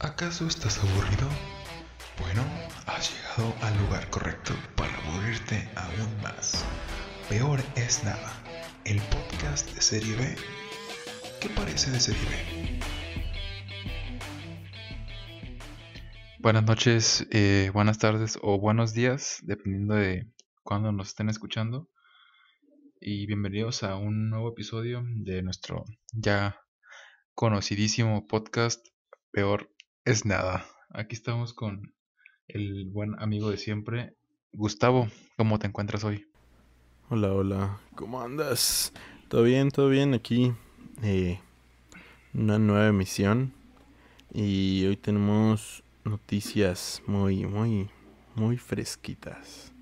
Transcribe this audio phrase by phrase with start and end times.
[0.00, 1.28] ¿Acaso estás aburrido?
[2.20, 2.44] Bueno,
[2.86, 6.64] has llegado al lugar correcto para aburrirte aún más.
[7.28, 8.32] Peor es nada,
[8.84, 10.36] el podcast de Serie B.
[11.40, 12.80] ¿Qué parece de Serie B?
[16.38, 20.30] Buenas noches, eh, buenas tardes o buenos días, dependiendo de
[20.62, 21.88] cuándo nos estén escuchando.
[23.00, 26.60] Y bienvenidos a un nuevo episodio de nuestro ya
[27.34, 28.86] conocidísimo podcast
[29.32, 29.68] Peor
[30.08, 30.64] es nada.
[30.88, 31.92] Aquí estamos con
[32.46, 34.14] el buen amigo de siempre,
[34.52, 35.08] Gustavo.
[35.36, 36.24] ¿Cómo te encuentras hoy?
[37.10, 37.80] Hola, hola.
[37.94, 38.94] ¿Cómo andas?
[39.28, 39.70] ¿Todo bien?
[39.70, 40.14] ¿Todo bien?
[40.14, 40.54] Aquí
[41.02, 41.38] eh,
[42.32, 43.52] una nueva emisión.
[44.32, 47.90] Y hoy tenemos noticias muy, muy,
[48.34, 49.74] muy fresquitas.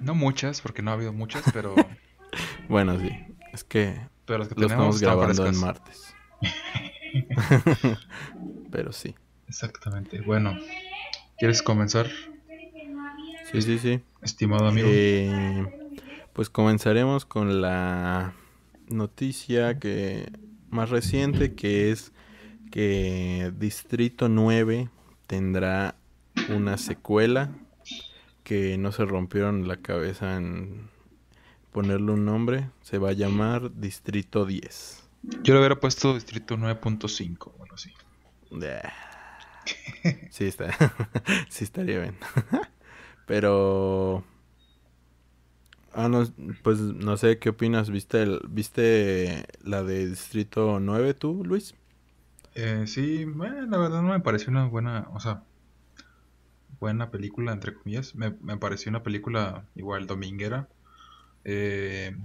[0.00, 1.76] No muchas, porque no ha habido muchas, pero...
[2.68, 3.10] bueno, sí.
[3.52, 6.16] Es que, pero que lo estamos grabando en martes.
[8.70, 9.14] Pero sí.
[9.48, 10.20] Exactamente.
[10.20, 10.56] Bueno,
[11.38, 12.08] ¿quieres comenzar,
[13.50, 14.00] Sí, sí, sí.
[14.22, 14.88] estimado amigo?
[14.90, 15.90] Eh,
[16.34, 18.34] pues comenzaremos con la
[18.88, 20.30] noticia que
[20.68, 22.12] más reciente que es
[22.70, 24.90] que Distrito 9
[25.26, 25.94] tendrá
[26.54, 27.50] una secuela
[28.44, 30.88] que no se rompieron la cabeza en
[31.72, 35.04] ponerle un nombre, se va a llamar Distrito 10.
[35.42, 37.92] Yo le hubiera puesto Distrito 9.5 o algo así.
[40.28, 40.70] Sí está,
[41.48, 42.16] sí estaría bien.
[43.26, 44.24] Pero
[45.92, 46.24] ah no,
[46.62, 51.74] pues no sé qué opinas, ¿viste el, viste la de Distrito 9 tú, Luis?
[52.54, 55.44] Eh, sí, bueno, la verdad no me pareció una buena, o sea,
[56.80, 58.14] buena película, entre comillas.
[58.14, 60.68] Me, me pareció una película igual dominguera.
[61.44, 62.16] Eh,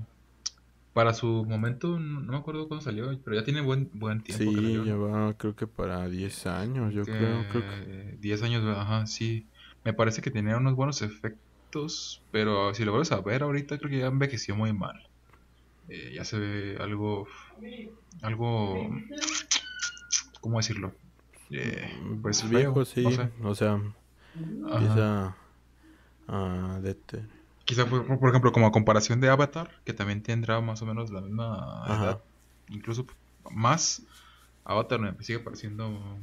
[0.94, 4.56] para su momento, no, me acuerdo cuándo salió, pero ya tiene buen, buen tiempo Sí,
[4.56, 8.64] salió, ya va creo que para 10 años, yo creo, creo que Que 10 años,
[8.78, 9.48] ajá, sí.
[9.84, 13.90] Me parece que tenía unos buenos efectos, pero si lo vuelves a ver ahorita, creo
[13.90, 14.96] que ya envejeció muy mal.
[15.90, 17.28] Eh, ya se ve algo,
[18.22, 18.90] algo,
[20.42, 20.94] ¿cómo decirlo?
[21.50, 21.90] Eh,
[22.22, 23.30] pues feo, viejo, sí, no sé.
[23.44, 24.74] o sea, Ajá.
[24.76, 25.38] empieza
[26.28, 26.80] a
[27.66, 31.12] Quizá, por, por ejemplo, como a comparación de Avatar, que también tendrá más o menos
[31.12, 32.04] la misma Ajá.
[32.06, 32.24] edad,
[32.70, 33.06] incluso
[33.52, 34.02] más,
[34.66, 36.20] Avatar me sigue pareciendo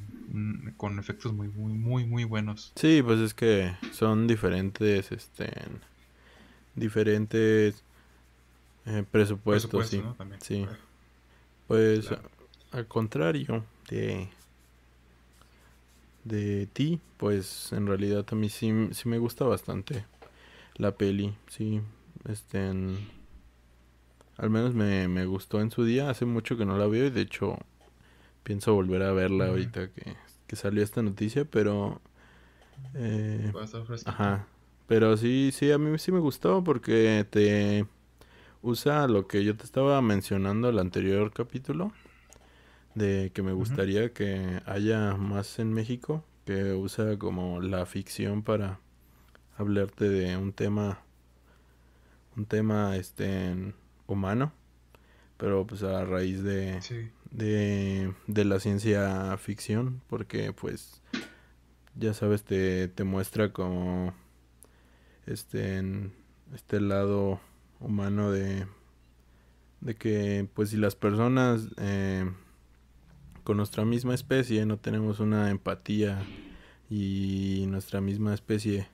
[0.76, 2.72] con efectos muy, muy, muy, muy buenos.
[2.76, 5.50] Sí, pues es que son diferentes, este,
[6.74, 7.82] diferentes
[8.86, 10.02] eh, presupuestos, Presupuesto, sí.
[10.02, 10.14] ¿no?
[10.14, 10.40] También.
[10.40, 10.66] Sí.
[11.68, 12.22] Pues Claro.
[12.72, 14.28] a- al contrario de
[16.24, 20.04] de ti, pues en realidad a mí sí, sí me gusta bastante
[20.80, 21.80] la peli, sí,
[22.28, 23.08] este, en-
[24.36, 27.10] al menos me, me gustó en su día, hace mucho que no la veo y
[27.10, 27.58] de hecho
[28.44, 32.00] pienso volver a verla ahorita que, que salió esta noticia, pero
[32.94, 33.54] eh.
[34.04, 34.46] Ajá.
[34.86, 37.86] Pero sí, sí, a mí sí me gustó porque te
[38.62, 41.92] usa lo que yo te estaba mencionando el anterior capítulo,
[42.94, 48.80] de que me gustaría que haya más en México, que usa como la ficción para
[49.56, 51.00] hablarte de un tema,
[52.36, 53.54] un tema este
[54.06, 54.52] humano,
[55.36, 57.10] pero pues a raíz de, Sí.
[57.30, 61.02] de, de la ciencia ficción, porque pues
[61.96, 64.14] ya sabes, te, te muestra como
[65.26, 66.12] este, en
[66.54, 67.40] este lado
[67.80, 68.66] humano de,
[69.80, 72.30] de que pues si las personas eh,
[73.44, 76.22] con nuestra misma especie no tenemos una empatía
[76.90, 78.88] y nuestra misma especie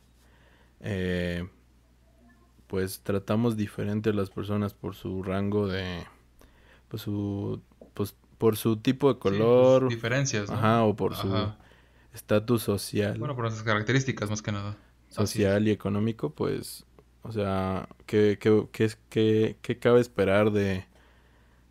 [0.80, 1.44] eh,
[2.66, 6.04] pues tratamos diferente a las personas por su rango de
[6.88, 7.62] pues su
[7.94, 10.58] pues por su tipo de Sí, pues, color diferencias, ¿no?
[10.58, 11.52] ajá o por su
[12.14, 14.76] estatus social Bueno, por nuestras características más que nada.
[15.08, 16.84] Social y económico, pues,
[17.22, 20.84] o sea, ¿qué, qué, qué, qué- qué cabe esperar de,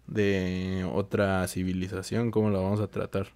[0.08, 2.32] de otra civilización?
[2.32, 3.30] ¿Cómo la vamos a tratar?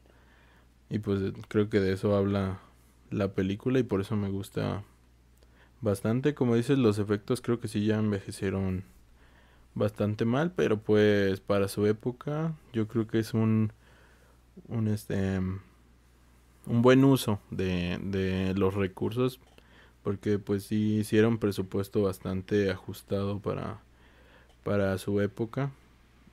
[0.90, 2.59] Y pues creo que de eso habla
[3.12, 4.83] la película y por eso me gusta
[5.81, 6.34] bastante.
[6.36, 8.84] Como dices, los efectos creo que sí ya envejecieron
[9.76, 13.72] bastante mal, pero pues para su época yo creo que es un,
[14.68, 15.40] un este
[16.66, 19.40] un buen uso de, de los recursos
[20.04, 23.80] porque pues sí hicieron presupuesto bastante ajustado para
[24.64, 25.72] para su época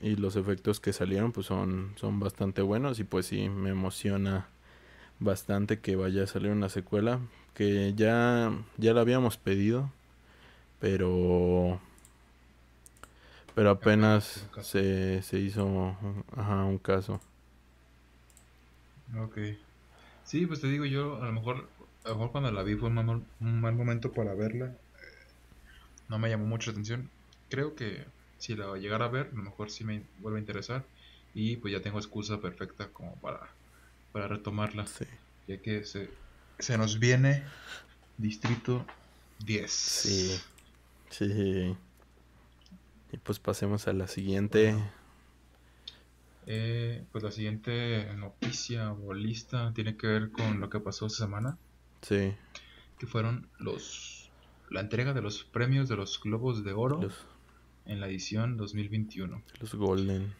[0.00, 4.48] y los efectos que salieron pues son son bastante buenos y pues sí me emociona
[5.20, 7.20] bastante que vaya a salir una secuela
[7.56, 9.90] que ya ya la habíamos pedido
[10.80, 11.80] pero
[13.54, 15.96] pero apenas se, se hizo
[16.36, 17.20] ajá, un caso
[19.16, 19.38] Ok.
[20.22, 21.72] Sí, pues te digo yo, a lo mejor,
[22.04, 23.08] a lo mejor cuando la vi fue un mal,
[23.40, 24.66] un mal momento para verla.
[24.94, 25.34] eh,
[26.08, 27.12] no me llamó mucho la atención.
[27.48, 28.06] Creo que
[28.38, 30.90] si la llegara a ver, a lo mejor sí me vuelve a interesar.
[31.34, 33.56] Y pues ya tengo excusa perfecta como para,
[34.12, 34.92] para retomarla.
[34.92, 35.06] Sí.
[35.46, 36.18] Ya que se,
[36.58, 37.44] se nos viene
[38.18, 38.86] Distrito
[39.44, 39.70] 10.
[39.70, 40.40] Sí.
[41.10, 41.76] Sí.
[43.12, 44.72] Y pues pasemos a la siguiente.
[44.72, 44.90] Bueno.
[46.48, 51.24] Eh, pues la siguiente noticia o lista tiene que ver con lo que pasó esta
[51.24, 51.58] semana.
[52.02, 52.34] Sí.
[52.98, 54.30] Que fueron los
[54.70, 57.14] la entrega de los premios de los Globos de Oro Los,
[57.84, 59.42] en la edición 2021.
[59.60, 60.32] los Golden.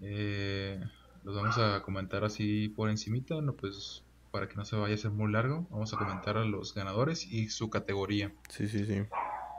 [0.00, 0.80] Eh,
[1.24, 4.02] los vamos a comentar así por encimita, no, pues
[4.32, 5.66] para que no se vaya a ser muy largo.
[5.70, 8.32] Vamos a comentar a los ganadores y su categoría.
[8.48, 9.04] Sí, sí, sí.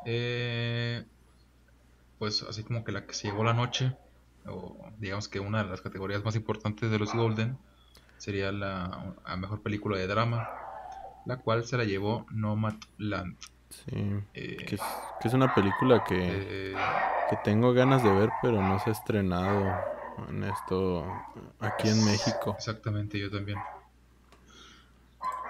[0.06, 1.06] Eh,
[2.20, 3.96] pues así como que la que se llevó la noche,
[4.46, 7.58] o digamos que una de las categorías más importantes de los Golden,
[8.18, 10.50] sería la a mejor película de drama,
[11.26, 13.38] la cual se la llevó Nomadland.
[13.69, 14.24] Sí.
[14.34, 14.81] Eh, Que es,
[15.22, 16.76] que es una película que, eh,
[17.30, 19.72] que tengo ganas de ver, pero no se ha estrenado
[20.30, 21.06] en esto
[21.60, 22.56] aquí en México.
[22.58, 23.58] Exactamente, yo también.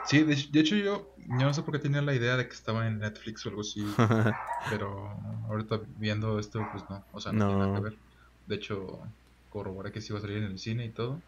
[0.06, 2.54] Sí, de, de hecho yo, yo no sé por qué tenía la idea de que
[2.54, 3.86] estaba en Netflix o algo así,
[4.70, 5.10] pero
[5.50, 7.98] ahorita viendo esto, pues no, o sea, no, tiene nada que ver.
[8.48, 9.00] De hecho,
[9.50, 11.22] corroboré que sí iba a salir en el cine y todo.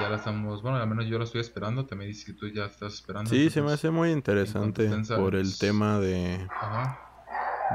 [0.00, 2.48] Ya la estamos, bueno, al menos yo la estoy esperando, te me dices que tú
[2.48, 3.30] ya estás esperando.
[3.30, 5.58] Sí, se me hace muy interesante por el sanos.
[5.58, 6.98] tema de, Ajá,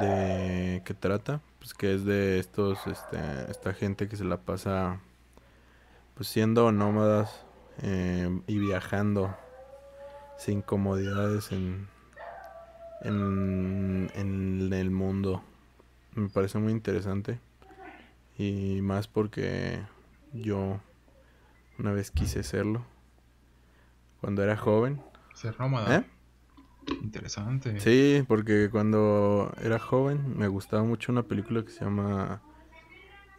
[0.01, 3.19] de que trata, pues que es de estos, este,
[3.49, 4.99] esta gente que se la pasa,
[6.15, 7.45] pues siendo nómadas
[7.81, 9.35] eh, y viajando
[10.39, 11.87] sin comodidades en,
[13.01, 15.43] en, en el mundo.
[16.15, 17.39] Me parece muy interesante
[18.37, 19.81] y más porque
[20.33, 20.79] yo
[21.77, 22.85] una vez quise serlo
[24.21, 25.01] cuando era joven.
[25.35, 25.97] ser nómada.
[25.97, 26.05] ¿Eh?
[27.03, 27.79] Interesante.
[27.81, 32.41] Sí, porque cuando era joven me gustaba mucho una película que se llama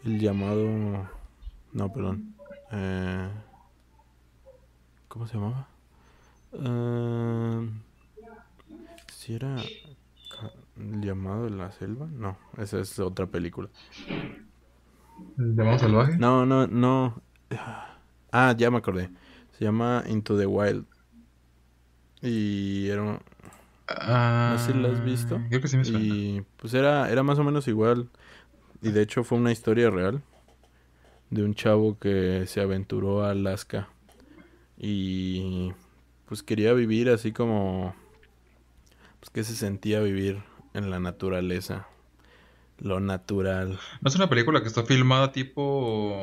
[0.05, 1.09] El llamado...
[1.73, 2.35] No, perdón.
[2.73, 3.29] Eh,
[5.09, 5.67] ¿Cómo se llamaba?
[6.53, 7.69] Eh,
[9.09, 9.63] si era
[10.77, 12.07] llamado de la selva?
[12.13, 13.69] No, esa es otra película.
[15.39, 16.19] ¿El llamado salvaje?
[16.19, 17.23] No, no, no.
[18.33, 19.11] Ah, ya me acordé.
[19.59, 20.87] Se llama Into the Wild.
[22.23, 23.21] Y era,
[23.89, 25.41] Ah, No sé si la has visto.
[25.49, 26.07] Creo que sí me suena.
[26.07, 28.09] Y pues era, era más o menos igual.
[28.83, 30.23] Y de hecho fue una historia real
[31.31, 33.89] de un chavo que se aventuró a Alaska.
[34.79, 35.73] Y
[36.31, 37.93] pues quería vivir así como...
[39.19, 40.45] Pues que se sentía vivir
[40.75, 41.89] en la naturaleza.
[42.79, 43.81] Lo natural.
[44.01, 46.15] ¿No es una película que está filmada tipo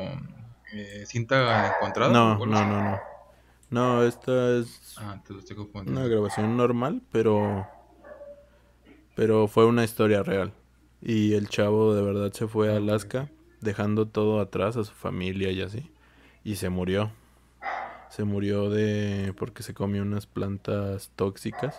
[0.73, 2.13] eh, cinta encontrada?
[2.13, 2.99] No, no, no, no.
[3.69, 5.99] No, esta es Ah, te lo estoy confundiendo.
[5.99, 7.67] una grabación normal, pero...
[9.13, 10.53] Pero fue una historia real.
[11.01, 12.77] Y el chavo de verdad se fue a Ok.
[12.77, 15.91] Alaska, dejando todo atrás, a su familia y así.
[16.45, 17.11] Y se murió.
[18.09, 19.33] Se murió de...
[19.37, 21.75] porque se comió unas plantas tóxicas.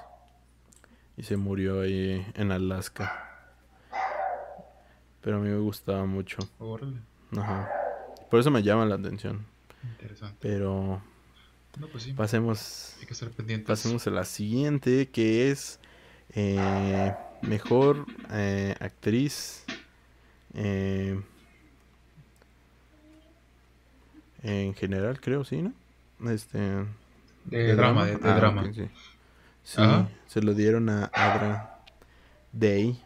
[1.17, 3.25] Y se murió ahí en Alaska.
[5.21, 6.39] Pero a mí me gustaba mucho.
[6.59, 6.99] Órale,
[7.37, 7.69] Ajá.
[8.31, 9.45] Por eso me llama la atención.
[9.83, 10.37] interesante.
[10.41, 11.03] Pero
[11.79, 13.67] No, pues sí, pasemos hay que estar pendientes.
[13.67, 15.81] Pasemos a la siguiente, que es
[16.35, 19.65] eh, mejor eh, actriz
[20.55, 21.21] eh,
[24.43, 25.73] en general, creo, sí, ¿no?
[26.27, 26.59] Este,
[27.45, 28.73] De, drama, de, de Ah, drama.
[28.73, 28.89] sí.
[30.27, 31.81] Se lo dieron a Adra
[32.53, 33.01] Day.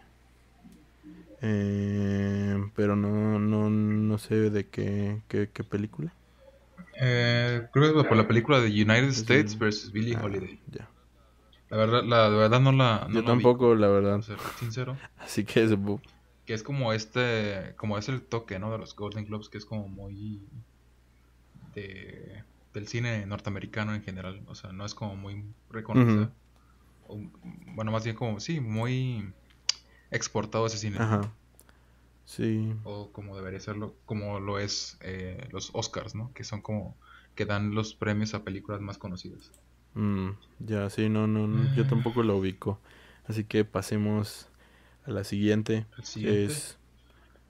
[1.41, 6.13] Eh, pero no, no, no sé de qué, qué, qué película.
[7.01, 10.61] Eh, creo que por la película de United Es States versus Billie Ah, Holiday.
[10.71, 10.89] ya.
[11.71, 13.07] La verdad, la, de verdad no la.
[13.09, 14.21] No Yo la tampoco, la verdad.
[14.21, 14.97] ser sincero.
[15.19, 15.71] Así que es
[16.47, 17.75] Que es como este.
[17.77, 18.71] Como es el toque, ¿no?
[18.71, 20.41] De los Golden Globes, que es como muy.
[21.75, 24.43] De, del cine norteamericano en general.
[24.47, 26.31] O sea, no es como muy reconocida.
[27.09, 27.19] O,
[27.75, 29.33] bueno, más bien como, sí, muy
[30.11, 30.97] exportado ese cine.
[30.99, 31.33] Ajá.
[32.25, 32.75] Sí.
[32.85, 36.33] O como debería serlo, como lo es eh, los Oscars, ¿no?
[36.35, 36.97] Que son como.
[37.35, 39.51] Que dan los premios a películas más conocidas.
[39.95, 42.79] Mm, ya, sí, no, no, no, yo tampoco lo ubico.
[43.27, 44.49] Así que pasemos
[45.07, 45.87] a la siguiente.
[45.97, 46.45] El que siguiente.
[46.53, 46.79] es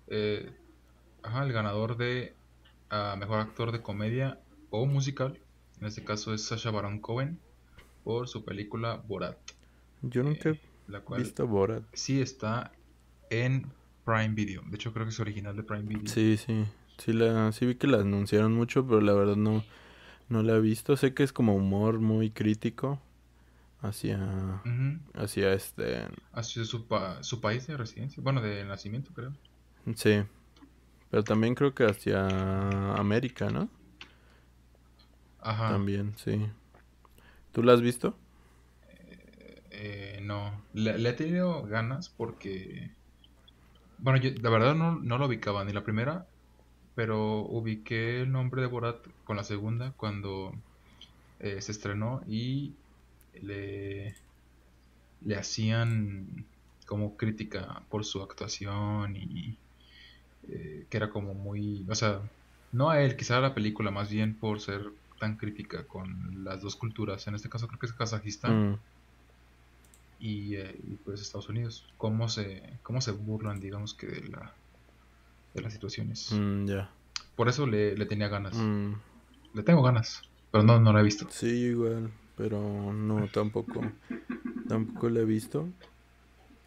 [0.08, 0.52] eh,
[1.22, 2.34] ajá, el ganador de
[2.90, 4.38] ah, mejor actor de comedia
[4.72, 5.38] o musical.
[5.80, 7.38] En este caso es Sacha Baron Cohen
[8.04, 9.38] por su película Borat,
[10.02, 11.84] Yo nunca eh, la he cual visto Borat.
[11.92, 12.72] sí está
[13.30, 13.72] en
[14.04, 14.62] Prime Video.
[14.66, 16.08] De hecho, creo que es original de Prime Video.
[16.08, 16.64] Sí, sí.
[16.98, 19.64] Sí, la, sí vi que la anunciaron mucho, pero la verdad no,
[20.28, 20.96] No la he visto.
[20.96, 23.00] Sé que es como humor muy crítico
[23.80, 24.62] hacia,
[25.14, 26.06] hacia este...
[26.32, 29.32] Hacia su, pa- su país de residencia, bueno, de nacimiento, creo.
[29.96, 30.22] Sí.
[31.10, 33.68] Pero también creo que hacia América, ¿no?
[35.42, 35.68] Ajá.
[35.72, 36.48] También, sí.
[37.52, 38.16] ¿Tú la has visto?
[39.70, 42.90] Eh, no, le, le he tenido ganas porque,
[43.98, 46.26] bueno, yo la verdad no, no lo ubicaba ni la primera,
[46.94, 50.52] pero ubiqué el nombre de Borat con la segunda cuando
[51.40, 52.74] eh, se estrenó y
[53.42, 54.16] le,
[55.24, 56.46] le hacían
[56.86, 59.56] como crítica por su actuación y
[60.48, 62.20] eh, que era como muy, o sea,
[62.72, 64.92] no a él, quizá a la película, más bien por ser
[65.22, 68.78] tan crítica con las dos culturas, en este caso creo que es Kazajistán Mm,
[70.18, 74.52] y, eh, y, pues Estados Unidos, cómo se, cómo se burlan, digamos que de la
[75.54, 76.32] de las situaciones.
[76.32, 76.90] mm, ya.
[77.36, 78.54] Por eso le, le tenía ganas.
[78.56, 78.94] Mm,
[79.54, 81.26] Le tengo ganas, pero no, no la he visto.
[81.30, 82.10] sí, igual.
[82.36, 83.80] Pero no, tampoco.
[84.68, 85.68] Tampoco la he visto.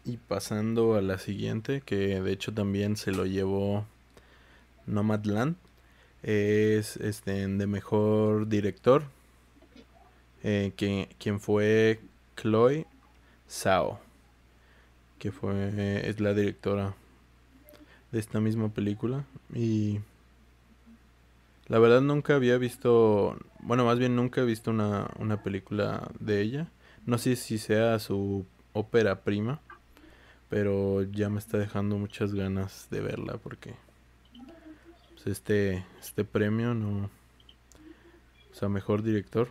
[0.04, 3.84] Y pasando a la siguiente, que de hecho también se lo llevó
[4.86, 5.56] Nomadland.
[6.26, 9.04] Es este de mejor director.
[10.42, 10.72] eh,
[11.18, 12.00] quien fue
[12.36, 12.84] Chloe
[13.48, 14.00] Zhao.
[15.20, 16.08] Que fue.
[16.08, 16.96] es la directora
[18.10, 19.24] de esta misma película.
[19.54, 20.00] Y.
[21.68, 26.40] La verdad nunca había visto, bueno, más bien nunca he visto una, una película de
[26.40, 26.68] ella.
[27.06, 29.60] No sé si sea su ópera prima,
[30.48, 33.74] pero ya me está dejando muchas ganas de verla porque
[35.26, 37.10] este, este premio no,
[38.52, 39.48] o sea, mejor director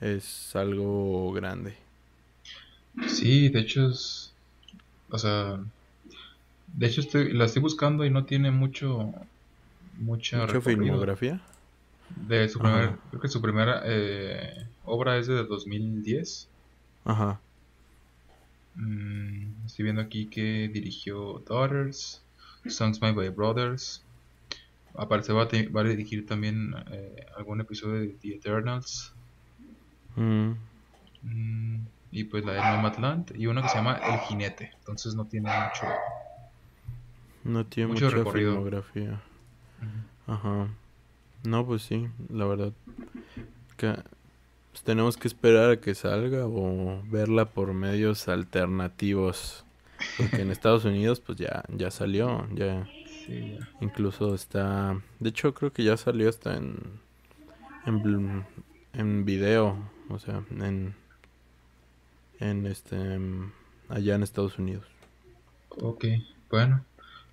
[0.00, 1.76] es algo grande.
[3.06, 4.32] Sí, de hecho es,
[5.10, 5.60] o sea,
[6.68, 9.12] de hecho estoy, la estoy buscando y no tiene mucho,
[9.98, 10.62] mucha Mucha recorrido.
[10.84, 11.40] filmografía.
[12.28, 12.98] De su primer, Ajá.
[13.10, 16.48] creo que su primera eh, obra es de 2010.
[17.04, 17.40] Ajá.
[18.74, 22.22] Mm, estoy viendo aquí que dirigió Daughters,
[22.66, 24.01] Songs Made by Brothers.
[24.94, 29.12] Aparece, va a, va a dirigir también eh, algún episodio de The Eternals.
[30.16, 30.52] Mm,
[31.24, 33.32] Mm, y pues la de Nomadland.
[33.36, 34.72] Y una que se llama El Jinete.
[34.78, 35.86] Entonces no tiene mucho.
[37.44, 38.52] no tiene Mucho mucha recorrido.
[38.52, 39.20] filmografía.
[40.26, 40.68] Ajá.
[41.44, 42.72] No, pues sí, la verdad.
[43.76, 43.94] Que
[44.72, 49.64] pues, tenemos que esperar a que salga o verla por medios alternativos.
[50.18, 52.88] Porque en Estados Unidos pues ya, ya salió, ya
[53.26, 53.68] Sí, ya.
[53.80, 55.00] incluso está...
[55.20, 56.78] De hecho creo que ya salió hasta en...
[57.86, 58.46] En,
[58.92, 60.94] en video, o sea, en...
[62.40, 63.18] En este...
[63.88, 64.86] Allá en Estados Unidos.
[65.68, 66.04] Ok,
[66.50, 66.84] bueno.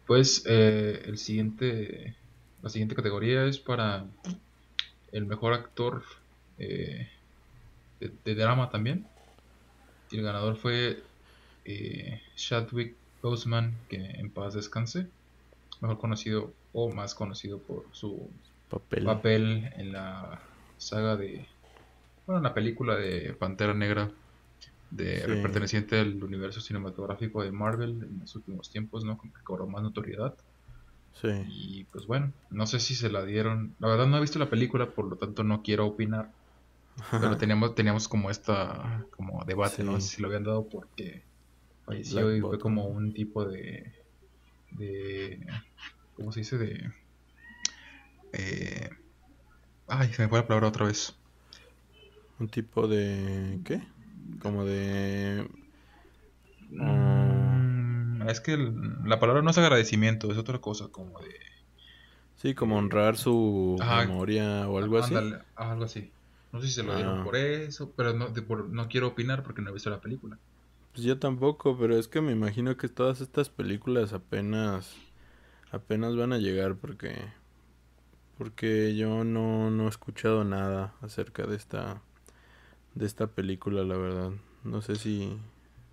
[0.06, 2.16] Pues eh, el siguiente.
[2.62, 4.06] La siguiente categoría es para
[5.12, 6.04] el mejor actor
[6.58, 7.08] eh,
[8.00, 9.06] de, de drama también.
[10.12, 11.04] Y el ganador fue
[11.66, 15.08] eh, Chadwick Boseman, que en paz descanse.
[15.82, 18.30] Mejor conocido o más conocido por su
[18.70, 19.06] Papel.
[19.06, 20.40] papel en la
[20.78, 21.46] saga de.
[22.26, 24.12] Bueno, en la película de Pantera Negra,
[24.92, 25.42] de, Sí.
[25.42, 29.18] perteneciente al universo cinematográfico de Marvel en los últimos tiempos, ¿no?
[29.18, 30.36] Como que cobró más notoriedad.
[31.22, 31.30] Sí.
[31.50, 33.74] Y pues bueno, no sé si se la dieron.
[33.80, 36.30] La verdad no he visto la película, por lo tanto no quiero opinar.
[37.12, 40.00] Pero teníamos, teníamos como esta como debate, ¿no?
[40.00, 40.16] Sí.
[40.16, 41.24] Si lo habían dado porque
[41.86, 43.92] falleció Black y fue como un tipo de.
[44.72, 45.40] De.
[46.16, 46.58] ¿Cómo se dice?
[46.58, 46.92] De.
[48.34, 48.90] Eh,
[49.88, 51.16] ay, se me fue la palabra otra vez.
[52.40, 53.60] Un tipo de...
[53.66, 53.82] ¿Qué?
[54.42, 55.46] Como de...
[56.72, 58.74] Mm, es que el-
[59.06, 61.36] la palabra no es agradecimiento, es otra cosa, como de.
[62.38, 64.06] Sí, como honrar su Ajá.
[64.06, 65.16] memoria o algo así.
[65.56, 66.12] Algo así.
[66.54, 67.24] No sé si se lo dieron Ah.
[67.24, 70.38] por eso, pero no, de por- no quiero opinar porque no he visto la película.
[71.00, 74.98] Pues yo tampoco, pero es que me imagino que todas estas películas apenas
[75.72, 77.16] apenas van a llegar porque
[78.38, 82.02] porque yo no no he escuchado nada acerca de esta
[82.96, 84.32] de esta película, la verdad.
[84.66, 85.38] No sé si,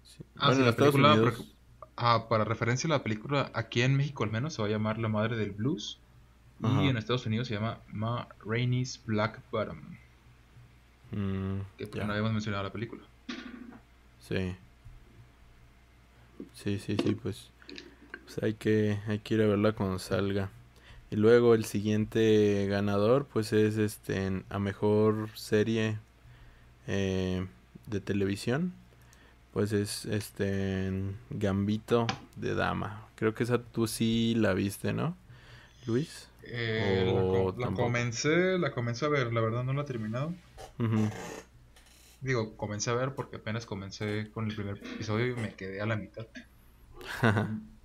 [0.02, 1.54] si- Ah, bueno, sí, la película, Unidos-
[1.96, 4.98] ah, para referencia a la película, aquí en México al menos se va a llamar
[4.98, 6.00] La Madre del Blues.
[6.64, 6.82] Ajá.
[6.82, 9.78] Y en Estados Unidos se llama Ma Rainey's Black Bottom.
[11.12, 12.06] Mm, Que pues, ya.
[12.06, 13.02] no habíamos mencionado la película.
[14.18, 14.56] Sí.
[16.54, 17.50] Sí, sí, sí, pues,
[18.24, 20.50] pues hay que hay que ir a verla cuando salga.
[21.10, 25.98] Y luego el siguiente ganador pues es este en- a mejor serie
[26.86, 27.46] eh,
[27.86, 28.72] de televisión.
[29.52, 33.08] Pues es este en Gambito de Dama.
[33.14, 35.16] Creo que esa tú sí la viste, ¿no?
[35.86, 36.28] Luis?
[36.42, 40.34] Eh, la, comencé, la comencé a ver, la verdad no la he terminado.
[42.20, 45.86] Digo, comencé a ver porque apenas comencé con el primer episodio y me quedé a
[45.86, 46.26] la mitad.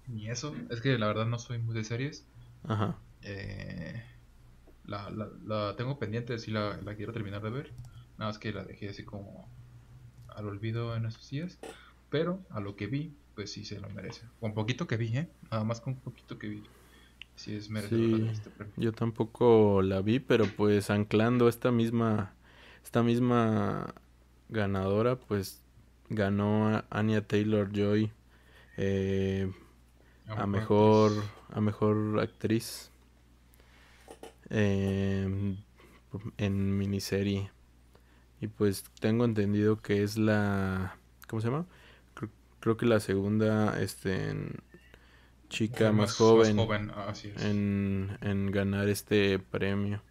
[0.08, 2.26] Ni eso, es que la verdad no soy muy de series.
[2.64, 2.98] Ajá.
[3.24, 4.02] Eh,
[4.86, 7.72] la, la, la tengo pendiente, sí la, la quiero terminar de ver.
[8.18, 9.48] Nada más que la dejé así como
[10.30, 11.60] al olvido en esos días.
[12.10, 14.24] Pero a lo que vi, pues sí se lo merece.
[14.40, 15.30] Con poquito que vi, ¿eh?
[15.52, 16.64] Nada más con poquito que vi.
[17.36, 18.22] Sí es merecedora Sí.
[18.24, 18.74] de este premio.
[18.78, 22.34] Yo tampoco la vi, pero pues anclando esta misma,
[22.84, 23.94] esta misma
[24.52, 25.62] ganadora, pues
[26.10, 28.12] ganó a Anya Taylor Joy
[30.28, 31.32] a mejor, actriz.
[31.50, 32.92] a mejor actriz
[34.50, 35.56] eh,
[36.38, 37.52] en miniserie.
[38.40, 41.66] Y pues tengo entendido que es la, ¿cómo se llama?
[42.14, 44.36] Creo, creo que la segunda, este,
[45.50, 47.44] chica más, joven ah, así es.
[47.44, 50.02] en, en ganar este premio.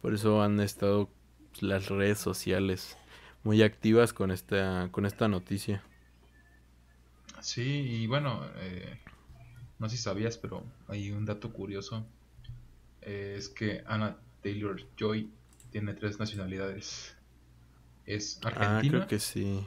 [0.00, 1.10] Por eso han estado
[1.50, 2.96] pues, las redes sociales
[3.46, 5.82] muy activas con esta, con esta noticia.
[7.40, 7.62] Sí,
[8.02, 8.98] y bueno, eh,
[9.78, 12.06] no sé si sabías, pero hay un dato curioso.
[13.02, 15.32] eh, es que Anna Taylor Joy
[15.70, 17.16] tiene tres nacionalidades.
[18.06, 19.66] Es Ah, argentina, creo que sí.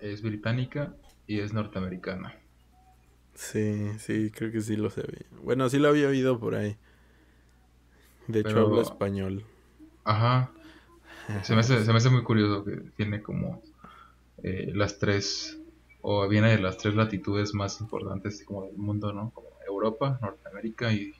[0.00, 0.94] es británica
[1.26, 2.34] y es norteamericana.
[3.34, 5.26] Sí, sí, creo que sí lo sabía.
[5.42, 6.76] Bueno, sí lo había oído por ahí.
[8.26, 9.44] De hecho, habla español.
[10.04, 10.52] Ajá,
[11.42, 13.62] se me hace, se me hace muy curioso que tiene como
[14.42, 15.58] eh, las tres,
[16.00, 19.30] o viene de las tres latitudes más importantes como del mundo, ¿no?
[19.30, 21.14] Como Europa, Norteamérica y,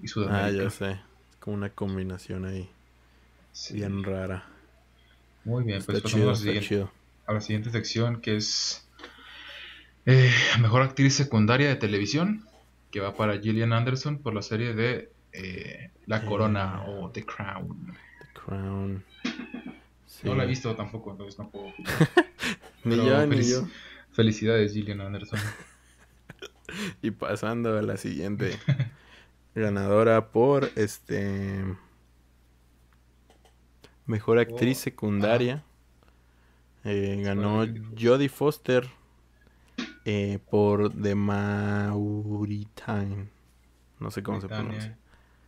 [0.00, 0.64] y Ah, Sudamérica.
[0.64, 0.90] ya sé.
[0.92, 2.68] Es como una combinación ahí
[3.52, 3.74] Sí.
[3.74, 4.44] bien rara.
[5.44, 6.90] Muy bien, Está pues pasamos chido, a la
[7.28, 8.86] a la siguiente sección que es
[10.04, 10.30] eh,
[10.60, 12.44] Mejor Actriz Secundaria de Televisión,
[12.90, 16.90] que va para Gillian Anderson por la serie de eh, La Corona Eh.
[16.90, 17.94] o The Crown.
[18.20, 19.04] The Crown.
[20.20, 20.26] Sí.
[20.26, 21.74] No la he visto tampoco, entonces opinar.
[22.84, 23.66] Ni yo, ni felici- yo.
[24.12, 25.38] Felicidades Gillian Anderson.
[27.00, 28.58] Y pasando a la siguiente
[29.54, 31.64] ganadora por este
[34.04, 35.62] mejor actriz Oh, secundaria
[36.84, 37.64] eh, ganó
[37.98, 38.90] Jodie Foster.
[40.04, 43.30] Eh, por The Mauritanian
[43.98, 44.96] no sé cómo se pronuncia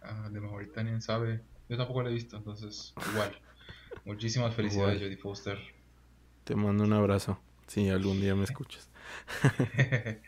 [0.03, 1.41] ah, de Mauritania, sabe.
[1.69, 3.37] Yo tampoco la he visto, entonces igual.
[4.09, 5.01] Muchísimas felicidades.
[5.01, 5.57] Jodie Foster.
[6.45, 8.91] te mando un abrazo si algún día me escuchas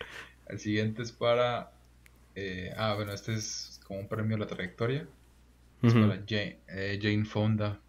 [0.47, 1.73] El siguiente es para...
[2.35, 5.09] eh, ah, bueno, este es como un premio a la trayectoria.
[5.83, 7.81] Es para Jane, eh, Jane Fonda.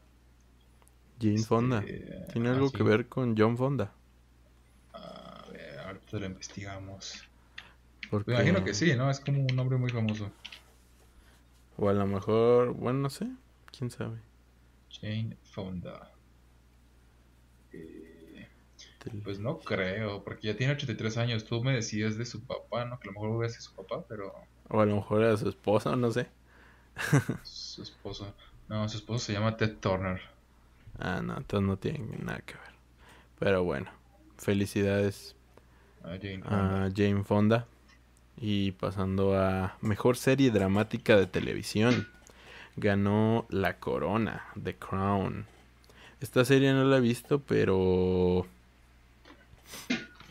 [1.21, 1.89] Jane Este, Fonda
[2.27, 3.93] tiene algo así, que ver con John Fonda
[4.93, 7.29] A ver, ahorita lo investigamos.
[8.09, 9.09] porque Me imagino que sí, ¿no?
[9.11, 10.31] Es como un nombre muy famoso.
[11.77, 13.27] o a lo mejor bueno no sé
[13.71, 14.21] quién sabe
[14.99, 16.11] Jane Fonda.
[17.71, 18.47] Eh,
[19.23, 21.45] pues no creo, porque ya tiene 83 años.
[21.45, 22.99] Tú me decías de su papá, ¿no?
[22.99, 24.33] Que a lo mejor hubiera sido su papá, pero
[24.69, 26.29] o a lo mejor era su esposa no sé
[27.43, 28.33] su esposo.
[28.69, 30.21] No, su esposo se llama Ted Turner.
[30.99, 32.73] Ah, no, entonces no tienen nada que ver.
[33.39, 33.91] Pero bueno,
[34.37, 35.35] felicidades
[36.03, 36.85] a Jane Fonda.
[36.85, 37.67] a Jane Fonda.
[38.37, 42.07] Y pasando a mejor serie dramática de televisión.
[42.75, 45.45] Ganó La Corona, The Crown.
[46.19, 48.45] Esta serie no la he visto, pero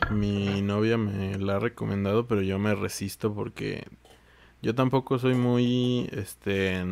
[0.09, 3.87] mi novia me la ha recomendado, pero yo me resisto porque
[4.61, 6.83] yo tampoco soy muy, este,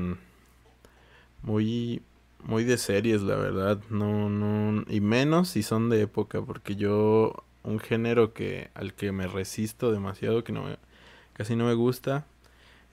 [1.43, 2.01] muy,
[2.43, 3.79] muy de series, la verdad.
[3.89, 9.11] No, no, y menos si son de época, porque yo un género que al que
[9.11, 10.77] me resisto demasiado, que no me,
[11.33, 12.25] casi no me gusta,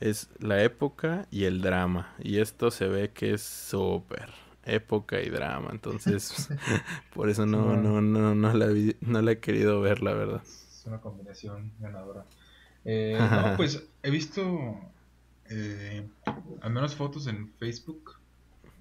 [0.01, 2.15] es la época y el drama.
[2.21, 4.31] Y esto se ve que es súper
[4.65, 6.51] época y drama, entonces
[7.15, 10.43] por eso no, no, no, no la vi- no la he querido ver, la verdad.
[10.45, 12.27] Es una combinación ganadora.
[12.85, 14.43] Eh, no, pues he visto
[15.51, 16.09] eh,
[16.61, 18.13] al menos fotos en Facebook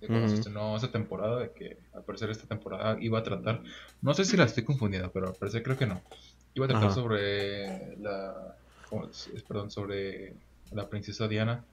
[0.01, 0.35] de cuando se Ujú.
[0.35, 3.63] estrenó esa temporada, de que al parecer esta temporada iba a tratar,
[4.01, 6.03] no sé si la estoy confundiendo, pero al parecer creo que no.
[6.53, 6.91] Iba a tratar Ajá.
[6.91, 8.57] sobre la,
[9.47, 10.35] perdón, sobre
[10.75, 11.65] la princesa Diana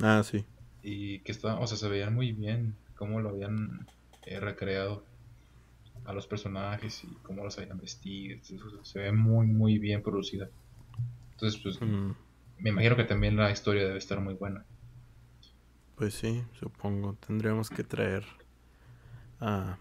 [0.00, 0.44] Ah, sí.
[0.82, 3.86] y que está, o sea, se veían muy bien cómo lo habían
[4.26, 5.04] eh, recreado
[6.04, 8.38] a los personajes y cómo los habían vestido.
[8.82, 10.48] se ve muy, muy bien producida.
[11.32, 12.12] Entonces, pues, Mm,
[12.58, 14.64] me imagino que también la historia debe estar muy buena.
[15.94, 17.14] pues sí, supongo.
[17.14, 18.24] Tendríamos que traer
[19.40, 19.78] a...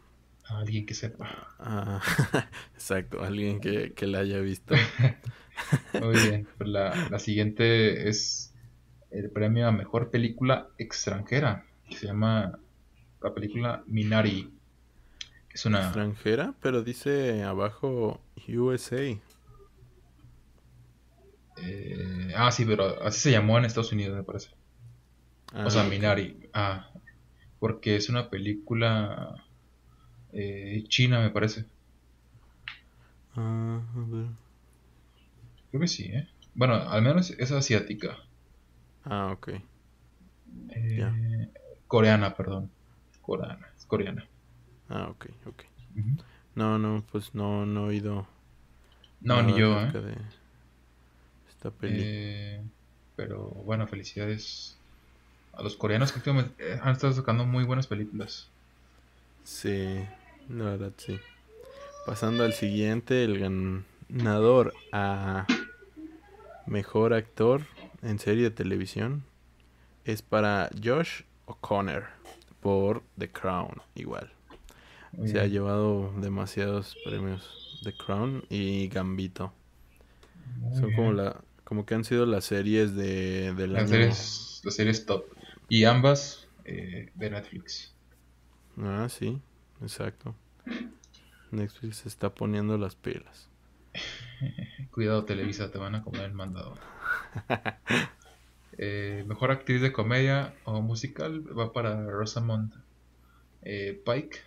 [0.52, 1.28] A alguien que sepa.
[1.60, 2.02] a-
[2.74, 4.76] Exacto, alguien que, que la haya visto.
[6.02, 6.48] Muy bien.
[6.58, 8.54] Pues la, la siguiente es
[9.12, 12.60] el premio a mejor película extranjera, que se llama
[13.22, 14.52] la película Minari.
[15.54, 15.82] Es una.
[15.86, 19.20] Extranjera, pero dice abajo USA.
[21.58, 24.50] eh, ah, sí, pero así se llamó en Estados Unidos, me parece.
[25.54, 25.90] Ah, o sea, ok.
[25.90, 26.50] Minari.
[26.54, 26.90] Ah,
[27.60, 29.36] porque es una película
[30.34, 31.66] eh, china, me parece.
[33.36, 34.28] Ah, a ver.
[35.70, 36.28] Creo que sí, ¿eh?
[36.54, 38.18] Bueno, al menos es asiática.
[39.06, 39.50] Ah, ok.
[40.70, 41.50] Eh.
[41.88, 42.70] Coreana, perdón.
[43.22, 44.26] Coreana, es coreana.
[44.90, 45.64] Ah, ok, ok.
[46.56, 48.28] No, no, pues no, no he oído
[49.22, 49.92] No, ni yo, ¿eh?
[49.92, 50.16] de
[51.50, 52.04] esta peli.
[52.04, 52.62] Eh,
[53.16, 54.78] Pero bueno, felicidades
[55.54, 56.22] a los coreanos que
[56.60, 58.50] eh, han estado sacando muy buenas películas.
[59.44, 60.08] Sí,
[60.52, 61.20] la verdad sí.
[62.06, 65.46] Pasando al siguiente, el ganador a
[66.66, 67.62] mejor actor
[68.02, 69.24] en serie de televisión
[70.06, 72.06] es para Josh O'Connor
[72.60, 74.32] por The Crown, igual.
[75.12, 79.54] Muy Se ha llevado demasiados premios The Crown y Gambito.
[80.60, 83.88] Muy Son como la como que han sido las series de del las año.
[83.88, 85.26] series, las series top.
[85.70, 87.94] Y ambas eh, de Netflix.
[88.78, 89.42] Ah, sí,
[89.82, 90.36] exacto.
[91.52, 93.50] Netflix se está poniendo las pilas.
[94.92, 96.78] Cuidado Televisa, te van a comer el mandado.
[98.78, 102.74] Eh, mejor actriz de comedia o musical va para Rosamund
[103.64, 104.40] eh, Pike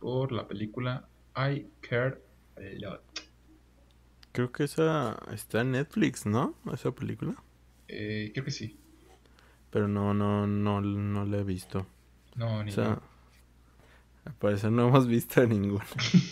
[0.00, 2.20] por la película I Care
[2.56, 3.02] a Lot.
[4.32, 6.54] Creo que esa está en Netflix, ¿no?
[6.72, 7.34] Esa película.
[7.86, 8.78] Eh, creo que sí.
[9.70, 11.86] Pero no, no, no, no la he visto.
[12.36, 13.00] No, ni O sea,
[14.24, 15.84] al parecer no hemos visto ninguna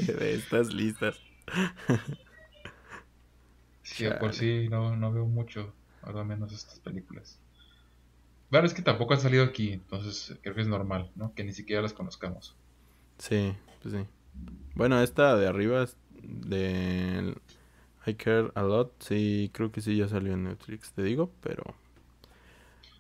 [0.07, 1.21] de estas listas.
[3.83, 4.35] Sí, de por chale.
[4.35, 7.41] sí no, no veo mucho, al menos estas películas.
[8.51, 11.33] Claro, es que tampoco han salido aquí, entonces creo que es normal, ¿no?
[11.35, 12.59] Que ni siquiera las conozcamos.
[13.19, 14.07] Sí, pues sí.
[14.75, 15.87] Bueno, esta de arriba
[16.23, 17.37] de
[18.07, 19.03] I Care a Lot.
[19.03, 21.65] Sí, creo que sí ya salió en Netflix, te digo, pero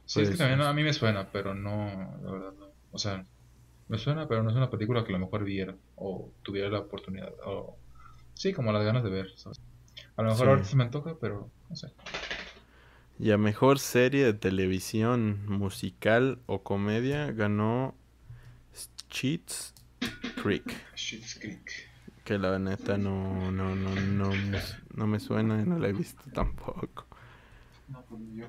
[0.05, 2.66] Sí, es que Pues, también a mí me suena, pero no, la verdad no.
[2.90, 3.27] O sea,
[3.88, 6.81] me suena, pero no es una película que a lo mejor viera o tuviera la
[6.81, 7.33] oportunidad.
[7.44, 7.77] O,
[8.35, 9.31] sí, como las ganas de ver.
[9.37, 9.61] ¿sabes?
[10.16, 10.51] A lo mejor Sí.
[10.51, 11.88] ahorita se me antoja, pero no sé.
[13.18, 17.94] Y a mejor serie de televisión, musical o comedia ganó
[19.11, 19.74] Cheats
[20.42, 20.77] Creek.
[20.94, 21.88] Shit's Creek.
[22.24, 24.61] Que la neta no, no, no, no, me,
[24.94, 27.07] no me suena y no la he visto tampoco.
[27.88, 28.46] No, pues yo.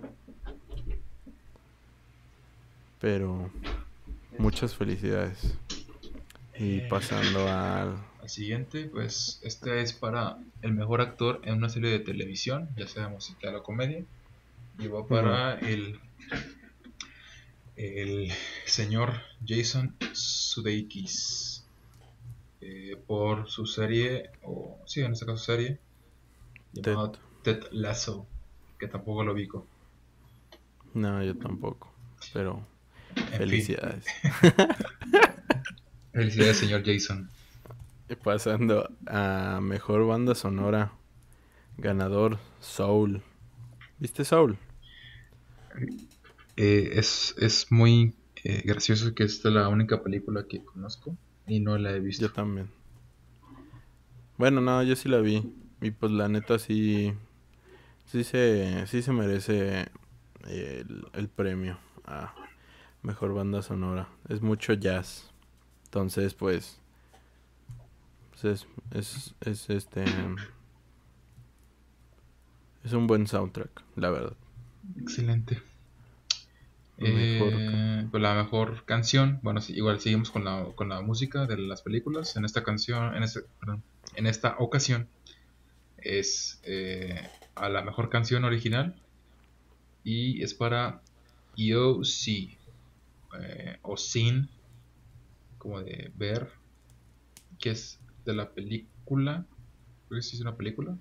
[2.99, 3.49] Pero
[4.39, 5.53] muchas felicidades.
[6.57, 8.09] Y Eh, pasando al...
[8.21, 12.87] Al siguiente, pues este es para el mejor actor en una serie de televisión, ya
[12.87, 14.03] sea musical o comedia.
[14.77, 15.99] Y va para el,
[17.75, 18.31] el
[18.65, 19.13] señor
[19.45, 21.63] Jason Sudeikis
[22.61, 25.79] eh, por su serie, o sí, en este caso serie,
[26.73, 28.27] llamada Ted Lasso,
[28.77, 29.65] que tampoco lo ubico.
[30.93, 31.91] No, yo tampoco.
[32.33, 32.65] Pero
[33.37, 34.05] felicidades.
[36.13, 37.29] felicidades, señor Jason.
[38.09, 40.91] Y pasando a mejor banda sonora.
[41.77, 43.21] Ganador Soul.
[43.99, 44.57] ¿Viste Soul?
[46.57, 51.15] Eh, es, es muy eh, gracioso que esta es la única película que conozco
[51.47, 52.27] y no la he visto.
[52.27, 52.69] Yo también.
[54.37, 55.53] Bueno, no, yo sí la vi.
[55.81, 57.13] Y pues la neta sí.
[58.05, 59.87] Sí se, sí se merece
[60.47, 62.33] el, el premio a
[63.01, 64.09] mejor banda sonora.
[64.27, 65.31] Es mucho jazz.
[65.85, 66.79] Entonces, pues.
[68.31, 70.05] pues es, es, es este.
[72.83, 74.37] Es un buen soundtrack, la verdad.
[74.97, 75.61] Excelente.
[76.97, 81.45] Mejor Eh, pues la mejor canción, bueno, sí, igual seguimos con la, con la música
[81.45, 82.35] de las películas.
[82.35, 83.83] En esta canción, en, este, perdón,
[84.15, 85.07] en esta ocasión
[85.97, 87.21] es eh,
[87.55, 88.95] a la mejor canción original
[90.03, 91.01] y es para
[91.57, 92.58] EOC
[93.39, 94.49] eh, o Sin,
[95.57, 96.49] como de ver,
[97.59, 99.45] que es de la película,
[100.07, 100.97] creo que sí es una película.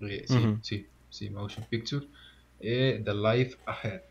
[0.00, 2.06] Eh, sí, sí, sí, Motion Picture.
[2.60, 4.02] Eh, The Life Ahead,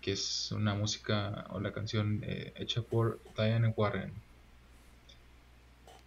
[0.00, 2.20] que es una música o la canción
[2.56, 4.12] hecha por Diane Warren.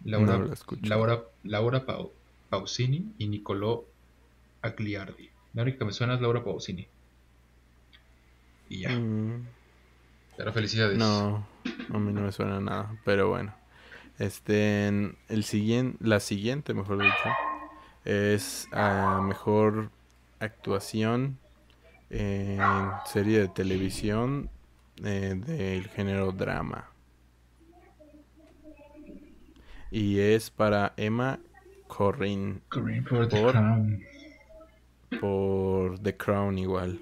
[0.04, 0.88] Laura, No la escucho.
[0.88, 2.12] Laura, Laura Pau-
[2.48, 3.84] Pausini y Nicolò
[4.62, 5.28] Agliardi.
[5.54, 6.86] La única que me suena es Laura Pausini.
[8.68, 9.46] Y ya, Mm,
[10.36, 10.96] pero felicidades.
[10.98, 11.46] No,
[11.92, 13.54] a mí no me suena nada, pero bueno.
[14.18, 17.28] Este, el siguiente, la siguiente, mejor dicho,
[18.04, 19.90] es a mejor
[20.40, 21.38] actuación
[22.10, 22.60] en
[23.06, 24.50] serie de televisión
[25.04, 26.90] eh, del género drama.
[29.90, 31.38] Y es para Emma
[31.86, 34.04] Corrin Corrin por The Crown.
[35.20, 37.00] por The Crown igual.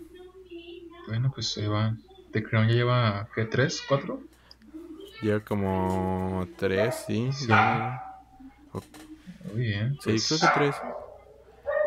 [1.09, 1.97] Bueno, pues ahí va.
[2.33, 3.45] The Crown ya lleva, ¿qué?
[3.45, 3.83] ¿Tres?
[3.88, 4.21] ¿Cuatro?
[5.23, 7.31] Lleva como tres, sí.
[7.33, 7.47] Sí.
[7.49, 8.03] ya.
[9.53, 9.97] Muy bien.
[10.01, 10.77] Sí, pues, creo que tres.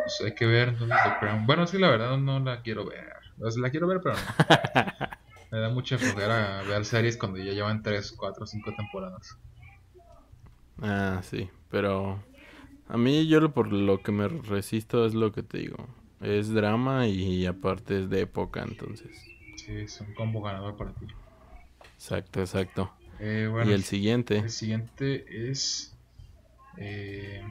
[0.03, 1.45] pues hay que ver entonces The Crown.
[1.45, 3.05] Bueno, sí, la verdad no la quiero ver.
[3.57, 4.21] La quiero ver, pero no.
[5.51, 9.35] Me da mucha flojera ver series cuando ya llevan tres, cuatro, cinco temporadas.
[10.81, 12.19] Ah, sí, pero
[12.87, 15.87] a mí yo lo- por lo que me resisto es lo que te digo.
[16.21, 19.09] Es drama y aparte es de época, entonces.
[19.55, 21.07] Sí, es un combo ganador para ti.
[21.95, 22.91] Exacto, exacto.
[23.19, 25.97] Eh, bueno, y el siguiente, el siguiente es.
[26.77, 27.41] Eh,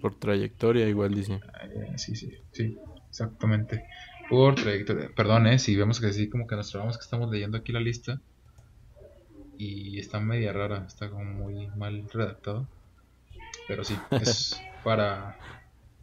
[0.00, 1.40] por trayectoria, igual dice.
[1.64, 3.84] eh, sí, sí, sí, exactamente.
[4.28, 5.10] Por trayectoria.
[5.14, 7.80] Perdón, eh, si vemos que sí, como que nos trabamos que estamos leyendo aquí la
[7.80, 8.20] lista.
[9.58, 12.68] Y está media rara, está como muy mal redactado.
[13.68, 15.38] Pero sí, es para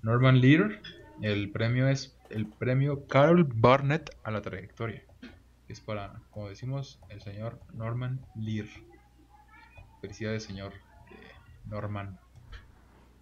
[0.02, 0.82] Norman Lear.
[1.22, 5.04] El premio es el premio Carol Barnett a la trayectoria.
[5.68, 8.68] Es para, como decimos, el señor Norman Lear.
[10.02, 11.16] Felicidades, señor eh,
[11.66, 12.20] Norman.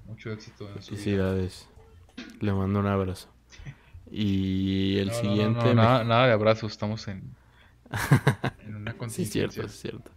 [0.07, 1.03] Mucho éxito en su vida.
[1.03, 1.69] Felicidades.
[2.39, 3.29] Le mando un abrazo.
[4.09, 5.59] Y el No, no, no, siguiente.
[5.59, 7.35] no, me- nada, nada de abrazos, estamos en,
[8.65, 10.11] en una Sí, cierto, es cierto.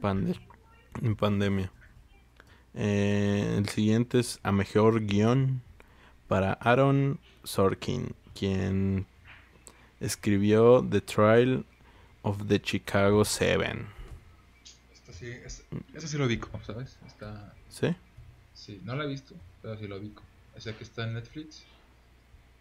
[0.00, 0.40] Pande-
[1.02, 1.70] en pandemia.
[2.74, 5.62] Eh, el siguiente es a mejor guion
[6.30, 9.04] para Aaron Sorkin, quien
[9.98, 11.64] escribió The Trial
[12.22, 13.88] of the Chicago Seven.
[14.92, 16.96] Esto sí, es- eso sí lo ubico, ¿sabes?
[17.04, 17.88] Está, ¿Sí?
[18.54, 20.22] sí, no la he visto, pero sí lo ubico.
[20.56, 21.64] O sea que está en Netflix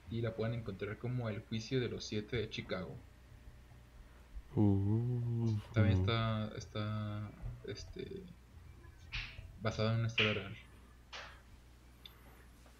[0.09, 2.95] y la pueden encontrar como El juicio de los siete de Chicago.
[4.55, 7.29] Uh, También está, está,
[7.67, 8.23] este,
[9.61, 10.57] basada en una historia real.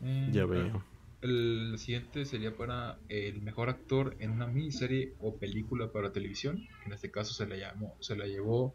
[0.01, 0.83] Eh, Ya veo.
[1.21, 6.65] El siguiente sería para el mejor actor en una miniserie o película para televisión.
[6.85, 8.73] En este caso se la llamó, se la llevó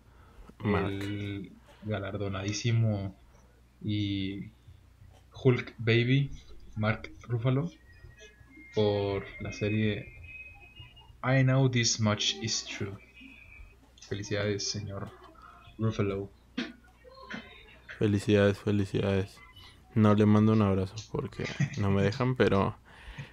[0.58, 0.90] Mark.
[0.90, 1.52] el
[1.84, 3.14] galardonadísimo
[3.82, 4.50] y
[5.42, 6.30] Hulk Baby
[6.76, 7.70] Mark Ruffalo
[8.74, 10.12] por la serie
[11.22, 12.92] I Know This Much Is True.
[14.06, 15.10] Felicidades, señor
[15.78, 16.28] Ruffalo.
[17.98, 19.38] Felicidades, felicidades.
[19.94, 21.44] No le mando un abrazo porque
[21.78, 22.76] no me dejan, pero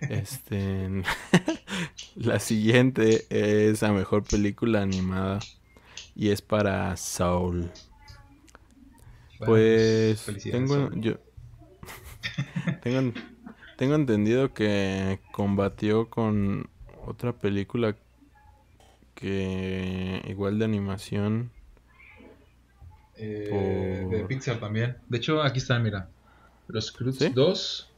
[0.09, 0.89] este
[2.15, 5.39] la siguiente es a mejor película animada
[6.15, 7.71] y es para Soul.
[9.39, 11.13] Bueno, Pues tengo yo
[12.81, 13.13] tengo
[13.77, 16.69] tengo entendido que combatió con
[17.05, 17.95] otra película
[19.15, 21.51] que igual de animación
[23.17, 24.97] Eh, de Pixar también.
[25.07, 26.09] De hecho, aquí están, mira.
[26.71, 27.31] Los Scrooge ¿Sí?
[27.33, 27.89] 2,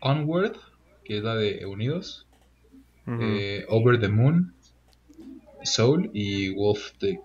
[0.00, 0.56] Onward,
[1.04, 2.26] que es la de Unidos,
[3.06, 4.54] eh, Over the Moon,
[5.62, 7.20] Soul y Wolf the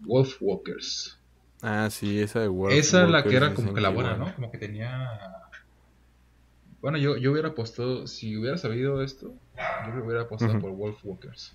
[0.00, 1.18] Wolf Walkers.
[1.62, 4.16] Ah, sí, esa de Wolf Esa es la que Walkers era como que la buena.
[4.16, 4.34] ¿no?
[4.34, 5.08] Como que tenía.
[6.80, 9.34] Bueno, yo, yo hubiera apostado, si hubiera sabido esto,
[9.86, 11.54] yo hubiera apostado por Wolf Walkers.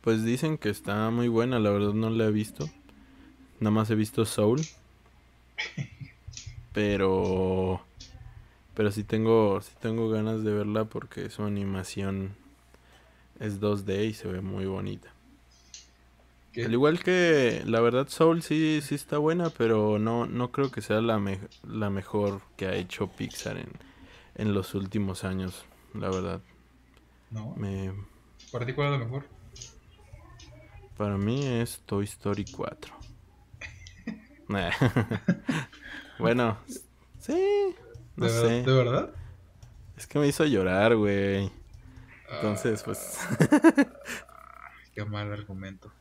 [0.00, 2.68] Pues dicen que está muy buena, la verdad no la he visto.
[3.60, 4.60] Nada más he visto Soul.
[6.78, 7.80] Pero
[8.76, 12.36] pero sí tengo sí tengo ganas de verla porque su animación
[13.40, 15.08] es 2D y se ve muy bonita.
[16.52, 16.64] ¿Qué?
[16.66, 20.80] Al igual que la verdad Soul sí sí está buena, pero no no creo que
[20.80, 23.70] sea la me- la mejor que ha hecho Pixar en
[24.36, 25.64] en los últimos años,
[25.94, 26.40] la verdad.
[27.30, 27.54] ¿No?
[27.56, 27.92] Me
[28.52, 29.24] ¿Para ti cuál es la mejor?
[30.96, 32.94] Para mí es Toy Story 4.
[36.18, 36.58] Bueno,
[37.20, 37.74] sí,
[38.16, 38.62] no ¿De, sé.
[38.62, 39.10] ¿De verdad?
[39.96, 41.50] Es que me hizo llorar, güey.
[42.30, 43.18] Entonces, pues,
[44.94, 45.92] qué mal argumento.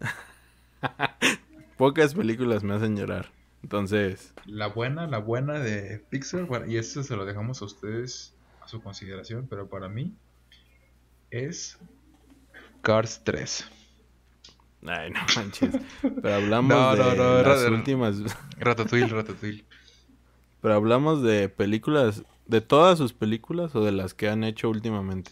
[1.76, 3.30] pocas películas me hacen llorar.
[3.62, 8.34] Entonces, La buena, la buena de Pixar, bueno, y esto se lo dejamos a ustedes
[8.60, 10.14] a su consideración, pero para mí
[11.30, 11.78] es
[12.82, 13.68] Cars 3.
[14.86, 15.74] Ay, no manches.
[16.00, 18.16] Pero hablamos No, de no, no, las últimas.
[18.58, 19.64] Ratatouille, Ratatouille.
[20.60, 25.30] Pero hablamos de películas, de todas sus películas o de las que han hecho últimamente.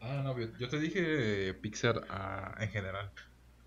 [0.00, 3.10] Ah, no, yo, te dije Pixar ah, en general.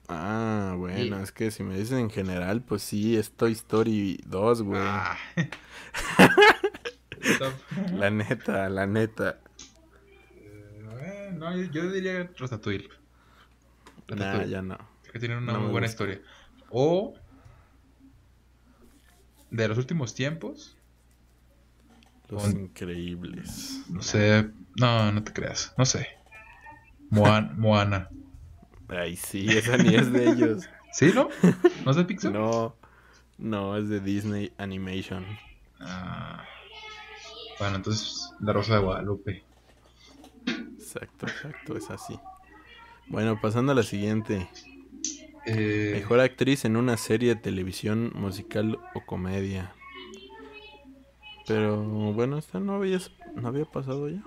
[0.07, 4.61] Ah, bueno, es que si me dicen en general, pues sí, es Toy Story 2,
[4.63, 4.81] güey.
[4.83, 5.17] Ah.
[7.93, 9.39] La neta, la neta.
[10.37, 12.89] Eh, no, yo, yo diría Ratatouille.
[14.07, 14.49] Nah, Ratatouille.
[14.49, 14.77] ya no.
[15.12, 16.04] Que tienen una No muy buena gusta.
[16.04, 16.22] historia.
[16.69, 17.15] O
[19.52, 20.76] de los últimos tiempos,
[22.30, 23.82] Los Con- increíbles.
[23.89, 26.08] no sé, no, no te creas, no sé.
[27.10, 28.10] Moan- Moana.
[28.88, 30.69] Ay, sí, esa ni es de ellos.
[30.93, 31.30] ¿Sí, no?
[31.86, 32.32] ¿No es de Pixar?
[32.32, 32.76] No,
[33.39, 35.26] no, es de Disney Animation.
[35.80, 36.43] Ah.
[37.60, 39.43] Bueno, entonces La Rosa de Guadalupe.
[40.45, 42.19] Exacto, exacto, es así.
[43.08, 44.48] Bueno, pasando a la siguiente.
[45.57, 49.73] Eh, Mejor actriz en una serie de televisión, musical o comedia.
[51.47, 51.81] Pero
[52.13, 52.99] bueno, esta no había,
[53.35, 54.21] no había pasado ya.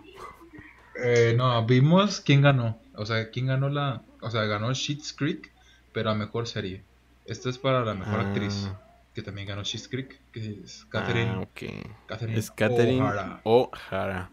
[1.02, 2.78] eh, no, vimos quién ganó.
[2.94, 4.02] O sea, quién ganó la.
[4.20, 5.52] O sea, ganó Schitt's Creek,
[5.92, 6.82] pero a mejor serie.
[7.24, 8.28] Esta es para la mejor Ah.
[8.28, 8.68] actriz.
[9.14, 11.30] Que también ganó Schitt's Creek, que es Catherine.
[11.30, 11.62] Ah, ok.
[12.06, 13.40] Catherine Es Catherine O'Hara.
[13.44, 14.30] O'Hara.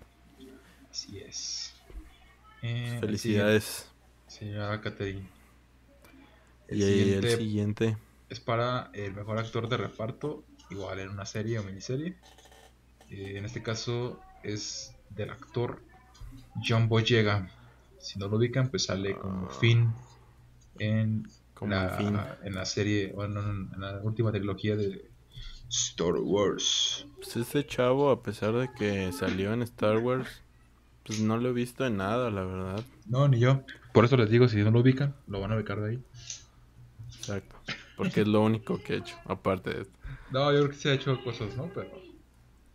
[0.90, 1.74] Así es.
[2.62, 3.90] Eh, el Felicidades.
[4.28, 5.28] Señora Catherine.
[6.70, 7.98] El Y siguiente el siguiente.
[8.30, 12.16] es para el mejor actor de reparto, igual en una serie o miniserie.
[13.10, 15.82] Eh, en este caso es del actor
[16.66, 17.50] John Boyega.
[18.00, 19.58] Si no lo ubican, pues sale como Ah.
[19.60, 19.92] Finn
[20.78, 22.18] en Como la, fin.
[22.44, 25.10] en la serie, o en, en la última trilogía de
[25.70, 27.06] Star Wars.
[27.18, 30.28] Pues este chavo, a pesar de que salió en Star Wars,
[31.06, 32.84] pues no lo he visto en nada, la verdad.
[33.08, 33.64] No, ni yo.
[33.94, 36.04] Por eso les digo, si no lo ubican, lo van a ubicar de ahí.
[37.36, 37.56] Exacto.
[37.98, 40.00] Porque es lo único que he hecho, aparte de esto.
[40.32, 41.72] No, yo creo que se ha hecho cosas, ¿no?
[41.74, 41.90] Pero...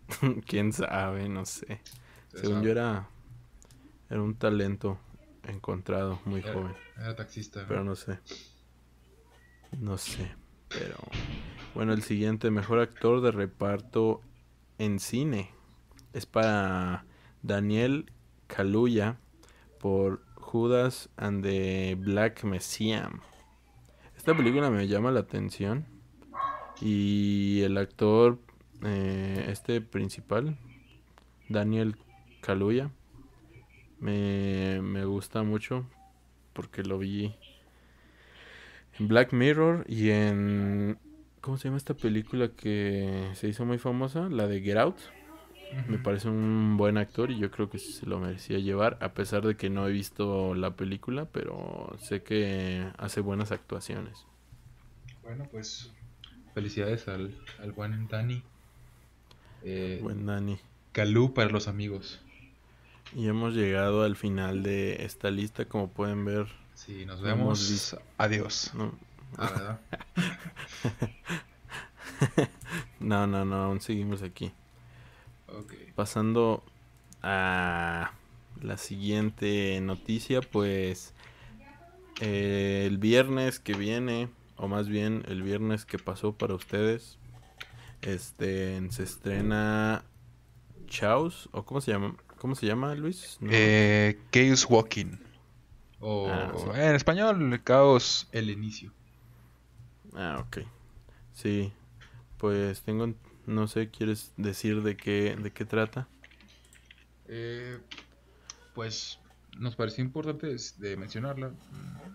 [0.46, 1.80] Quién sabe, no sé.
[2.28, 2.64] se Según sabe.
[2.66, 3.08] yo era,
[4.10, 4.98] era un talento
[5.44, 6.74] encontrado muy Era- joven.
[6.96, 7.64] Era taxista.
[7.68, 8.18] Pero no sé.
[9.78, 10.34] No sé.
[10.68, 10.96] Pero
[11.74, 14.20] bueno, el siguiente mejor actor de reparto
[14.78, 15.50] en cine
[16.12, 17.04] es para
[17.42, 18.10] Daniel
[18.48, 19.18] Kaluuya
[19.78, 23.10] por Judas and the Black Messiah.
[24.24, 25.84] Esta película me llama la atención
[26.80, 28.38] y el actor
[28.82, 30.56] eh, este principal
[31.50, 31.96] Daniel
[32.40, 32.90] Kaluuya
[34.00, 35.84] me, me gusta mucho
[36.54, 37.34] porque lo vi
[38.98, 40.96] en Black Mirror y en
[41.42, 44.30] ¿cómo se llama esta película que se hizo muy famosa?
[44.30, 44.96] La de Get Out.
[45.88, 49.12] Me parece un buen actor y yo creo que sí se lo merecía llevar, a
[49.12, 54.24] pesar de que no he visto la película, pero sé que hace buenas actuaciones.
[55.22, 55.90] Bueno, pues
[56.54, 58.42] felicidades al, al buen Dani.
[59.64, 60.58] Eh, Buen Dani.
[60.92, 62.20] Calú para los amigos.
[63.14, 66.46] Y hemos llegado al final de esta lista, como pueden ver.
[66.74, 67.96] Sí, nos hemos vemos.
[68.18, 68.72] Adiós.
[68.74, 68.92] No,
[69.36, 69.78] Ah,
[73.00, 74.52] no, no, no, aún seguimos aquí.
[75.48, 75.72] Ok.
[75.94, 76.62] Pasando
[77.22, 78.12] a
[78.60, 81.14] la siguiente noticia, pues
[82.20, 87.18] eh, el viernes que viene, o más bien el viernes que pasó para ustedes,
[88.02, 90.04] este se estrena
[90.86, 93.38] Chaos, o cómo se llama, cómo se llama Luis?
[93.40, 93.50] No.
[93.52, 95.18] Eh, Chaos Walking.
[96.00, 96.64] O Ah, sí.
[96.74, 98.92] en español, Caos el inicio.
[100.14, 100.58] Ah, ok.
[101.32, 101.72] Sí,
[102.38, 103.12] pues tengo,
[103.46, 106.08] no sé, ¿quieres decir de qué, de qué trata?
[107.26, 107.78] Eh,
[108.74, 109.18] pues
[109.58, 111.52] nos pareció importante de mencionarla,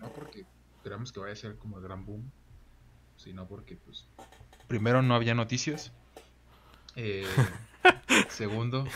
[0.00, 0.44] no porque
[0.82, 2.30] creamos que vaya a ser como el gran boom,
[3.16, 4.06] sino porque pues
[4.68, 5.92] primero no había noticias,
[6.96, 7.26] eh,
[8.28, 8.86] segundo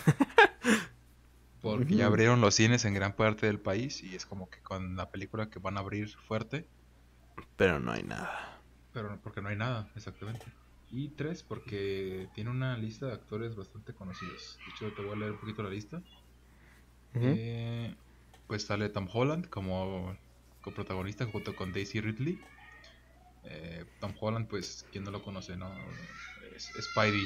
[1.62, 4.96] porque ya abrieron los cines en gran parte del país y es como que con
[4.96, 6.66] la película que van a abrir fuerte,
[7.56, 8.60] Pero no hay nada.
[8.92, 10.44] pero porque no hay nada, exactamente.
[10.96, 14.58] Y tres, porque tiene una lista de actores bastante conocidos.
[14.64, 16.00] De hecho, te voy a leer un poquito la lista.
[17.14, 17.94] Eh,
[18.46, 20.16] pues sale Tom Holland como
[20.60, 22.40] coprotagonista junto con Daisy Ridley.
[23.44, 25.68] Eh, Tom Holland, pues, quien no lo conoce, ¿no?
[26.54, 27.24] Es Spidey.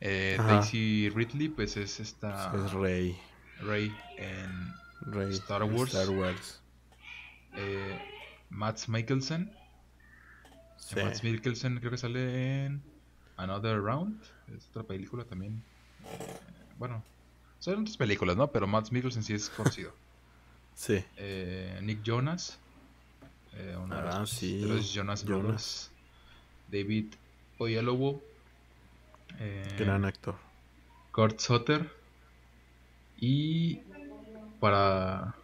[0.00, 0.36] Eh.
[0.38, 3.16] Daisy Ridley, pues es esta Es Rey.
[3.60, 5.32] Rey en Rey.
[5.34, 5.94] Star Wars.
[5.94, 6.60] Star Wars.
[7.54, 7.98] eh,
[8.50, 9.52] Mads Mikkelsen.
[10.82, 10.96] Sí.
[10.96, 12.82] Mads Mikkelsen creo que sale en
[13.36, 14.20] Another Round.
[14.56, 15.62] Es otra película también.
[16.04, 17.02] Eh, bueno,
[17.60, 18.50] son otras películas, ¿no?
[18.50, 19.92] Pero Mads Mikkelsen sí es conocido.
[20.74, 21.04] Sí.
[21.18, 22.58] Eh, Nick Jonas.
[23.52, 25.42] eh, uno de, Ah, los, sí, de los Jonas Jonas.
[25.42, 25.90] Brothers.
[26.72, 27.12] David
[27.58, 28.22] Oyelowo.
[29.78, 30.34] Gran actor.
[31.12, 31.90] Kurt Sutter.
[33.20, 33.80] Y
[34.60, 35.34] para,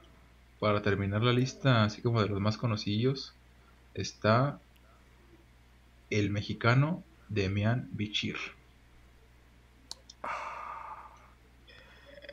[0.60, 3.34] para terminar la lista, así como de los más conocidos,
[3.92, 4.58] está
[6.10, 8.36] el mexicano Demian Bichir.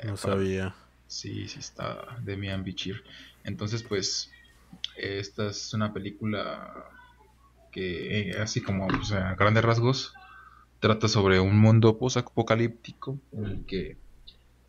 [0.04, 0.76] No para- sabía.
[1.08, 3.04] Sí, sí está Demian Bichir.
[3.44, 4.32] Entonces, pues,
[4.98, 6.86] esta es una película
[7.72, 10.14] que, eh, así como pues, a grandes rasgos,
[10.80, 13.98] trata sobre un mundo post-apocalíptico en el que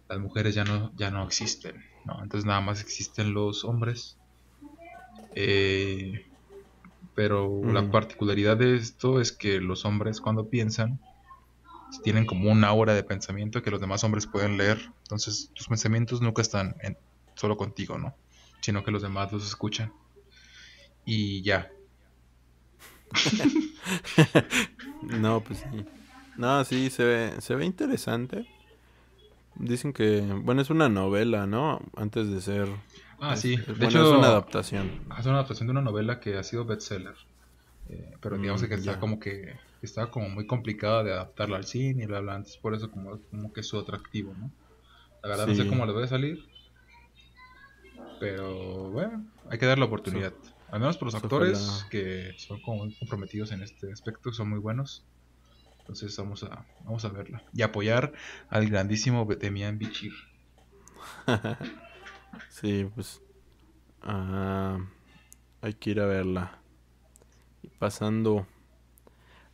[0.09, 2.23] las mujeres ya no, ya no existen, ¿no?
[2.23, 4.17] Entonces nada más existen los hombres.
[5.35, 6.25] Eh,
[7.17, 7.91] pero la Mm.
[7.91, 11.01] particularidad de esto es que los hombres cuando piensan
[12.05, 14.79] tienen como una aura de pensamiento que los demás hombres pueden leer.
[15.03, 16.97] Entonces tus pensamientos nunca están en-
[17.35, 18.14] solo contigo, ¿no?
[18.61, 19.93] Sino que los demás los escuchan.
[21.05, 21.71] Y ya.
[25.03, 25.85] No, pues sí.
[26.37, 28.45] No, sí, se ve, se ve interesante.
[29.55, 31.81] Dicen que, bueno, es una novela, ¿no?
[31.97, 32.69] Antes de ser...
[33.21, 33.55] Ah, es- sí.
[33.55, 34.87] es- De bueno, hecho, es una adaptación.
[35.19, 37.14] es una adaptación de una novela que ha sido bestseller.
[37.89, 38.99] Eh, pero digamos Mm, que está ya.
[39.01, 42.35] como que está como muy complicada de adaptarla al cine y bla bla.
[42.37, 44.51] Entonces por eso como, como que es su atractivo, ¿no?
[45.23, 45.69] La verdad no sé Sí.
[45.69, 46.39] cómo le va a salir.
[48.19, 50.33] Pero bueno, hay que darle la oportunidad.
[50.69, 54.59] Al menos por los actores que son como muy comprometidos en este aspecto, son muy
[54.59, 55.07] buenos.
[55.81, 57.45] Entonces vamos a, vamos a verla.
[57.53, 58.12] Y apoyar
[58.49, 60.12] al grandísimo Demian Bichir.
[62.49, 63.22] Sí, pues...
[64.03, 64.78] ah,
[65.62, 66.59] hay que ir a verla.
[67.62, 68.47] Y pasando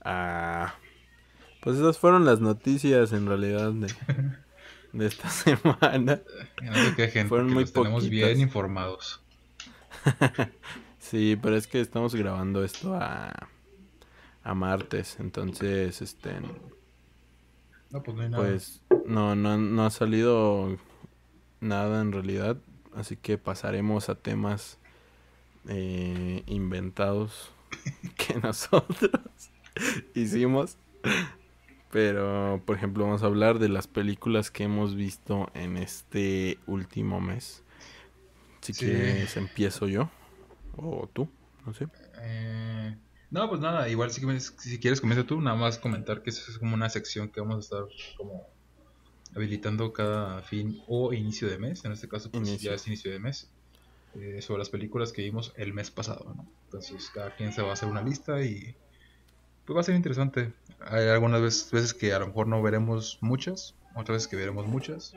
[0.05, 0.75] a...
[1.61, 3.95] Pues esas fueron las noticias en realidad de,
[4.93, 6.21] de esta semana.
[6.57, 9.23] Que no Fueron porque muy los tenemos bien informados.
[10.99, 13.49] Sí, pero es que estamos grabando esto a,
[14.43, 16.41] a martes, entonces, este,
[17.91, 18.49] No, pues no hay nada.
[18.49, 20.79] pues no, no, no ha salido
[21.61, 22.57] nada en realidad,
[22.95, 24.79] así que pasaremos a temas
[25.69, 27.51] eh, inventados
[28.17, 29.11] que nosotros
[30.15, 30.77] hicimos.
[31.91, 37.21] Pero, por ejemplo, vamos a hablar de las películas que hemos visto en este último
[37.21, 37.63] mes.
[38.63, 38.87] Si Sí.
[38.87, 40.09] quieres, empiezo yo.
[40.77, 41.29] O tú,
[41.67, 41.89] no sé.
[42.19, 42.97] Eh,
[43.31, 46.51] no, pues nada, igual si, quieres- si quieres comienza tú, nada más comentar que eso
[46.51, 47.85] es como una sección que vamos a estar
[48.17, 48.47] como
[49.35, 52.71] habilitando cada fin o inicio de mes, en este caso pues Inicio.
[52.71, 53.51] ya es inicio de mes,
[54.15, 56.47] eh, sobre las películas que vimos el mes pasado, ¿no?
[56.65, 58.75] Entonces cada quien se va a hacer una lista y
[59.65, 60.53] pues va a ser interesante.
[60.81, 64.67] Hay algunas veces, veces que a lo mejor no veremos muchas, otras veces que veremos
[64.67, 65.15] muchas,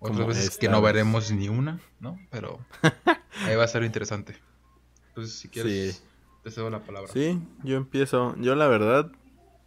[0.00, 2.18] otras Como veces esta que no veremos ni una, ¿no?
[2.30, 2.60] Pero
[3.44, 4.36] ahí va a ser interesante.
[5.08, 5.96] Entonces si quieres...
[5.96, 6.02] Sí.
[6.44, 7.12] Te cedo la palabra.
[7.12, 8.36] Sí, yo empiezo.
[8.38, 9.10] Yo la verdad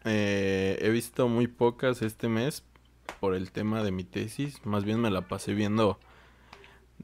[0.06, 2.64] eh, he visto muy pocas este mes
[3.20, 4.66] por el tema de mi tesis.
[4.66, 6.00] Más bien me la pasé viendo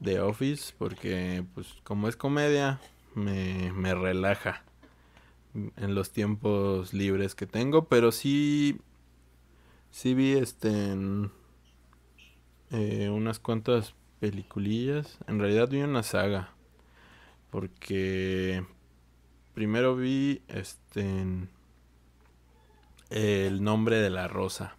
[0.02, 2.80] The Office porque pues como es comedia
[3.14, 4.62] me, me relaja
[5.54, 7.86] en los tiempos libres que tengo.
[7.88, 8.80] Pero sí,
[9.90, 11.30] sí vi este en,
[12.70, 15.18] eh, unas cuantas peliculillas.
[15.26, 16.54] En realidad vi una saga.
[17.50, 18.64] Porque
[19.54, 21.50] primero vi este en-
[23.10, 24.76] El nombre de la rosa,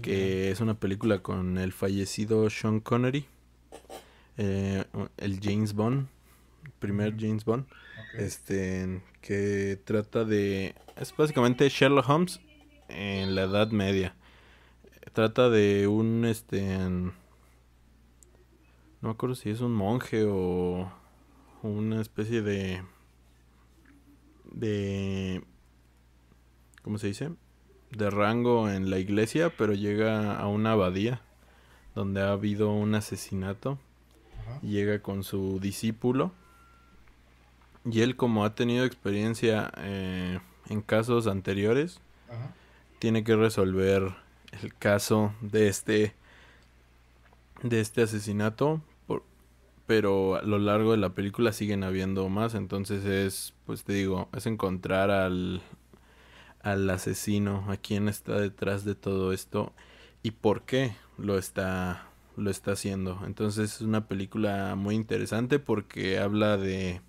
[0.00, 3.26] que es una película con el fallecido Sean Connery,
[4.38, 4.84] eh,
[5.18, 6.08] el James Bond,
[6.78, 7.14] primer.
[7.18, 7.66] James Bond,
[8.14, 12.40] este que trata de es básicamente Sherlock Holmes
[12.88, 14.14] en la Edad Media.
[15.12, 17.12] Trata de un este no
[19.00, 20.90] me acuerdo si es un monje o
[21.62, 22.82] una especie de
[24.44, 25.44] de
[26.82, 27.30] ¿cómo se dice?
[27.96, 31.20] De rango en la iglesia, pero llega a una abadía
[31.94, 33.78] donde ha habido un asesinato
[34.40, 34.60] Ajá.
[34.62, 36.32] llega con su discípulo
[37.84, 42.54] y él como ha tenido experiencia eh, en casos anteriores Ajá.
[42.98, 44.14] tiene que resolver
[44.62, 46.14] el caso de este
[47.62, 49.24] de este asesinato por-
[49.86, 54.28] pero a lo largo de la película siguen habiendo más entonces es pues te digo
[54.34, 55.60] es encontrar al
[56.62, 59.72] al asesino a quién está detrás de todo esto
[60.22, 63.20] y por qué lo está lo está haciendo.
[63.26, 67.00] Entonces es una película muy interesante porque habla de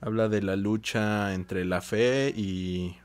[0.00, 2.96] habla de la lucha entre la fe y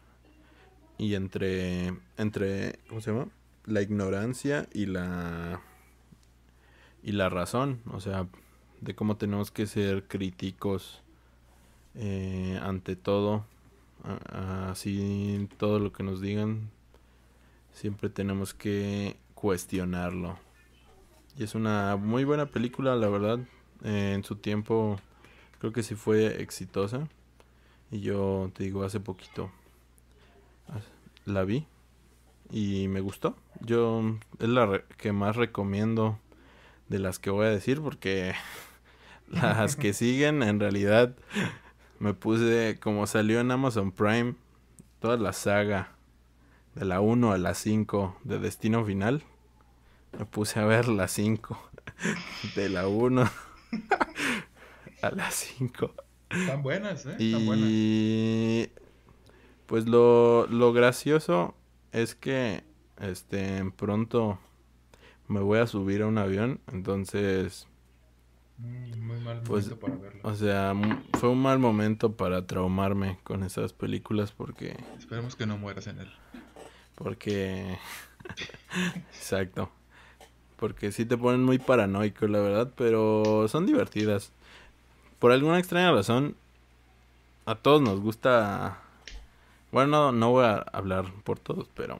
[0.97, 3.27] y entre entre ¿cómo se llama?
[3.65, 5.61] la ignorancia y la
[7.03, 8.27] y la razón, o sea,
[8.81, 11.03] de cómo tenemos que ser críticos
[11.93, 13.45] eh, ante todo,
[14.69, 16.69] así todo lo que nos digan,
[17.73, 20.37] siempre tenemos que cuestionarlo.
[21.37, 23.39] Y es una muy buena película, la verdad.
[23.83, 24.99] Eh, en su tiempo
[25.59, 27.07] creo que sí fue exitosa.
[27.91, 29.51] Y yo te digo, hace poquito
[30.67, 30.91] as-
[31.25, 31.65] la vi
[32.51, 33.35] y me gustó.
[33.61, 34.03] Yo
[34.39, 36.19] es la que más recomiendo
[36.89, 38.33] de las que voy a decir porque
[39.31, 41.15] las que siguen en realidad
[41.99, 44.35] me puse como salió en Amazon Prime
[44.99, 45.91] toda la saga
[46.75, 49.23] de la 1 a la 5 de Destino Final.
[50.17, 51.57] Me puse a ver la 5
[52.55, 53.29] de la 1
[55.01, 55.93] a la 5.
[56.29, 57.15] Están buenas, ¿eh?
[57.19, 58.69] y
[59.67, 61.55] pues lo, lo gracioso
[61.91, 62.63] es que
[62.99, 64.39] este pronto
[65.27, 67.67] me voy a subir a un avión, entonces
[68.57, 70.19] muy mal pues, momento para verlo.
[70.23, 70.73] O sea,
[71.19, 75.99] fue un mal momento para traumarme con esas películas porque esperemos que no mueras en
[75.99, 76.11] él.
[76.95, 77.77] Porque
[79.13, 79.69] exacto.
[80.57, 84.31] Porque sí te ponen muy paranoico, la verdad, pero son divertidas.
[85.19, 86.35] Por alguna extraña razón
[87.45, 88.81] a todos nos gusta
[89.75, 91.99] bueno, no voy a hablar por todos, pero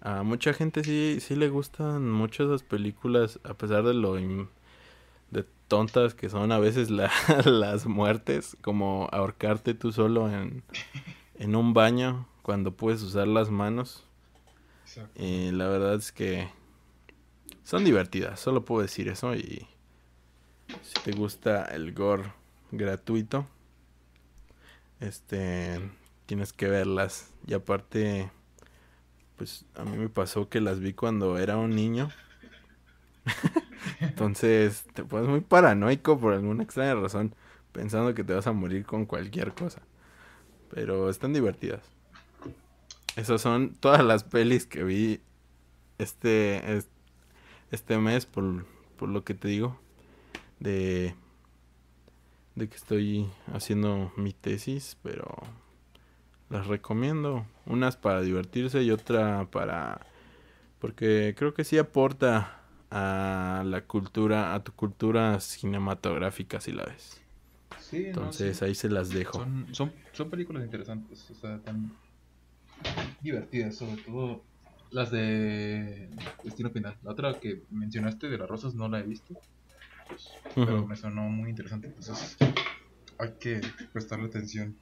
[0.00, 4.14] a mucha gente sí, sí le gustan mucho esas películas, a pesar de lo
[5.34, 6.88] de tontas que son a veces
[7.44, 10.62] las muertes, como ahorcarte tú solo en,
[11.38, 14.04] en un baño cuando puedes usar las manos.
[15.16, 16.48] Y la verdad es que
[17.64, 19.34] son divertidas, solo puedo decir eso.
[19.34, 19.66] Y
[20.82, 22.32] si te gusta el gore
[22.70, 23.46] gratuito,
[25.00, 25.80] este
[26.26, 27.32] tienes que verlas.
[27.46, 28.30] Y aparte,
[29.36, 32.10] pues a mí me pasó que las vi cuando era un niño.
[34.00, 37.34] Entonces te pones muy paranoico por alguna extraña razón,
[37.72, 39.82] pensando que te vas a morir con cualquier cosa.
[40.70, 41.82] Pero están divertidas.
[43.16, 45.20] Esas son todas las pelis que vi
[45.98, 46.82] este,
[47.70, 48.66] este mes, por,
[48.96, 49.78] por lo que te digo,
[50.58, 51.14] de,
[52.54, 55.32] de que estoy haciendo mi tesis, pero
[56.50, 57.46] las recomiendo.
[57.66, 60.00] Unas para divertirse y otra para...
[60.78, 62.63] Porque creo que sí aporta
[62.96, 67.20] a la cultura, a tu cultura cinematográfica si la ves.
[67.80, 69.38] Sí, Entonces ahí se las dejo.
[69.38, 71.90] Son, son, son películas interesantes, o sea, tan
[73.20, 74.44] divertidas, sobre todo
[74.92, 76.08] las de
[76.44, 76.96] Destino Final.
[77.02, 79.34] La otra que mencionaste de las rosas no la he visto,
[80.08, 82.36] pues, pero me sonó muy interesante, entonces
[83.18, 83.60] hay que
[83.92, 84.76] prestarle atención.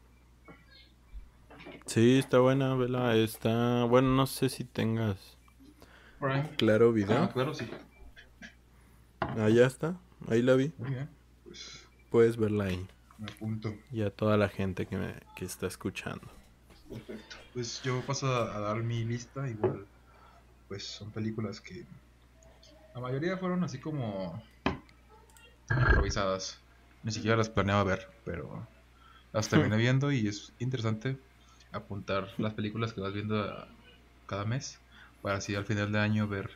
[1.87, 3.17] Sí, está buena, vela.
[3.17, 3.85] Está.
[3.85, 5.39] Bueno, no sé si tengas.
[6.57, 7.25] Claro video.
[7.25, 7.67] Ah, claro, sí.
[9.37, 9.97] Ya está.
[10.29, 10.73] Ahí la vi.
[10.79, 11.09] Muy bien.
[11.45, 11.87] Pues.
[12.11, 12.87] Puedes verla ahí.
[13.19, 13.75] Me apunto.
[13.91, 16.27] Y a toda la gente que, me, que está escuchando.
[16.89, 17.37] Perfecto.
[17.55, 19.49] Pues yo paso a, dar mi lista.
[19.49, 19.87] Igual.
[20.69, 21.85] Pues son películas que.
[22.95, 24.43] La mayoría fueron así como.
[25.71, 26.59] improvisadas.
[27.03, 28.67] Ni siquiera las planeaba ver, pero.
[29.33, 31.19] Las terminé viendo y es interesante
[31.73, 33.67] apuntar las películas que vas viendo
[34.27, 34.79] cada mes
[35.23, 36.51] para así al final de año ver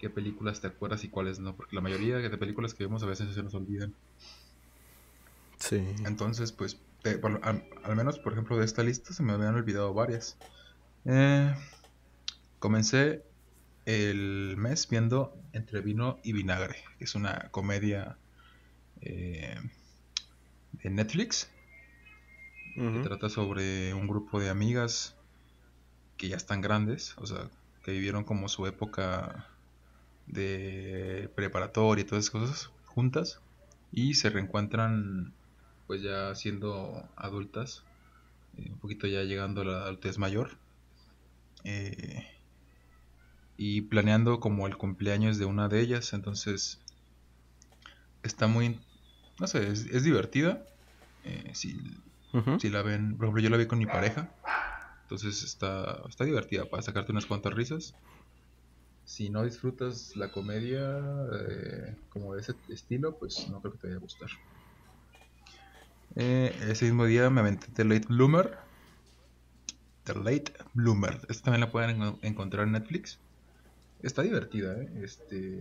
[0.00, 3.06] qué películas te acuerdas y cuáles no, porque la mayoría de películas que vemos a
[3.06, 3.94] veces se nos olvidan.
[5.58, 5.84] Sí.
[6.06, 6.78] Entonces, pues,
[7.42, 10.38] al, menos, por ejemplo, de esta lista se me habían olvidado varias.
[11.04, 11.54] Eh,
[12.58, 13.22] comencé
[13.84, 18.16] el mes viendo Entre Vino y Vinagre, que es una comedia
[19.02, 19.58] eh,
[20.72, 21.50] de Netflix
[23.02, 25.14] trata sobre un grupo de amigas
[26.16, 27.48] que ya están grandes, o sea,
[27.82, 29.49] que vivieron como su época
[30.32, 33.40] de preparatoria y todas esas cosas juntas
[33.92, 35.32] y se reencuentran
[35.86, 37.82] pues ya siendo adultas,
[38.56, 40.56] eh, un poquito ya llegando a la adultez mayor
[41.64, 42.26] eh,
[43.56, 46.80] y planeando como el cumpleaños de una de ellas, entonces
[48.22, 48.80] está muy,
[49.38, 50.64] no sé, es, divertida.
[51.24, 51.76] Eh, si
[52.60, 54.32] si la ven, por ejemplo, yo la vi con mi pareja.
[55.02, 57.94] Entonces está, está divertida para sacarte unas cuantas risas.
[59.10, 61.00] Si no disfrutas la comedia
[61.32, 64.28] eh, como de ese estilo, pues no creo que te vaya a gustar.
[66.14, 68.56] Eh, ese mismo día me aventé The Late Bloomer.
[70.04, 71.20] The Late Bloomer.
[71.28, 73.18] Esta también la pueden encontrar en Netflix.
[74.00, 74.88] Está divertida, ¿eh?
[75.02, 75.58] Este,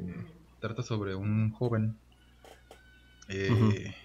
[0.60, 1.97] trata sobre un joven
[3.30, 3.95] eh,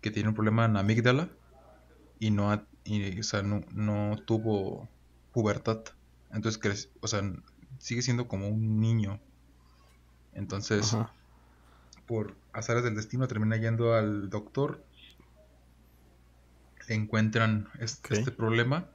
[0.00, 1.28] que tiene un problema en amígdala
[2.18, 4.88] y no, y, o sea, no, no, tuvo
[5.30, 5.84] pubertad.
[6.32, 7.22] Entonces, o sea,
[7.84, 9.20] sigue siendo como un niño.
[10.32, 10.96] Entonces,
[12.06, 14.82] por azares del destino, termina yendo al doctor.
[16.88, 18.86] Le encuentran este, este problema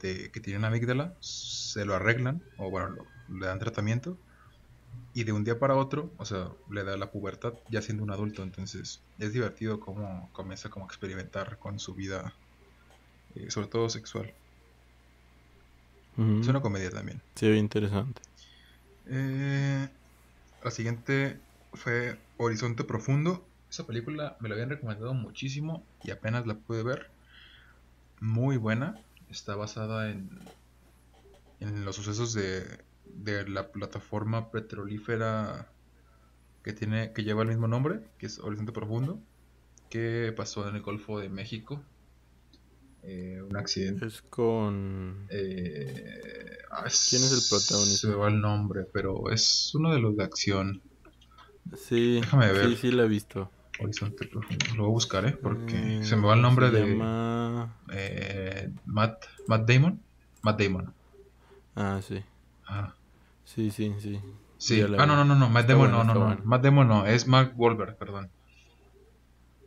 [0.00, 2.96] de que tiene una amígdala, se lo arreglan, o bueno,
[3.28, 4.16] le dan tratamiento.
[5.12, 8.10] Y de un día para otro, o sea, le da la pubertad ya siendo un
[8.10, 8.42] adulto.
[8.42, 12.32] Entonces, es divertido cómo comienza como a experimentar con su vida
[13.34, 14.32] eh, sobre todo sexual.
[16.40, 17.20] Es una comedia también.
[17.36, 18.22] Sí, interesante.
[19.08, 19.88] Eh,
[20.62, 21.40] la siguiente
[21.72, 23.46] fue Horizonte Profundo.
[23.70, 27.10] Esa película me la habían recomendado muchísimo y apenas la pude ver.
[28.20, 29.00] Muy buena.
[29.30, 30.30] Está basada en,
[31.60, 32.64] en los sucesos de,
[33.04, 35.68] de la plataforma petrolífera
[36.62, 39.20] que tiene que lleva el mismo nombre, que es Horizonte Profundo,
[39.90, 41.82] que pasó en el Golfo de México.
[43.02, 44.06] Eh, un accidente.
[44.06, 45.26] Es con...
[45.30, 47.98] Eh, ah, ¿Quién es el protagonista?
[48.00, 50.82] Se me va el nombre, pero es uno de los de acción.
[51.76, 52.68] Sí, Déjame ver.
[52.70, 53.50] sí, sí la he visto.
[53.80, 54.28] Horizonte.
[54.32, 55.32] Lo voy a buscar, ¿eh?
[55.40, 60.02] Porque Eh, se me va el nombre de llama- eh, Matt, Matt Damon.
[60.42, 60.92] Matt Damon.
[61.76, 62.22] Ah, sí.
[62.66, 62.94] Ah,
[63.44, 64.20] Sí, sí, sí.
[64.58, 64.82] sí.
[64.82, 65.48] Ah, no, no, no, no.
[65.48, 66.26] Matt Damon, bueno, no, no, está no.
[66.26, 66.40] bueno.
[66.44, 67.06] Matt Damon no.
[67.06, 68.30] Es Mark Wahlberg, perdón.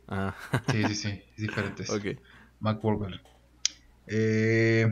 [0.08, 0.34] Ah,
[0.70, 1.08] Sí, sí, sí.
[1.08, 1.84] Es diferente.
[1.90, 2.20] ok.
[2.62, 3.20] Mark Wahlberg.
[4.06, 4.86] Eh,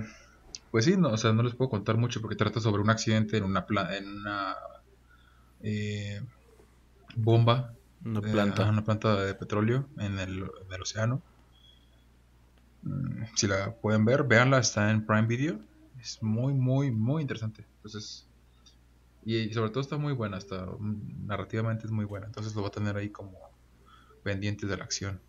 [0.70, 3.36] pues sí, no, o sea, no les puedo contar mucho porque trata sobre un accidente
[3.38, 4.56] en una, pla- en una
[5.62, 6.20] eh,
[7.16, 8.68] bomba Una Eh, planta.
[8.68, 11.22] una planta de petróleo en el, en el océano.
[12.82, 15.60] Mm, Si la pueden ver, véanla, está en Prime Video.
[16.00, 17.66] Es muy, muy, muy interesante.
[17.76, 18.28] Entonces,
[19.22, 22.26] y sobre todo está muy buena, está, mm, narrativamente es muy buena.
[22.26, 23.38] Entonces lo voy a tener ahí como
[24.22, 25.22] pendiente de la acción.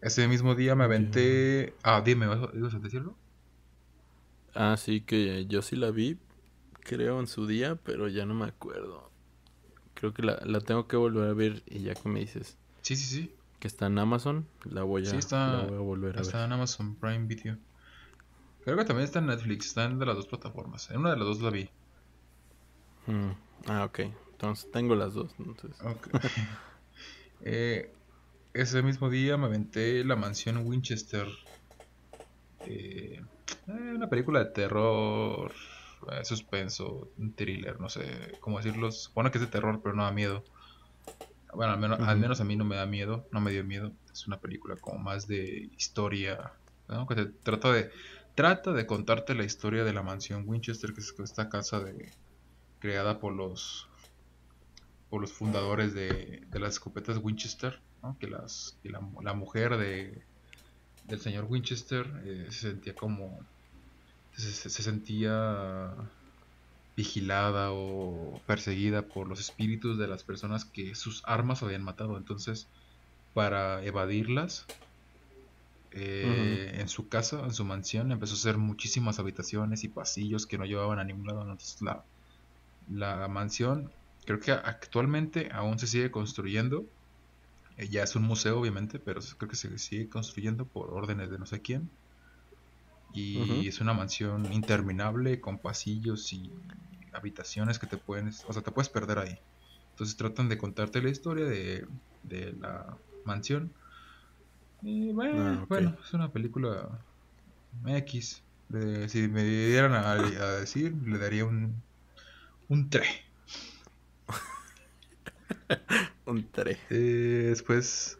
[0.00, 1.74] Ese mismo día me aventé...
[1.82, 3.14] Ah, dime, ¿vas a- ¿ibas a decirlo?
[4.54, 6.18] Ah, sí, que yo sí la vi,
[6.80, 9.10] creo, en su día, pero ya no me acuerdo.
[9.94, 12.94] Creo que la, la tengo que volver a ver y ya que me dices Sí,
[12.96, 13.34] sí, sí.
[13.58, 16.38] que está en Amazon, la voy a, Sí, está- la voy a volver a Está
[16.38, 16.46] ver.
[16.46, 17.56] en Amazon Prime Video.
[18.64, 20.90] Creo que también está en Netflix, está en de las dos plataformas.
[20.90, 21.68] En una de las dos la vi.
[23.06, 23.30] Mm,
[23.66, 24.00] Ah, ok.
[24.32, 25.34] Entonces tengo las dos.
[25.38, 25.80] Entonces.
[25.82, 26.08] Ok.
[27.40, 27.92] Eh,
[28.62, 31.26] ese mismo día me aventé La Mansión Winchester.
[32.64, 33.20] Eh,
[33.66, 35.52] eh, una película de terror,
[36.12, 38.90] eh, suspenso, un thriller, no sé cómo decirlo.
[38.90, 40.44] Supone que es de terror, pero no da miedo.
[41.54, 42.20] Bueno, al menos, al Ujú.
[42.20, 43.92] menos a mí no me da miedo, no me dio miedo.
[44.12, 46.52] Es una película como más de historia,
[46.88, 47.06] ¿no?
[47.06, 47.90] Que te trata de
[48.34, 52.12] trata de contarte la historia de la mansión Winchester, que es esta casa de
[52.80, 53.86] creada por los
[55.08, 58.16] por los fundadores de, de las escopetas Winchester, ¿no?
[58.18, 60.22] que, las, que la, la mujer de,
[61.04, 63.38] del señor Winchester eh, se sentía como
[64.32, 65.94] se, se- se sentía
[66.96, 72.16] vigilada o perseguida por los espíritus de las personas que sus armas habían matado.
[72.18, 72.68] Entonces,
[73.32, 74.66] para evadirlas,
[75.90, 80.58] eh, en su casa, en su mansión, empezó a hacer muchísimas habitaciones y pasillos que
[80.58, 81.42] no llevaban a ningún lado.
[81.42, 82.04] Entonces, la,
[82.88, 83.92] la mansión
[84.26, 86.84] creo que actualmente aún se sigue construyendo.
[87.78, 91.38] Eh, ya es un museo, obviamente, pero creo que se sigue construyendo por órdenes de
[91.38, 91.90] no sé quién.
[93.10, 96.52] Y es una mansión interminable con pasillos y
[97.12, 99.38] habitaciones que te pueden, o sea, te puedes perder ahí.
[99.90, 101.86] Entonces tratan de contarte la historia de,
[102.22, 103.74] de la mansión.
[104.80, 107.06] Y bueno, Ah, bueno, es una película
[107.86, 108.44] X.
[108.68, 111.82] De- si me dieran a, a decir, le daría un,
[112.68, 113.08] un 3.
[116.28, 116.76] Un 3.
[116.90, 118.18] Eh, después,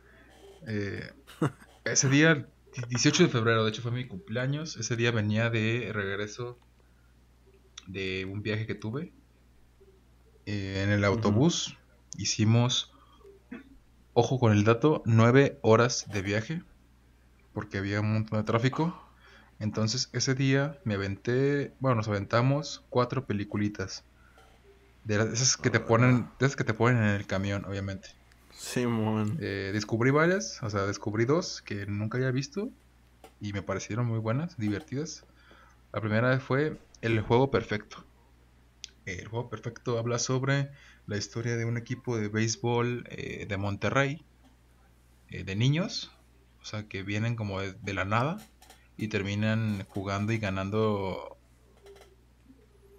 [0.66, 1.12] eh,
[1.84, 2.48] ese día,
[2.88, 6.58] 18 de febrero, de hecho fue mi cumpleaños, ese día venía de regreso
[7.86, 9.12] de un viaje que tuve.
[10.46, 11.76] Eh, en el autobús
[12.16, 12.94] hicimos,
[14.14, 16.62] ojo con el dato, 9 horas de viaje,
[17.52, 18.98] porque había un montón de tráfico.
[19.58, 24.07] Entonces ese día me aventé, bueno, nos aventamos cuatro peliculitas.
[25.04, 28.08] De esas que te ponen, de esas que te ponen en el camión, obviamente.
[28.58, 29.38] Simón.
[29.40, 32.70] Eh, descubrí varias, o sea, descubrí dos que nunca había visto
[33.40, 35.24] y me parecieron muy buenas, divertidas.
[35.92, 38.04] La primera fue El Juego Perfecto.
[39.06, 40.70] El Juego Perfecto habla sobre
[41.06, 44.24] la historia de un equipo de béisbol eh, de Monterrey,
[45.30, 46.12] eh, de niños,
[46.60, 48.38] o sea, que vienen como de, de la nada
[48.96, 51.38] y terminan jugando y ganando.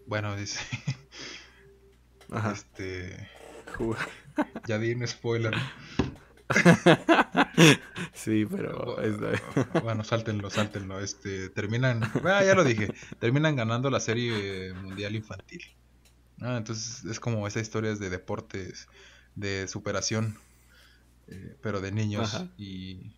[0.07, 0.59] Bueno, dice,
[2.31, 2.51] Ajá.
[2.53, 3.29] este,
[4.67, 5.53] ya di un spoiler.
[8.13, 10.99] sí, pero está- Bueno, sáltenlo, sáltenlo.
[10.99, 15.61] Este, terminan, ah, ya lo dije, terminan ganando la serie mundial infantil.
[16.41, 18.87] Ah, entonces es como esa historia de deportes,
[19.35, 20.37] de superación,
[21.27, 22.33] eh, pero de niños.
[22.35, 22.47] Ajá.
[22.57, 23.11] Y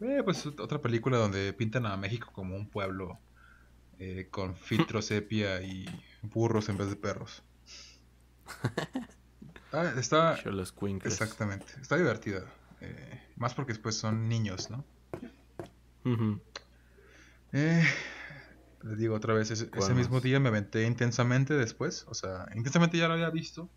[0.00, 3.18] eh, pues ot- otra película donde pintan a México como un pueblo
[3.98, 5.86] eh, con filtro sepia y
[6.22, 7.42] burros en vez de perros.
[9.72, 10.38] Ah, está,
[11.04, 12.44] exactamente, está divertida.
[12.80, 14.84] eh, más porque después son niños, ¿no?
[17.52, 17.84] Eh,
[18.84, 22.04] les digo otra vez, ese, ¿Cuál ese mismo día me aventé intensamente después.
[22.08, 23.68] O sea, intensamente ya lo había visto.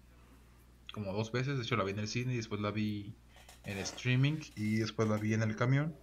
[0.94, 1.58] como dos veces.
[1.58, 3.16] De hecho, la vi en el cine y después la vi
[3.64, 5.96] en streaming y después la vi en el camión.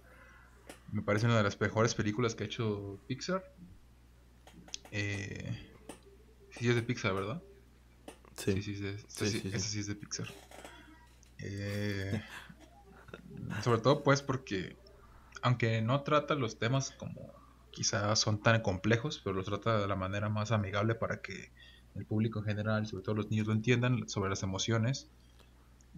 [0.91, 3.43] Me parece una de las mejores películas que ha hecho Pixar.
[4.91, 5.71] Eh,
[6.51, 7.41] sí, es de Pixar, ¿verdad?
[8.37, 8.61] Sí.
[8.61, 10.27] Sí, sí, sí, Sí, sí, sí, es de Pixar.
[11.39, 12.21] Eh,
[13.63, 14.75] sobre todo, pues, porque
[15.41, 17.31] aunque no trata los temas como
[17.71, 21.51] quizás son tan complejos, pero los trata de la manera más amigable para que
[21.95, 25.09] el público en general, sobre todo los niños, lo entiendan sobre las emociones.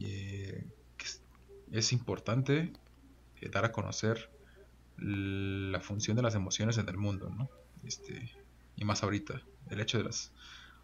[0.02, 0.66] Eh,
[1.72, 2.74] es, importante
[3.42, 4.30] eh, dar a conocer
[4.98, 7.50] la función de las emociones en el mundo, ¿no?
[7.84, 8.30] Este,
[8.76, 10.32] y más ahorita, el hecho de las...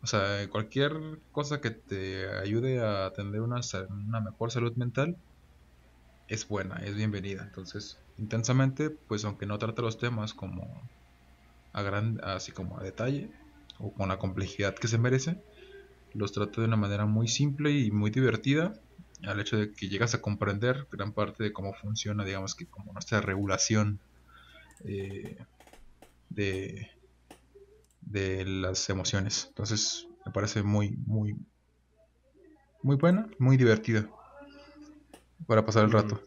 [0.01, 0.93] O sea, cualquier
[1.31, 5.17] cosa que te ayude a tener una, una mejor salud mental
[6.27, 7.43] es buena, es bienvenida.
[7.43, 10.89] Entonces, intensamente, pues aunque no trata los temas como
[11.73, 13.29] a gran, así como a detalle
[13.79, 15.41] o con la complejidad que se merece,
[16.13, 18.73] los trata de una manera muy simple y muy divertida
[19.23, 22.93] al hecho de que llegas a comprender gran parte de cómo funciona, digamos que como
[22.93, 23.99] nuestra regulación
[24.85, 25.37] eh,
[26.29, 26.89] de,
[28.05, 29.45] de las emociones.
[29.49, 31.35] Entonces me parece muy, muy,
[32.81, 34.09] muy buena, muy divertida
[35.47, 35.97] para pasar el Ujú.
[35.97, 36.21] rato.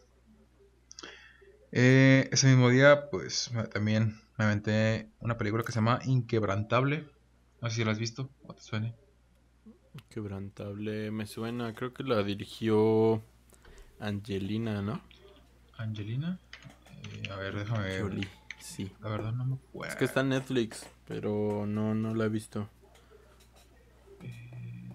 [1.71, 7.07] Eh, ese mismo día, pues también me aventé una película que se llama Inquebrantable.
[7.61, 8.95] No sé si la has visto o te suene.
[10.09, 11.11] Quebrantable.
[11.11, 11.73] Me suena.
[11.73, 13.21] Creo que la dirigió
[13.99, 15.01] Angelina, ¿no?
[15.77, 16.39] Angelina.
[17.03, 18.01] Eh, a ver, déjame ver.
[18.01, 18.27] Jolie.
[18.59, 18.91] Sí.
[19.01, 19.93] La verdad no me acuerdo.
[19.93, 22.69] Es que está en Netflix, pero no, no la he visto.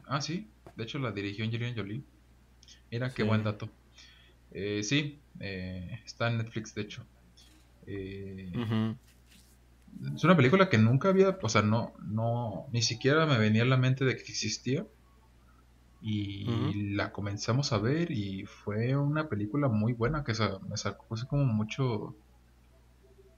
[0.06, 0.50] Ah, sí.
[0.76, 2.04] De hecho, la dirigió Angelina Jolie.
[2.90, 3.28] Mira, qué Sí.
[3.28, 3.70] buen dato.
[4.50, 7.06] Eh, sí, eh, está en Netflix, de hecho.
[7.86, 8.96] Eh, Ujú.
[10.14, 13.66] Es una película que nunca había, o sea, no, no, ni siquiera me venía a
[13.66, 14.86] la mente de que existía.
[16.00, 21.14] Y la comenzamos a ver y fue una película muy buena que sa- me sacó
[21.14, 22.14] así como mucho,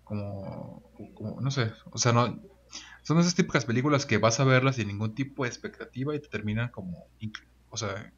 [0.04, 0.82] como,
[1.14, 2.40] como, no sé, o sea, no,
[3.06, 6.26] son esas típicas películas que vas a verlas sin ningún tipo de expectativa y te
[6.26, 7.06] terminan como,
[7.70, 8.12] o sea,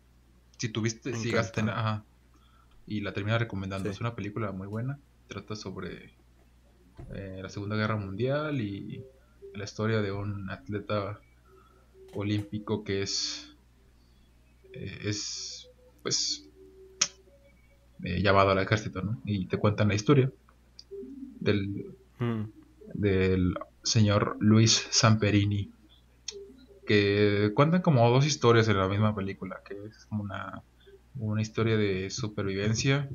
[0.57, 1.73] si tuviste, si Encantando.
[1.73, 2.05] ajá,
[2.87, 3.91] y la terminas recomendando.
[3.91, 3.95] Sí.
[3.97, 6.15] Es una película muy buena, trata sobre
[7.15, 9.05] eh, la Segunda Guerra Mundial y
[9.55, 11.21] la historia de un atleta
[12.15, 13.55] olímpico que es
[14.73, 15.69] eh, es
[16.03, 16.49] pues
[18.05, 19.21] eh, llamado al ejército, ¿no?
[19.27, 20.33] Y te cuentan la historia
[21.41, 22.45] del, Mm.
[22.95, 23.55] del
[23.89, 25.71] señor Luis Samperini
[26.87, 30.63] que cuentan como dos historias en la misma película, que es como una,
[31.17, 33.11] una historia de supervivencia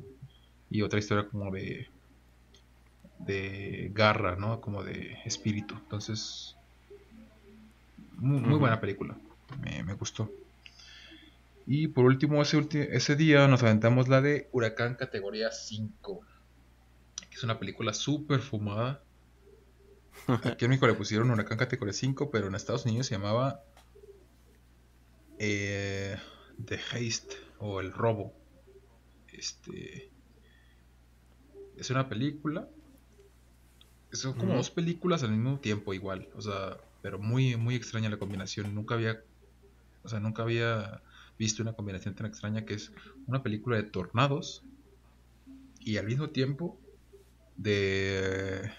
[0.69, 1.88] y otra historia como de
[3.26, 4.61] de garra, ¿no?
[4.61, 5.76] Como de espíritu.
[5.76, 6.55] Entonces,
[8.17, 9.17] muy, buena película.
[9.61, 10.32] Me, me gustó.
[11.65, 16.21] Y por último, ese, ese día nos aventamos la de Huracán Categoría 5.
[17.30, 19.01] Que es una película súper fumada.
[20.43, 23.64] Aquí en México le pusieron Huracán Categoría 5, pero en Estados Unidos se llamaba
[25.39, 26.18] eh,
[26.64, 28.34] The Haste o El Robo.
[29.32, 30.11] Este
[31.78, 32.70] es una película.
[34.11, 38.18] Son como dos películas al mismo tiempo igual, o sea, pero muy muy extraña la
[38.18, 38.76] combinación.
[38.76, 39.24] Nunca había,
[40.03, 41.01] o sea, nunca había
[41.39, 42.93] visto una combinación tan extraña que es
[43.26, 44.64] una película de tornados
[45.80, 46.80] y al mismo tiempo
[47.57, 48.72] de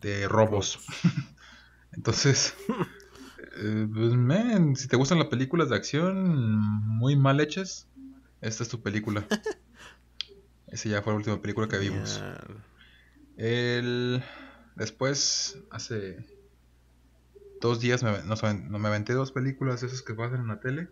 [0.00, 0.78] de robos.
[1.92, 2.54] Entonces,
[3.58, 7.88] eh, pues, man, si te gustan las películas de acción muy mal hechas,
[8.40, 9.26] esta es tu película.
[10.68, 12.20] Esa ya fue la última película que vimos.
[13.36, 14.22] El...
[14.74, 16.16] Después, hace
[17.60, 20.88] dos días me, aven- no, me aventé dos películas esas que pasan en la tele.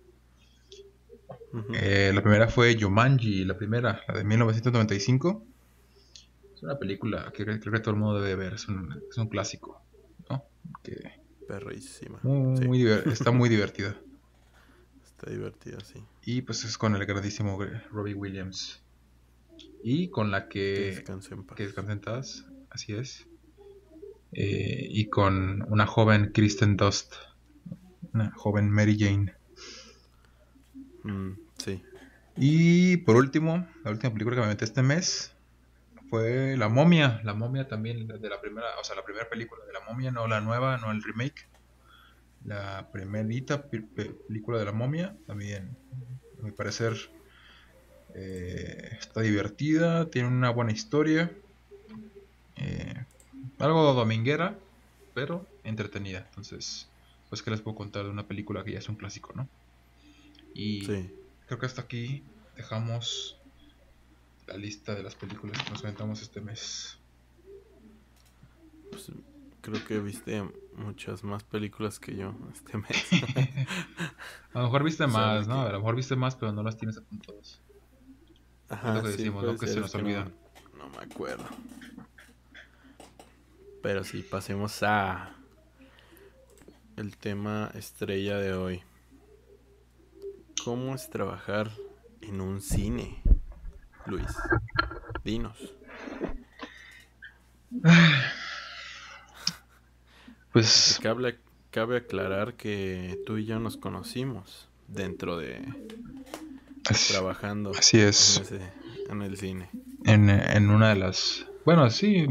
[1.75, 5.47] Eh, la primera fue Jumanji, la primera, la de 1995.
[6.55, 9.29] Es una película que creo, que todo el mundo debe ver, es un, es un
[9.29, 9.83] clásico,
[10.31, 10.45] ¿no?
[10.83, 12.21] Que Perrísima.
[12.23, 13.97] muy, Sí, muy está muy divertida.
[15.05, 16.03] está divertida, sí.
[16.23, 17.59] Y pues es con el grandísimo
[17.91, 18.83] Robbie Williams.
[19.83, 20.81] Y con la Que que...
[20.97, 21.57] descanse en paz.
[21.57, 23.27] que descansen todas, así es.
[24.33, 27.15] Eh, y con una joven Kristen Dust,
[28.13, 29.35] una joven Mary Jane.
[31.05, 31.83] Mm, sí.
[32.37, 35.34] Y por último, la última película que me metí este mes
[36.15, 37.21] fue La Momia.
[37.25, 40.29] La Momia también, de la primera, o sea, la primera película de La Momia, no
[40.29, 41.49] la nueva, no el remake.
[42.45, 45.77] La primerita pe- pe- película de La Momia, también,
[46.39, 46.95] a mi parecer,
[48.15, 51.31] eh, está divertida, tiene una buena historia.
[52.57, 52.95] eh,
[53.59, 54.59] algo dominguera,
[55.15, 56.25] pero entretenida.
[56.29, 56.89] Entonces,
[57.29, 59.49] pues, ¿qué les puedo contar de una película que ya es un clásico, no?
[60.55, 61.11] Y Sí.
[61.47, 62.25] creo que hasta aquí
[62.57, 63.37] dejamos
[64.47, 66.99] la lista de las películas que nos aventamos este mes.
[68.90, 69.11] Pues,
[69.61, 70.42] creo que viste
[70.76, 73.07] muchas más películas que yo este mes.
[74.53, 75.62] a lo mejor viste más, ¿no?
[75.62, 77.61] A lo mejor viste más, pero no las tienes apuntadas.
[78.68, 79.55] Ajá, lo que sí, decimos, ¿no?
[79.55, 80.34] puede Que se nos es no- olvidan.
[80.76, 81.45] No, me acuerdo.
[83.82, 85.36] Pero sí, pasemos a
[86.97, 88.82] el tema estrella de hoy.
[90.64, 91.70] ¿Cómo es trabajar
[92.22, 93.22] en un cine?
[94.07, 94.31] Luis,
[95.25, 95.57] dinos.
[100.53, 101.39] Pues Cabe,
[101.71, 105.65] cabe aclarar que tú y yo nos conocimos dentro de
[106.91, 108.37] es- trabajando así es.
[108.37, 108.73] en, ese-
[109.11, 109.71] en el cine.
[110.05, 111.47] En, en una de las...
[111.65, 112.27] Bueno, sí.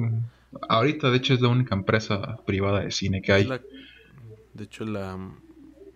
[0.70, 3.44] Ahorita, de hecho, es la única empresa privada de cine que hay.
[3.46, 3.62] la-
[4.54, 5.18] de hecho, la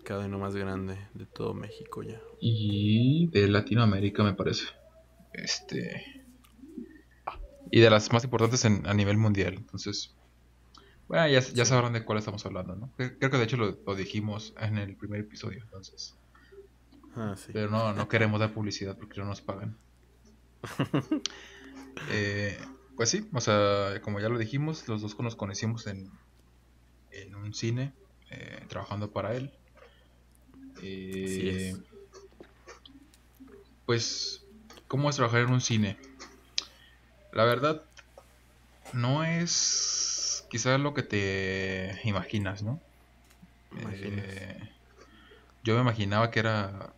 [0.04, 2.20] cadena más grande de todo México ya.
[2.42, 4.66] Y de Latinoamérica, me parece.
[5.34, 6.24] Este.
[7.72, 9.54] Y de las más importantes en- a nivel mundial.
[9.56, 10.14] Entonces.
[11.08, 12.92] Bueno, ya, ya sabrán de cuál estamos hablando, ¿no?
[12.98, 16.16] Cre- Creo que de hecho lo, lo dijimos en el primer episodio, entonces.
[17.16, 17.52] Ah, sí.
[17.54, 19.78] Pero no, no queremos dar publicidad porque no nos pagan.
[22.12, 22.56] Eh,
[22.96, 26.12] pues sí, o sea, como ya lo dijimos, los dos nos conocimos en,
[27.10, 27.92] en un cine,
[28.30, 29.52] eh, trabajando para él.
[30.84, 31.76] Eh.
[33.88, 34.46] Pues,
[34.88, 35.98] ¿cómo es trabajar en un cine?
[37.32, 37.84] La verdad,
[38.94, 42.80] no es quizás lo que te imaginas, ¿no?
[43.72, 44.26] Imaginas.
[44.26, 44.72] Eh,
[45.64, 46.94] yo me imaginaba que era,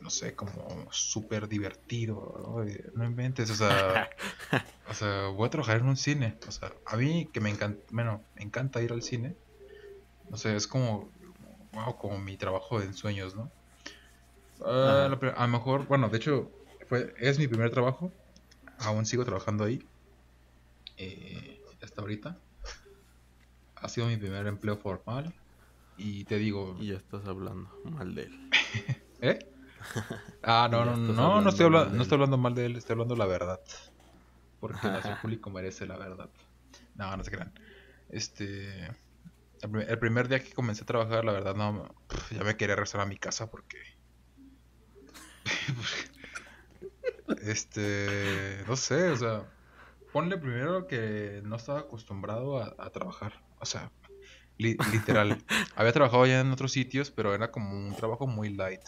[0.00, 2.64] no sé, como súper divertido, ¿no?
[2.94, 4.08] No inventes, o sea,
[4.88, 7.80] o sea, voy a trabajar en un cine, o sea, a mí que me encanta,
[7.90, 9.34] bueno, me encanta ir al cine,
[10.30, 11.10] no sé, es como,
[11.72, 13.50] wow, como mi trabajo de ensueños, ¿no?
[14.64, 15.06] Ah,
[15.36, 16.50] a lo mejor, bueno, de hecho,
[16.88, 18.12] fue, es mi primer trabajo,
[18.78, 19.78] aún sigo trabajando ahí,
[20.96, 22.40] eh, hasta ahorita.
[23.76, 25.34] Ha sido mi primer empleo formal.
[25.96, 28.32] Y te digo, Y ya estás hablando mal de él.
[29.20, 29.38] ¿eh?
[30.42, 33.16] Ah, no, no, no, no estoy, hablando no estoy hablando mal de él, estoy hablando
[33.16, 33.58] la verdad.
[34.60, 36.30] Porque nuestro público merece la verdad.
[36.94, 37.52] No, no se crean.
[38.08, 38.86] Este.
[39.62, 41.88] El pri- el primer día que comencé a trabajar, la verdad, no.
[42.30, 43.78] Ya me quería regresar a mi casa porque.
[47.50, 48.64] Este.
[48.66, 49.52] No sé, o sea.
[50.12, 53.44] Ponle primero que no estaba acostumbrado a, a trabajar.
[53.60, 53.92] O sea,
[54.58, 55.44] li- literal.
[55.76, 58.82] Había trabajado ya en otros sitios, pero era como un trabajo muy light.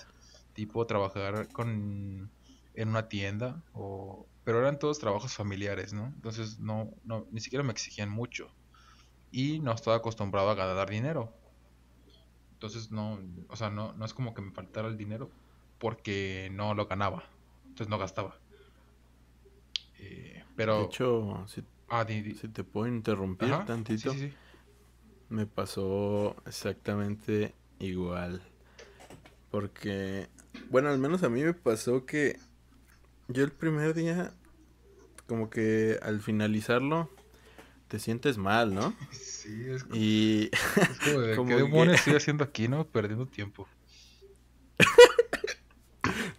[0.54, 2.30] Tipo trabajar con
[2.74, 6.06] en una tienda o pero eran todos trabajos familiares, ¿no?
[6.06, 8.48] Entonces no, no ni siquiera me exigían mucho
[9.30, 11.32] y no estaba acostumbrado a ganar dinero.
[12.52, 15.30] Entonces no, o sea, no, no es como que me faltara el dinero
[15.78, 17.24] porque no lo ganaba.
[17.68, 18.38] Entonces no gastaba.
[20.02, 24.18] Eh, pero De hecho, si, ah, di- di- si te puedo interrumpir ajá, tantito, sí,
[24.18, 24.34] sí, sí.
[25.28, 28.42] me pasó exactamente igual.
[29.50, 30.28] Porque,
[30.70, 32.38] bueno, al menos a mí me pasó que
[33.28, 34.32] yo el primer día,
[35.26, 37.10] como que al finalizarlo,
[37.88, 38.94] te sientes mal, ¿no?
[39.12, 42.86] Sí, es, co- Y es como de como qué que- demonios estoy haciendo aquí, ¿no?
[42.86, 43.66] Perdiendo tiempo.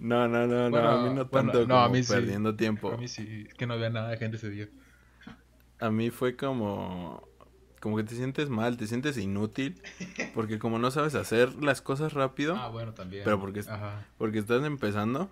[0.01, 2.11] No, no, no, no, a mí no bueno, tanto no, a como mí sí.
[2.11, 2.91] perdiendo tiempo.
[2.91, 4.67] A mí sí, es que no había nada de gente ese día.
[5.79, 7.27] A mí fue como
[7.79, 9.81] como que te sientes mal, te sientes inútil,
[10.35, 13.23] porque como no sabes hacer las cosas rápido, Ah, bueno, también.
[13.23, 14.05] Pero porque Ajá.
[14.17, 15.29] porque estás empezando,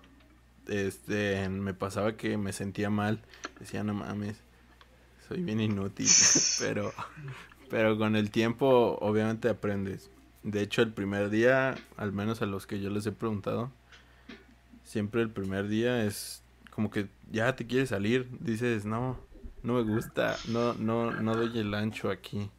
[0.66, 3.22] este, me pasaba que me sentía mal,
[3.60, 4.36] decía, no mames,
[5.28, 6.06] soy bien inútil,
[6.60, 6.92] pero,
[7.68, 10.10] pero con el tiempo obviamente aprendes.
[10.42, 13.70] De hecho, el primer día, al menos a los que yo les he preguntado,
[14.90, 19.20] siempre el primer día es como que ya te quieres salir, dices, no,
[19.62, 22.50] no me gusta, no, no, no doy el ancho aquí.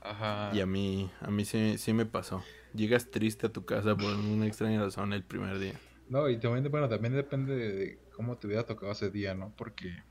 [0.00, 0.50] Ajá.
[0.54, 2.44] Y a mí, a mí sí, sí me pasó.
[2.72, 5.74] Llegas triste a tu casa por una extraña razón el primer día.
[6.08, 9.52] No, y también, bueno, también depende de cómo te hubiera tocado ese día, ¿no?
[9.56, 10.02] Porque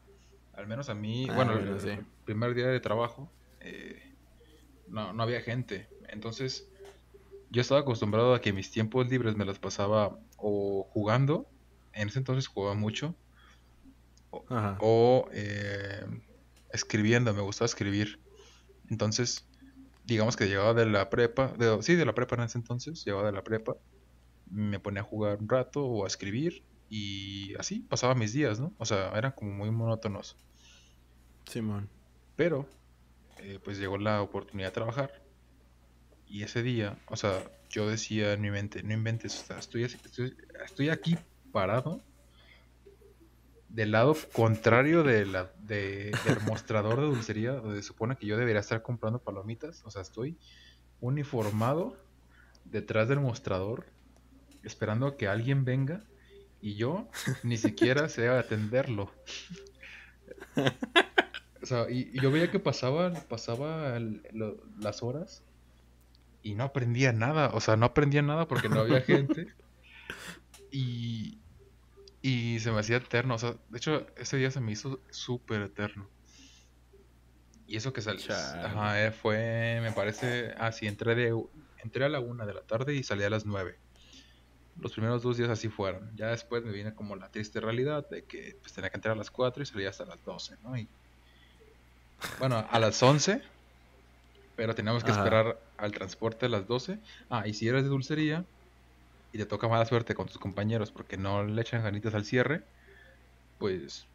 [0.53, 1.89] al menos a mí, Ah, bueno, bueno, el, sí.
[1.89, 3.31] el primer día de trabajo,
[3.61, 4.13] eh,
[4.89, 5.87] no, no había gente.
[6.09, 6.68] Entonces,
[7.50, 11.47] yo estaba acostumbrado a que mis tiempos libres me los pasaba o jugando,
[11.93, 13.16] en ese entonces jugaba mucho,
[14.50, 14.78] Ajá.
[14.80, 16.06] o eh,
[16.72, 18.20] escribiendo, me gustaba escribir.
[18.89, 19.47] Entonces,
[20.06, 23.26] digamos que llegaba de la prepa, de- sí, de la prepa en ese entonces, llegaba
[23.26, 23.76] de la prepa,
[24.45, 28.74] me ponía a jugar un rato o a escribir y así pasaba mis días, ¿no?
[28.78, 30.38] O sea, eran como muy monótonos.
[31.45, 31.89] Simón.
[32.36, 32.68] Pero,
[33.39, 35.12] eh, pues llegó la oportunidad de trabajar
[36.30, 39.84] Y ese día, o sea, yo decía en mi mente, no inventes, o sea, estoy,
[39.84, 41.17] estoy, estoy aquí
[41.51, 42.01] parado
[43.69, 48.38] del lado contrario de la, de, del mostrador de dulcería, donde se supone que yo
[48.38, 49.84] debería estar comprando palomitas.
[49.86, 50.38] O sea, estoy
[51.01, 51.95] uniformado
[52.65, 53.86] detrás del mostrador,
[54.63, 56.03] esperando a que alguien venga
[56.61, 57.07] y yo
[57.43, 59.11] ni siquiera sé atenderlo.
[61.61, 63.99] O sea, y, yo veía que pasaba, pasaba
[64.80, 65.43] las horas
[66.50, 67.52] y no aprendía nada.
[67.54, 69.47] O sea, no aprendía nada porque no había gente.
[70.72, 71.39] Y,
[72.22, 73.34] y se me hacía eterno.
[73.34, 76.08] O sea, de hecho, ese día se me hizo súper eterno.
[77.66, 78.24] Y eso que salió.
[78.32, 80.54] Ajá, eh, fue, me parece.
[80.60, 81.36] Ah, sí, entré, de,
[81.80, 83.80] entré a la una de la tarde y salí a las nueve.
[84.80, 86.16] Los primeros dos días así fueron.
[86.16, 89.18] Ya después me viene como la triste realidad de que pues, tenía que entrar a
[89.18, 90.78] las 4 y salía hasta las 12, ¿no?
[90.78, 90.88] Y,
[92.38, 93.41] bueno, a las 11,
[94.56, 96.99] pero teníamos que esperar al transporte a las 12.
[97.30, 98.45] Ah, y si eres de dulcería
[99.32, 102.63] y te toca mala suerte con tus compañeros porque no le echan ganitas al cierre,
[103.57, 104.07] pues,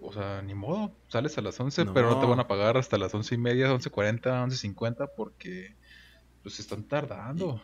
[0.00, 2.98] o sea, ni modo, sales a las 11, pero no te van a pagar hasta
[2.98, 5.74] las 11 y media, 11.40, 11.50 porque
[6.42, 7.60] pues están tardando.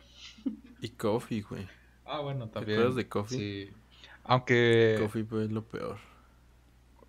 [0.81, 1.67] Y, coffee, güey.
[2.05, 2.81] Ah, bueno, también.
[2.81, 3.39] ¿Te de coffee?
[3.39, 3.73] Sí.
[4.25, 4.97] Aunque...
[5.01, 5.99] Coffee pues es lo peor.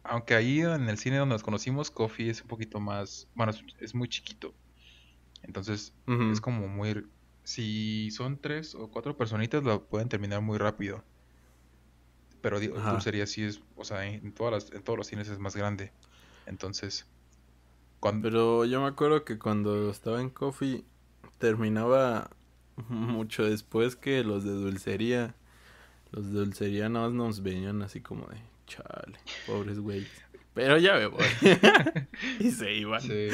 [0.04, 3.28] Aunque ahí en el cine donde nos conocimos, Coffee es un poquito más...
[3.36, 4.54] Bueno, es, muy chiquito.
[5.44, 5.94] Entonces,
[6.32, 7.06] es como muy
[7.44, 11.04] si son tres o cuatro personitas, lo pueden terminar muy rápido.
[12.42, 15.40] Pero digo, dulcería sí es, o sea, en, todas las, en todos los cines es
[15.40, 15.92] más grande.
[16.46, 17.08] Entonces,
[18.00, 18.30] cuando...
[18.30, 20.86] Pero yo me acuerdo que cuando estaba en Coffee,
[21.40, 22.30] terminaba
[22.88, 25.36] mucho después que los de dulcería.
[26.12, 28.38] Los de dulcería nada más nos venían así como de,
[28.68, 29.18] chale,
[29.48, 30.10] pobres güeyes.
[30.54, 31.26] Pero ya me voy.
[32.40, 33.02] y se iban.
[33.02, 33.30] Sí.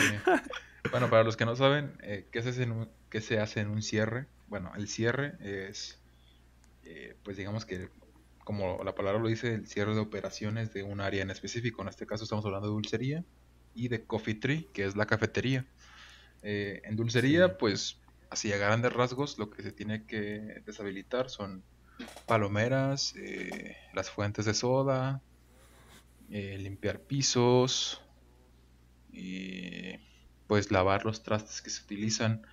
[0.91, 3.59] Bueno, para los que no saben, eh, ¿qué, se hace en un, ¿qué se hace
[3.59, 4.27] en un cierre?
[4.47, 5.99] Bueno, el cierre es,
[6.83, 7.89] eh, pues digamos que,
[8.43, 11.81] como la palabra lo dice, el cierre de operaciones de un área en específico.
[11.81, 13.23] En este caso estamos hablando de dulcería
[13.73, 15.65] y de Coffee Tree, que es la cafetería.
[16.43, 21.63] Eh, en dulcería, pues, así a grandes rasgos, lo que se tiene que deshabilitar son
[22.27, 23.15] palomeras,
[23.93, 25.21] las fuentes de soda,
[26.29, 28.01] limpiar pisos,
[29.15, 29.97] y
[30.47, 32.45] pues lavar los trastes que se utilizan,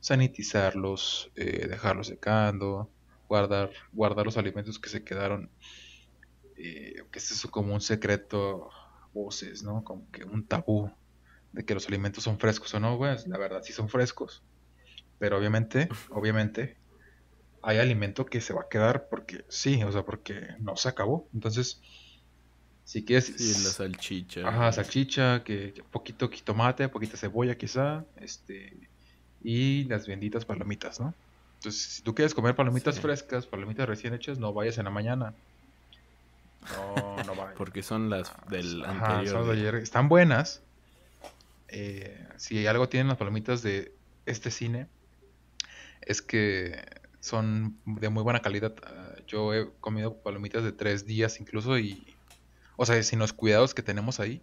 [0.00, 2.90] sanitizarlos, eh, dejarlos secando,
[3.28, 5.50] guardar, guardar los alimentos que se quedaron,
[6.56, 8.70] eh, que es eso como un secreto,
[9.16, 9.82] voces, ¿no?
[9.82, 10.90] Como que un tabú
[11.52, 14.42] de que los alimentos son frescos o no, pues la verdad sí son frescos,
[15.18, 16.76] pero obviamente, obviamente
[17.62, 21.28] hay alimento que se va a quedar porque sí, o sea, porque no se acabó,
[21.32, 21.80] entonces
[22.86, 23.34] si quieres.
[23.36, 24.48] Sí, la salchicha.
[24.48, 28.72] Ajá, salchicha, que poquito tomate, poquita cebolla quizá, este
[29.42, 31.12] y las benditas palomitas, ¿no?
[31.56, 35.34] Entonces, si tú quieres comer palomitas frescas, palomitas recién hechas, no vayas en la mañana.
[36.70, 37.54] No, no vayas.
[37.56, 39.28] Porque son las del anterior.
[39.28, 39.74] Son de ayer.
[39.76, 40.62] Están buenas.
[41.68, 43.92] Eh, si algo tienen las palomitas de
[44.26, 44.86] este cine,
[46.02, 46.84] es que
[47.18, 48.76] son de muy buena calidad.
[48.84, 52.15] Ah, yo he comido palomitas de tres días incluso y
[52.76, 54.42] o sea, sin los cuidados que tenemos ahí.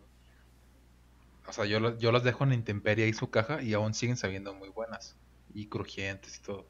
[1.48, 4.54] O sea, yo, yo las dejo en intemperie y su caja y aún siguen sabiendo
[4.54, 5.16] muy buenas.
[5.54, 6.66] Y crujientes y todo.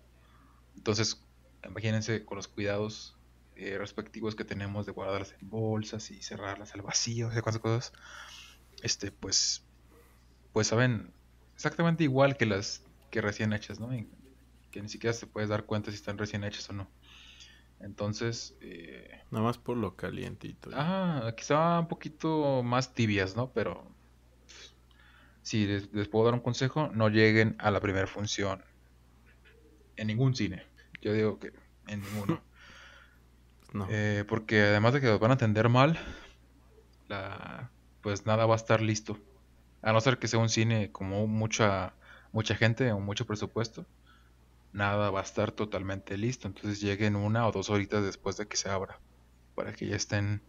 [0.75, 1.21] Entonces,
[1.63, 3.15] imagínense con los cuidados
[3.55, 7.93] eh, respectivos que tenemos de guardarlas en bolsas y cerrarlas al vacío, o cuántas cosas.
[8.81, 9.63] Este, pues,
[10.51, 11.13] pues saben
[11.55, 13.89] exactamente igual que las que recién hechas, ¿no?
[14.71, 16.89] que ni siquiera se puede dar cuenta si están recién hechas o no.
[17.83, 18.55] Entonces...
[18.61, 20.69] Eh, Nada más por lo calientito.
[20.73, 23.51] Ah, quizá un poquito más tibias, ¿no?
[23.51, 23.83] Pero...
[25.41, 28.63] Si les, puedo dar un consejo, no lleguen a la primera función.
[29.97, 30.63] En ningún cine.
[31.01, 31.51] Yo digo que
[31.87, 32.41] en ninguno.
[33.73, 33.87] no.
[33.89, 35.99] Eh, porque además de que los van a atender mal,
[37.09, 37.71] la,
[38.01, 39.17] pues nada va a estar listo.
[39.81, 41.93] A no ser que sea un cine como mucha,
[42.31, 43.85] mucha gente o mucho presupuesto
[44.73, 46.47] nada va a estar totalmente listo.
[46.47, 48.99] Entonces lleguen una o dos horitas después de que se abra.
[49.55, 50.41] Para que ya estén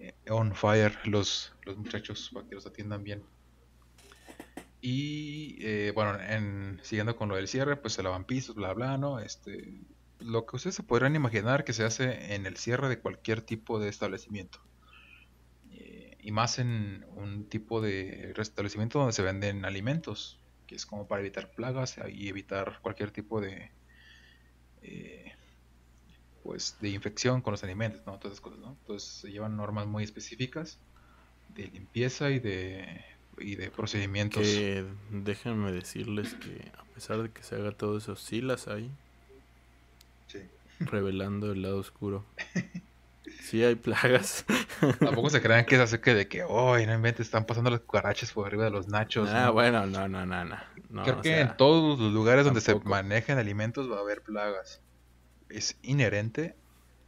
[0.00, 3.22] eh, on fire los, los muchachos, para que los atiendan bien.
[4.80, 8.96] Y eh, bueno, en, siguiendo con lo del cierre, pues se lavan pisos, bla, bla,
[8.96, 9.18] ¿no?
[9.18, 9.80] Este,
[10.20, 13.78] lo que ustedes se podrán imaginar que se hace en el cierre de cualquier tipo
[13.78, 14.60] de establecimiento.
[15.72, 21.08] Eh, y más en un tipo de establecimiento donde se venden alimentos que es como
[21.08, 23.72] para evitar plagas y evitar cualquier tipo de
[24.82, 25.32] eh,
[26.44, 30.78] pues de infección con los alimentos, Todas esas cosas, Entonces se llevan normas muy específicas
[31.48, 33.04] de limpieza y de
[33.40, 34.42] y de procedimientos.
[34.42, 38.90] Que déjenme decirles que a pesar de que se haga todo eso, sí las hay.
[40.26, 40.40] Sí.
[40.80, 42.24] Revelando el lado oscuro.
[43.40, 44.44] Sí hay plagas.
[45.00, 47.80] Tampoco se crean que es así que de que, oh, no inventes, están pasando las
[47.80, 49.28] cucarachas por arriba de los nachos.
[49.30, 49.52] Ah, ¿no?
[49.54, 50.56] bueno, no, no, no, no.
[51.04, 54.80] Creo que sea, en todos los lugares donde se manejan alimentos va a haber plagas.
[55.48, 56.56] Es inherente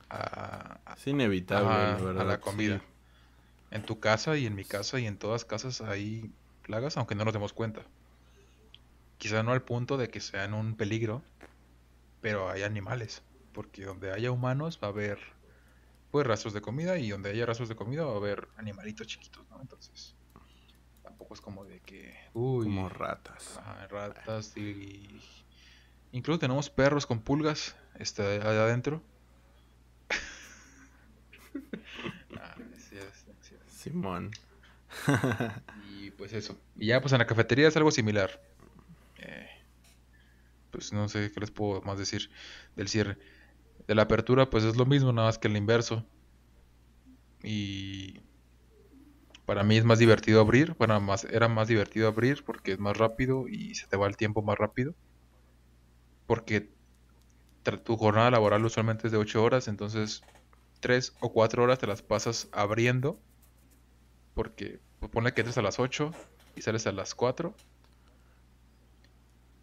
[0.08, 2.22] a, a- Es inevitable, la verdad.
[2.22, 2.40] a la sí.
[2.40, 2.80] comida.
[3.70, 6.30] En tu casa y en mi casa y en todas casas hay
[6.62, 7.82] plagas, aunque no nos demos cuenta.
[9.18, 11.22] Quizá no al punto de que sean un peligro,
[12.20, 13.22] pero hay animales.
[13.52, 15.18] Porque donde haya humanos va a haber
[16.10, 19.48] pues rastros de comida y donde haya rastros de comida va a haber animalitos chiquitos,
[19.50, 19.60] ¿no?
[19.60, 20.14] Entonces,
[21.02, 23.58] tampoco es como de que, uy, Como ratas.
[23.58, 25.08] ajá, ratas y
[26.12, 29.02] incluso tenemos perros con pulgas este allá adentro.
[32.38, 32.96] Ah, sí,
[33.42, 33.56] sí.
[33.68, 34.30] Simón.
[36.00, 36.58] Y pues eso.
[36.76, 38.40] Y ya pues en la cafetería es algo similar.
[39.18, 39.48] Eh,
[40.70, 42.30] pues no sé qué les puedo más decir
[42.76, 43.18] del cierre.
[43.86, 46.06] De la apertura pues es lo mismo, nada más que el inverso.
[47.42, 48.20] Y
[49.44, 50.74] para mí es más divertido abrir.
[50.78, 54.16] Bueno, más, era más divertido abrir porque es más rápido y se te va el
[54.16, 54.94] tiempo más rápido.
[56.26, 56.70] Porque
[57.84, 60.22] tu jornada laboral usualmente es de 8 horas, entonces
[60.80, 63.18] 3 o 4 horas te las pasas abriendo
[64.34, 66.10] porque pues, que entres a las 8
[66.56, 67.54] y sales a las 4.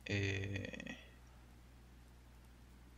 [0.05, 0.97] eh,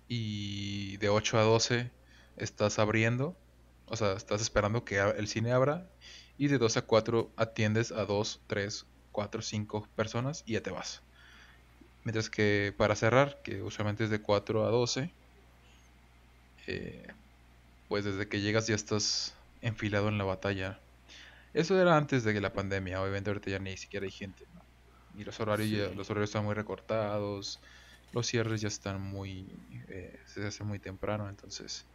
[0.10, 1.94] y de 8 a 12
[2.36, 3.42] estás abriendo,
[3.86, 5.94] o sea, estás esperando que el cine abra.
[6.38, 10.72] Y de 2 a 4 atiendes a 2, 3, 4, 5 personas y ya te
[10.72, 11.06] vas.
[12.04, 15.16] Mientras que para cerrar, que usualmente es de 4 a 12,
[16.68, 17.08] eh,
[17.88, 20.84] pues desde que llegas ya estás enfilado en la batalla.
[21.54, 24.68] Eso era antes de que la pandemia, obviamente ahorita ya ni siquiera hay gente, ¿no?
[25.14, 25.96] Y los horarios, ya- Sí.
[25.96, 27.62] los horarios están muy recortados,
[28.14, 29.48] los cierres ya están muy,
[29.88, 31.86] eh, se hace muy temprano, entonces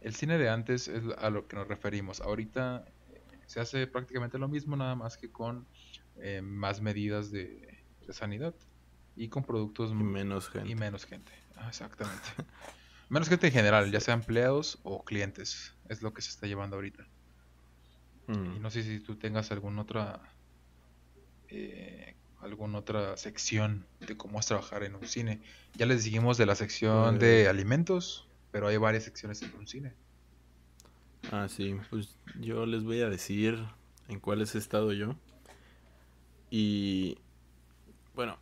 [0.00, 2.20] el cine de antes es a lo que nos referimos.
[2.20, 5.66] Ahorita eh, se hace prácticamente lo mismo, nada más que con
[6.18, 8.54] eh, más medidas de, de sanidad
[9.16, 10.70] y con productos Y menos gente.
[10.70, 11.32] y menos gente.
[11.56, 12.28] Ah, exactamente.
[13.08, 16.76] menos gente en general, ya sea empleados o clientes, es lo que se está llevando
[16.76, 17.06] ahorita.
[18.28, 18.56] Mm.
[18.56, 20.20] Y no sé si tú tengas alguna otra
[21.48, 25.40] eh, alguna otra sección de cómo es trabajar en un cine.
[25.74, 29.94] Ya les dijimos de la sección de alimentos, pero hay varias secciones en un cine.
[31.30, 33.62] Ah, sí, pues yo les voy a decir
[34.08, 35.16] en cuáles he estado yo.
[36.50, 37.18] Y
[38.14, 38.38] bueno,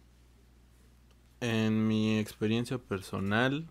[1.40, 3.68] en mi experiencia personal,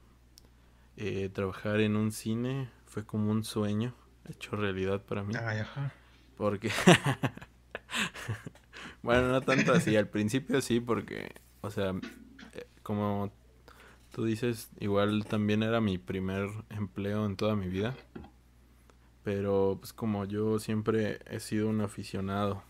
[0.95, 3.95] eh, trabajar en un cine fue como un sueño
[4.30, 5.34] hecho realidad para mí.
[5.36, 5.93] Ay, ajá.
[6.38, 6.69] Porque,
[9.02, 11.32] bueno, no tanto así, al principio sí, porque,
[11.62, 11.93] o sea,
[12.54, 13.32] eh, como
[14.12, 17.95] tú dices, igual también era mi primer empleo en toda mi vida.
[19.24, 22.64] Pero pues como yo siempre he sido un aficionado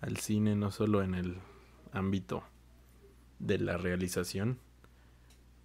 [0.00, 1.38] al cine, no solo en el
[1.92, 2.42] ámbito
[3.38, 4.58] de la realización,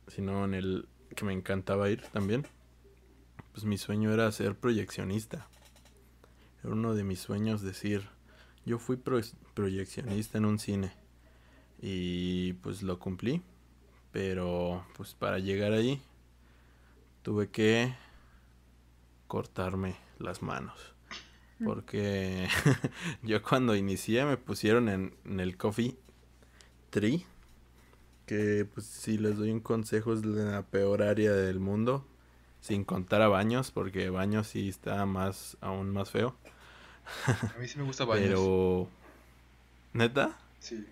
[0.08, 2.46] sino en el que me encantaba ir también,
[3.54, 5.48] pues mi sueño era ser proyeccionista.
[6.64, 8.08] Era uno de mis sueños decir,
[8.66, 9.20] yo fui pro-
[9.54, 10.92] proyeccionista en un cine
[11.82, 13.42] y pues lo cumplí,
[14.12, 16.02] pero pues para llegar ahí
[17.24, 17.94] tuve que
[19.28, 20.94] cortarme las manos.
[21.64, 22.48] Porque
[23.24, 25.96] yo cuando inicié me pusieron en, en el Coffee
[26.90, 27.26] Tree.
[28.26, 32.06] Que pues si les doy un consejo es la peor área del mundo.
[32.62, 36.36] Sin contar a baños, porque baños sí está más, aún más feo.
[37.26, 38.30] A mí sí me gusta baños.
[38.30, 38.88] Pero...
[39.94, 40.38] ¿Neta?
[40.60, 40.86] Sí.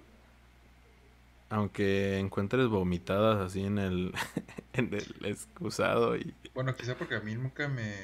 [1.50, 4.14] Aunque encuentres vomitadas así en el,
[4.74, 6.34] en el excusado y...
[6.54, 7.96] Bueno, quizá porque a mí nunca me.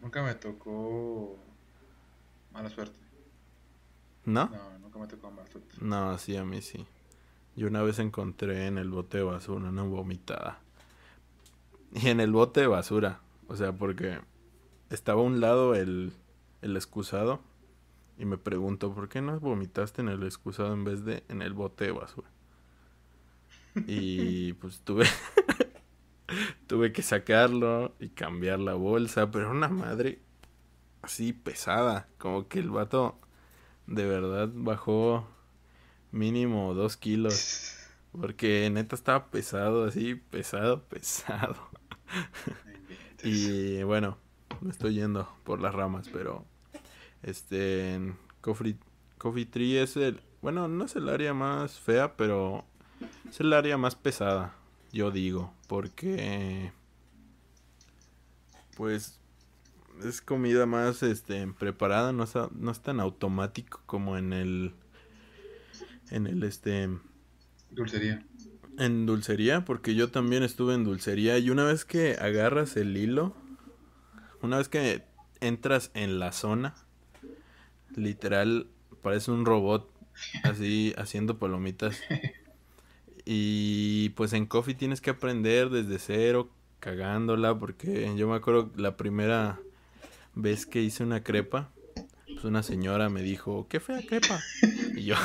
[0.00, 1.36] Nunca me tocó
[2.52, 2.98] mala suerte.
[4.24, 4.46] ¿No?
[4.48, 5.74] No, nunca me tocó mala suerte.
[5.80, 6.86] No, sí, a mí sí.
[7.56, 10.60] Yo una vez encontré en el bote de basura una vomitada.
[11.92, 13.20] Y en el bote de basura.
[13.48, 14.20] O sea, porque
[14.90, 16.12] estaba a un lado el,
[16.62, 17.40] el excusado.
[18.18, 21.54] Y me pregunto, ¿por qué no vomitaste en el excusado en vez de en el
[21.54, 22.30] bote de basura?
[23.86, 25.06] Y pues tuve...
[26.66, 29.30] tuve que sacarlo y cambiar la bolsa.
[29.30, 30.20] Pero una madre
[31.02, 32.08] así pesada.
[32.18, 33.18] Como que el vato
[33.86, 35.26] de verdad bajó
[36.12, 37.76] mínimo dos kilos.
[38.12, 41.70] Porque neta estaba pesado, así, pesado, pesado.
[43.22, 44.18] Y bueno,
[44.60, 46.44] me estoy yendo por las ramas, pero
[47.22, 48.76] este, Coffee,
[49.18, 50.20] Coffee Tree es el...
[50.42, 52.64] Bueno, no es el área más fea, pero
[53.28, 54.54] es el área más pesada,
[54.92, 56.72] yo digo, porque...
[58.76, 59.20] Pues
[60.04, 64.72] es comida más este preparada, no es, no es tan automático como en el
[66.10, 66.88] en el este
[67.70, 68.24] Dulcería.
[68.78, 73.34] en dulcería, porque yo también estuve en dulcería y una vez que agarras el hilo,
[74.42, 75.02] una vez que
[75.40, 76.74] entras en la zona,
[77.94, 78.66] literal
[79.02, 79.90] parece un robot
[80.44, 82.00] así haciendo palomitas.
[83.24, 86.50] Y pues en coffee tienes que aprender desde cero,
[86.80, 89.60] cagándola, porque yo me acuerdo la primera
[90.34, 91.70] vez que hice una crepa,
[92.26, 94.40] pues una señora me dijo, qué fea crepa.
[94.96, 95.16] Y yo,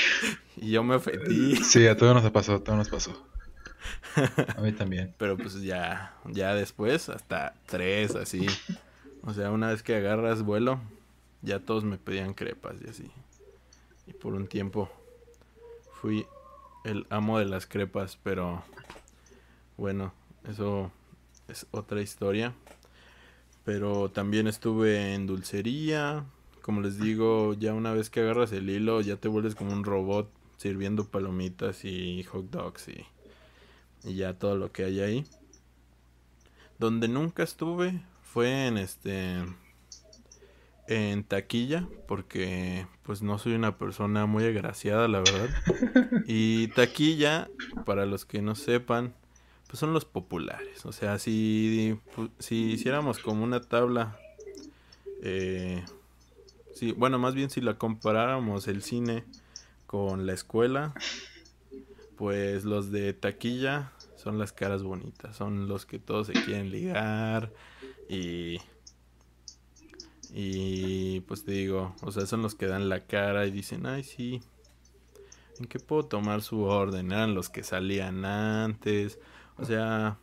[0.56, 1.56] y yo me ofendí.
[1.56, 3.33] Sí, a todos nos pasó, a todos nos pasó.
[4.56, 5.14] A mí también.
[5.18, 8.46] Pero pues ya, ya después, hasta tres, así.
[9.22, 10.80] O sea, una vez que agarras vuelo,
[11.42, 13.10] ya todos me pedían crepas y así.
[14.06, 14.90] Y por un tiempo
[16.00, 16.26] fui
[16.84, 18.62] el amo de las crepas, pero
[19.76, 20.12] bueno,
[20.48, 20.90] eso
[21.48, 22.54] es otra historia.
[23.64, 26.24] Pero también estuve en dulcería.
[26.60, 29.84] Como les digo, ya una vez que agarras el hilo, ya te vuelves como un
[29.84, 33.06] robot sirviendo palomitas y hot dogs y,
[34.04, 35.24] y ya todo lo que hay ahí.
[36.78, 39.44] Donde nunca estuve fue en este
[40.86, 45.48] en taquilla porque pues no soy una persona muy agraciada la verdad
[46.26, 47.48] y taquilla
[47.86, 49.14] para los que no sepan
[49.66, 51.98] pues son los populares o sea si
[52.38, 54.18] si hiciéramos como una tabla
[55.22, 55.82] eh,
[56.96, 59.24] bueno más bien si la comparáramos el cine
[59.86, 60.92] con la escuela
[62.16, 63.92] pues los de taquilla
[64.24, 67.52] son las caras bonitas son los que todos se quieren ligar
[68.08, 68.58] y
[70.36, 74.02] y pues te digo, o sea, son los que dan la cara y dicen, ay,
[74.02, 74.42] sí,
[75.60, 77.12] ¿en qué puedo tomar su orden?
[77.12, 79.20] Eran los que salían antes.
[79.58, 80.18] O sea,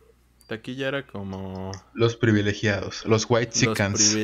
[0.48, 1.72] taquilla era como...
[1.94, 4.14] Los privilegiados, los white chickens.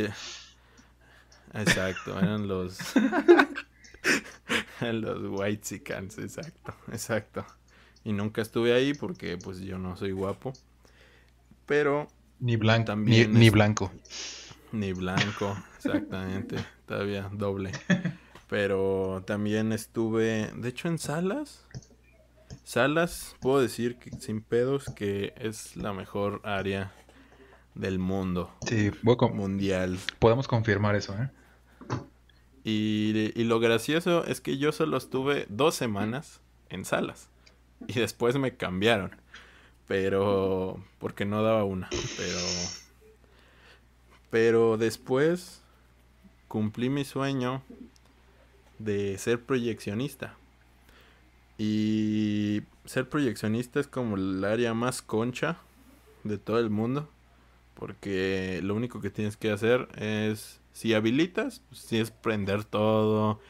[1.54, 2.78] Exacto, eran los...
[4.80, 7.46] los white chickens, exacto, exacto.
[8.08, 10.54] Y nunca estuve ahí porque pues yo no soy guapo.
[11.66, 12.08] Pero...
[12.40, 12.86] Ni blanco.
[12.86, 13.92] También ni, ni blanco.
[14.72, 16.56] Ni blanco, exactamente.
[16.86, 17.70] Todavía doble.
[18.48, 21.66] Pero también estuve, de hecho, en salas.
[22.64, 26.94] Salas, puedo decir que sin pedos que es la mejor área
[27.74, 28.50] del mundo.
[28.66, 28.90] Sí,
[29.34, 29.98] mundial.
[30.18, 31.28] Podemos confirmar eso, ¿eh?
[32.64, 36.40] Y, y lo gracioso es que yo solo estuve dos semanas
[36.70, 37.28] en salas.
[37.86, 39.12] Y después me cambiaron.
[39.86, 40.82] Pero.
[40.98, 41.88] Porque no daba una.
[41.90, 42.38] Pero
[44.30, 45.62] pero después
[46.48, 47.62] cumplí mi sueño
[48.78, 50.34] de ser proyeccionista.
[51.56, 55.58] Y ser proyeccionista es como el área más concha
[56.24, 57.08] de todo el mundo.
[57.74, 63.40] Porque lo único que tienes que hacer es, si habilitas, pues si es prender todo.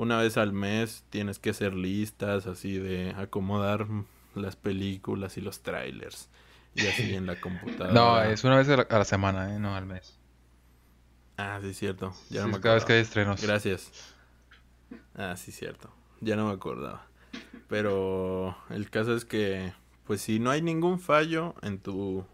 [0.00, 3.86] Una vez al mes tienes que hacer listas así de acomodar
[4.34, 6.30] las películas y los trailers.
[6.74, 7.92] Y así en la computadora.
[7.92, 9.58] No, es una vez a la, semana, ¿eh?
[9.58, 10.18] no al mes.
[11.36, 12.14] Ah, sí, cierto.
[12.30, 13.42] Ya no me cada vez que hay estrenos.
[13.42, 13.92] Gracias.
[15.14, 15.92] Ah, sí, cierto.
[16.22, 17.04] Ya no me acordaba.
[17.68, 19.74] Pero el caso es que,
[20.06, 22.24] pues si no hay ningún fallo en tu,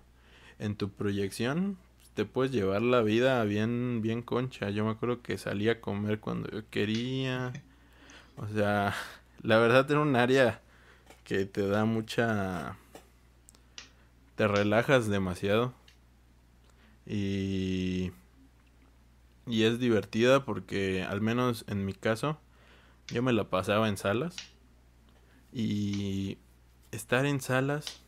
[0.60, 1.78] en tu proyección,
[2.16, 4.70] te puedes llevar la vida bien, bien concha.
[4.70, 7.52] Yo me acuerdo que salía a comer cuando yo quería.
[8.38, 8.94] O sea,
[9.42, 10.62] la verdad era un área
[11.24, 12.78] que te da mucha
[14.34, 15.74] te relajas demasiado.
[17.04, 18.12] Y,
[19.46, 22.40] y es divertida porque al menos en mi caso
[23.08, 24.36] yo me la pasaba en salas.
[25.52, 26.38] Y
[26.92, 28.00] estar en salas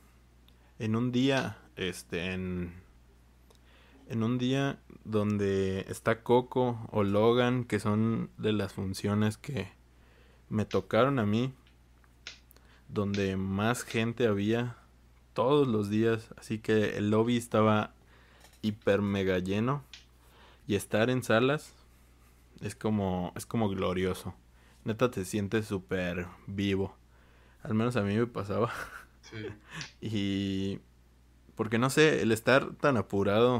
[0.79, 2.88] en un día, este, en,
[4.09, 9.69] en un día donde está Coco o Logan, que son de las funciones que
[10.49, 11.53] me tocaron a mí,
[12.89, 14.77] donde más gente había
[15.35, 17.93] todos los días, así que el lobby estaba
[18.63, 19.85] hiper mega lleno
[20.67, 21.75] y estar en salas
[22.61, 24.35] es como es como glorioso.
[24.85, 26.97] Neta te sientes súper vivo.
[27.63, 28.73] Al menos a mí me pasaba.
[29.21, 29.47] Sí.
[30.01, 30.81] y
[31.55, 33.59] porque no sé, el estar tan apurado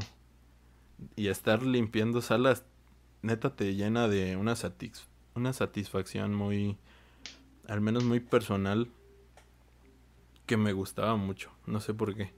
[1.17, 2.65] y estar limpiando salas
[3.23, 4.55] neta te llena de una
[5.35, 6.77] una satisfacción muy
[7.67, 8.89] al menos muy personal
[10.47, 12.33] que me gustaba mucho, no sé por qué.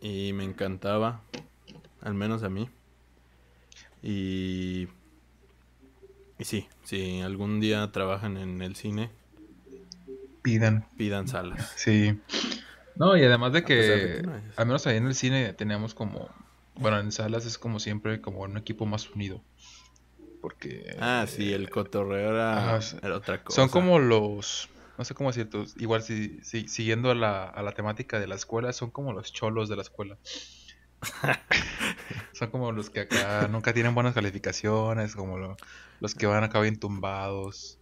[0.00, 1.20] Y me encantaba,
[2.00, 2.70] al menos a mí.
[4.02, 4.88] Y
[6.38, 9.10] Y sí, si algún día trabajan en el cine,
[10.42, 10.86] Pidan.
[10.96, 11.72] pidan salas.
[11.76, 12.18] Sí.
[12.94, 16.30] No, y además de que, no al menos ahí en el cine teníamos como,
[16.78, 19.42] bueno, en salas es como siempre como un equipo más unido.
[20.40, 23.62] Porque Ah, sí, el cotorreo era, Ajá, era otra cosa.
[23.62, 27.72] son como los, no sé cómo decirlo, igual si, si- siguiendo a la, a la
[27.72, 30.18] temática de la escuela, son como los cholos de la escuela.
[32.32, 35.56] Son como los que acá nunca tienen buenas calificaciones, como lo-
[36.00, 37.78] los que van acá bien tumbados,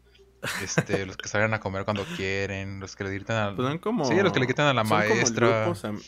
[0.61, 4.05] este, los que salen a comer cuando quieren, los que le gritan al, Pues como...
[4.09, 5.65] Sí, los que le quitan a la son como maestra.
[5.65, 6.03] grupos am-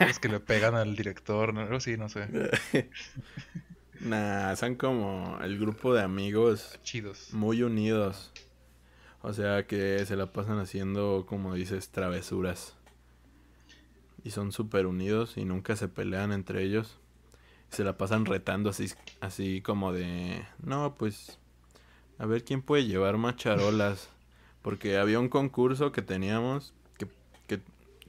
[0.00, 1.60] los que le pegan al director, ¿no?
[1.60, 2.28] algo así, no sé.
[4.00, 7.32] Nah, son como el grupo de amigos Chidos.
[7.32, 8.32] muy unidos.
[9.22, 12.76] O sea, que se la pasan haciendo, como dices, travesuras.
[14.22, 16.98] Y son súper unidos y nunca se pelean entre ellos.
[17.70, 18.88] Se la pasan retando así,
[19.20, 20.44] así como de...
[20.62, 21.38] No, pues...
[22.18, 24.10] A ver quién puede llevar más charolas.
[24.62, 27.08] Porque había un concurso que teníamos que,
[27.48, 27.60] que,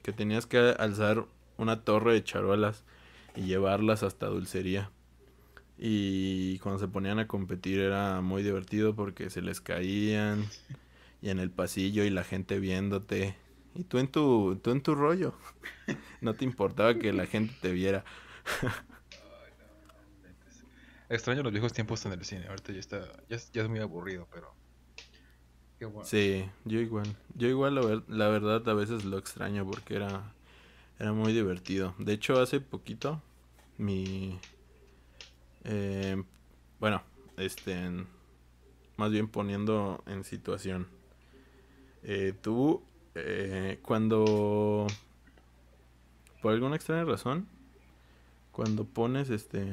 [0.02, 1.26] que tenías que alzar
[1.60, 2.84] una torre de charolas
[3.36, 4.90] y llevarlas hasta dulcería.
[5.78, 10.44] Y cuando se ponían a competir era muy divertido porque se les caían
[11.22, 13.36] y en el pasillo y la gente viéndote.
[13.74, 15.34] Y tú en tu, tú en tu rollo.
[16.20, 18.04] No te importaba que la gente te viera.
[21.08, 22.46] Extraño los viejos tiempos en el cine.
[22.48, 24.54] Ahorita ya está, ya, es- ya es muy aburrido, pero.
[25.78, 26.04] Qué bueno.
[26.08, 27.16] Sí, yo igual.
[27.34, 30.32] Yo igual la, ver- la verdad a veces lo extraño porque era,
[31.00, 31.94] era muy divertido.
[31.98, 33.22] De hecho, hace poquito
[33.78, 34.38] mi...
[35.64, 36.22] eh,
[36.78, 37.02] bueno,
[37.38, 37.90] este...
[38.98, 40.86] más bien poniendo en situación.
[42.02, 42.82] Eh, tú,
[43.14, 44.86] eh, cuando...
[46.42, 47.48] Por alguna extraña razón,
[48.52, 49.66] cuando pones este...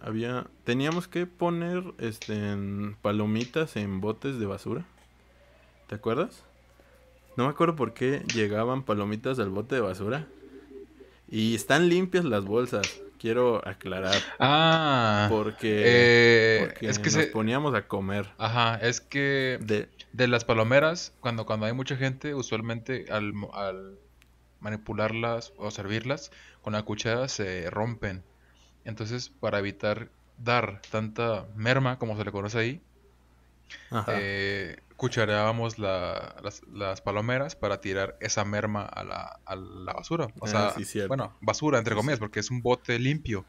[0.00, 0.46] Había...
[0.64, 2.52] Teníamos que poner este...
[2.52, 4.86] en palomitas en botes de basura.
[5.86, 6.44] ¿Te acuerdas?
[7.36, 10.26] No me acuerdo por qué llegaban palomitas al bote de basura.
[11.32, 13.00] Y están limpias las bolsas.
[13.18, 14.20] Quiero aclarar.
[14.38, 17.26] Ah, Porque, eh, porque es que nos se.
[17.28, 18.28] poníamos a comer.
[18.36, 19.88] Ajá, es que De...
[20.12, 23.98] de las palomeras, cuando, cuando hay mucha gente, usualmente al, al
[24.60, 28.22] manipularlas o servirlas con la cuchara se rompen.
[28.84, 32.82] Entonces, para evitar dar tanta merma, como se le conoce ahí.
[34.06, 40.28] Eh, cuchareábamos la- las, las palomeras para tirar esa merma a la, a la basura.
[40.40, 43.48] O Ah, sea, sí, bueno, basura entre comillas, porque es un bote limpio.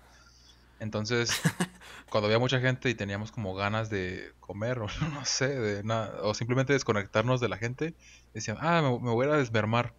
[0.79, 1.41] Entonces,
[2.09, 6.21] cuando había mucha gente y teníamos como ganas de comer o no sé, de nada,
[6.23, 7.95] o simplemente desconectarnos de la gente,
[8.33, 9.95] decían, ah, me, me voy a desmermar.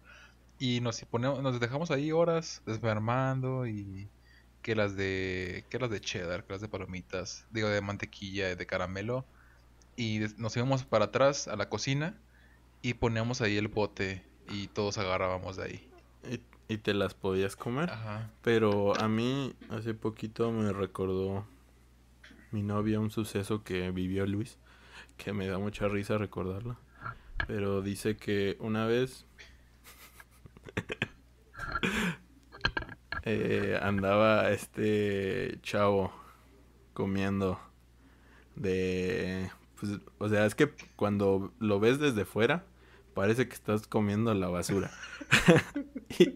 [0.57, 4.11] Y nos ponemos, nos dejamos ahí horas desmermando y
[4.61, 8.65] que las de, que las de cheddar, que las de palomitas, digo, de mantequilla, de
[8.67, 9.29] caramelo.
[9.97, 12.15] Y nos íbamos para atrás a la cocina
[12.81, 15.89] y poníamos ahí el bote y todos agarrábamos de ahí.
[16.29, 17.89] Y, y te las podías comer.
[17.89, 18.31] Ajá.
[18.41, 21.45] Pero a mí hace poquito me recordó
[22.51, 24.57] mi novia un suceso que vivió Luis,
[25.17, 26.77] que me da mucha risa recordarlo.
[27.47, 29.25] Pero dice que una vez
[33.23, 36.13] eh, andaba este chavo
[36.93, 37.59] comiendo
[38.55, 39.49] de...
[39.87, 42.65] Pues, o sea, es que cuando lo ves desde fuera,
[43.13, 44.91] parece que estás comiendo la basura.
[46.19, 46.35] y,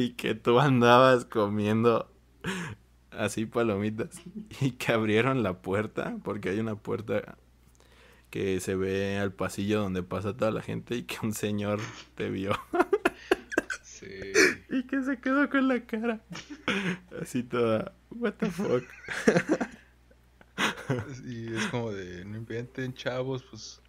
[0.00, 2.10] y que tú andabas comiendo
[3.10, 4.20] así palomitas
[4.60, 7.36] y que abrieron la puerta, porque hay una puerta
[8.30, 11.80] que se ve al pasillo donde pasa toda la gente y que un señor
[12.16, 12.52] te vio
[13.82, 14.06] Sí.
[14.70, 16.20] y que se quedó con la cara
[17.22, 18.84] así toda, what the fuck.
[21.26, 23.80] Y es como de, no inventen chavos, pues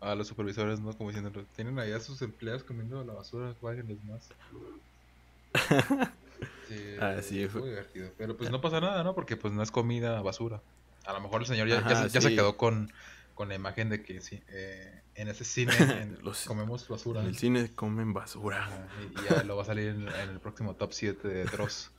[0.00, 0.92] a los supervisores, ¿no?
[0.96, 4.28] Como diciendo, tienen allá sus empleados comiendo la basura, páguenles más.
[6.68, 8.10] Sí, Ah, sí, fue muy divertido.
[8.18, 9.14] Pero pues no pasa nada, ¿no?
[9.14, 10.60] Porque pues no es comida basura.
[11.06, 12.34] A lo mejor el señor ya, ya se, ya se sí.
[12.36, 12.90] quedó con,
[13.34, 17.20] con la imagen de que sí, eh, en ese cine en- Los- comemos basura.
[17.20, 18.88] En el cine comen basura.
[19.00, 21.90] Y, ya lo va a salir en, en el próximo top 7 de Dross.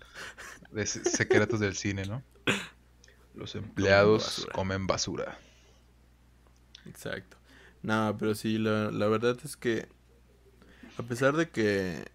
[0.72, 2.22] De se- secretos del cine, ¿no?
[3.36, 4.54] Los empleados basura.
[4.54, 5.38] comen basura.
[6.86, 7.38] Exacto.
[7.82, 9.88] No, pero sí, la, la verdad es que
[10.98, 12.06] a pesar de que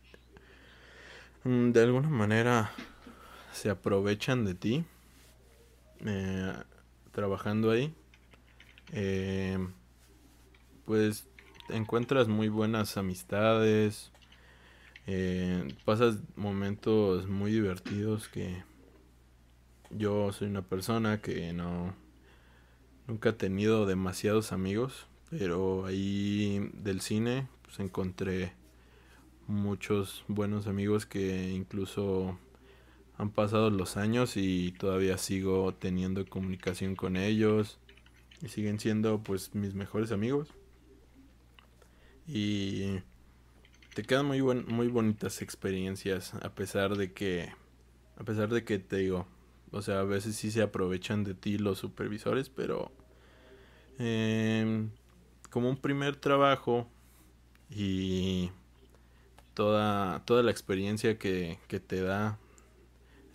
[1.45, 2.73] mm, de alguna manera
[3.53, 4.85] se aprovechan de ti
[6.07, 6.55] eh,
[7.13, 7.95] trabajando ahí,
[8.93, 9.59] eh,
[10.87, 11.29] pues
[11.69, 14.13] encuentras muy buenas amistades,
[15.07, 18.63] eh, pasas momentos muy divertidos que
[19.91, 21.95] yo soy una persona que no
[23.07, 28.53] nunca he tenido demasiados amigos, pero ahí del cine pues encontré
[29.47, 32.39] muchos buenos amigos que incluso
[33.19, 37.79] han pasado los años y todavía sigo teniendo comunicación con ellos
[38.43, 40.49] y siguen siendo pues mis mejores amigos.
[42.27, 43.01] Y
[43.95, 47.53] te quedan muy buen, muy bonitas experiencias a pesar de que
[48.17, 49.27] a pesar de que te digo,
[49.73, 52.91] o sea, a veces sí se aprovechan de ti los supervisores, pero
[53.99, 54.91] em,
[55.51, 56.89] como un primer trabajo
[57.71, 58.51] y
[59.55, 62.39] toda, toda la experiencia que, que te da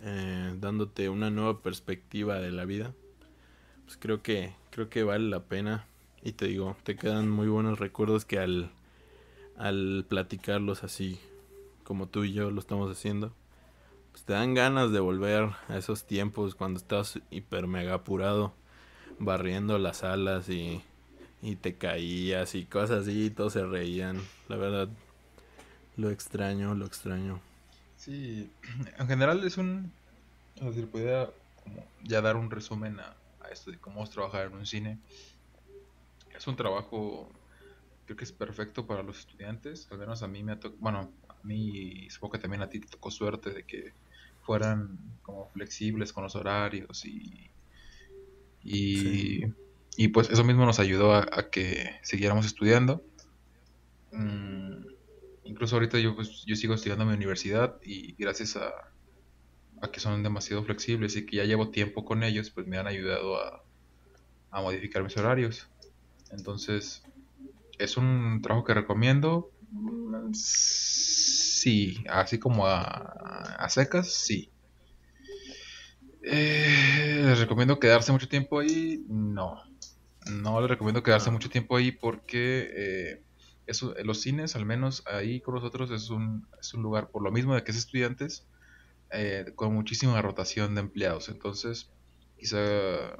[0.02, 2.92] eh, dándote una nueva perspectiva de la vida
[3.86, 5.86] pues creo que creo que vale la pena.
[6.22, 8.70] Y te digo te quedan muy buenos recuerdos que al
[9.56, 11.18] al platicarlos así
[11.84, 13.32] como tú y yo lo estamos haciendo
[14.16, 18.54] pues te dan ganas de volver a esos tiempos cuando estás hiper mega apurado
[19.18, 20.80] barriendo las salas y
[21.42, 24.22] y te caías y cosas así, y todos se reían.
[24.48, 24.88] La verdad,
[25.98, 27.40] lo extraño, lo extraño.
[27.98, 28.50] Sí,
[28.98, 29.92] en general es un.
[30.54, 31.30] Es decir, podría
[31.62, 34.98] como ya dar un resumen a, a esto de cómo es trabajar en un cine.
[36.34, 37.30] Es un trabajo,
[38.06, 39.88] creo que es perfecto para los estudiantes.
[39.90, 40.80] Al menos a mí me ha tocado.
[40.80, 43.92] Bueno, a mí, supongo que también a ti te tocó suerte de que
[44.46, 47.50] fueran como flexibles con los horarios y.
[48.62, 48.96] Y.
[48.96, 49.54] Sí.
[49.98, 53.02] Y pues eso mismo nos ayudó a, a que siguiéramos estudiando.
[54.12, 54.86] Mm,
[55.44, 58.72] incluso ahorita yo, pues, yo sigo estudiando en mi universidad y gracias a,
[59.80, 62.86] a que son demasiado flexibles y que ya llevo tiempo con ellos, pues me han
[62.86, 63.64] ayudado a,
[64.50, 65.68] a modificar mis horarios.
[66.30, 67.02] Entonces,
[67.78, 69.50] es un trabajo que recomiendo.
[71.66, 72.84] Sí, así como a,
[73.58, 74.52] a secas, sí.
[76.22, 79.04] Eh, les recomiendo quedarse mucho tiempo ahí.
[79.08, 79.60] No,
[80.30, 81.32] no les recomiendo quedarse Ah.
[81.32, 83.24] mucho tiempo ahí porque eh,
[83.66, 87.32] eso, los cines, al menos ahí con nosotros, es un, es un lugar, por lo
[87.32, 88.46] mismo de que es estudiantes,
[89.10, 91.28] eh, con muchísima rotación de empleados.
[91.28, 91.90] Entonces,
[92.38, 93.16] quizá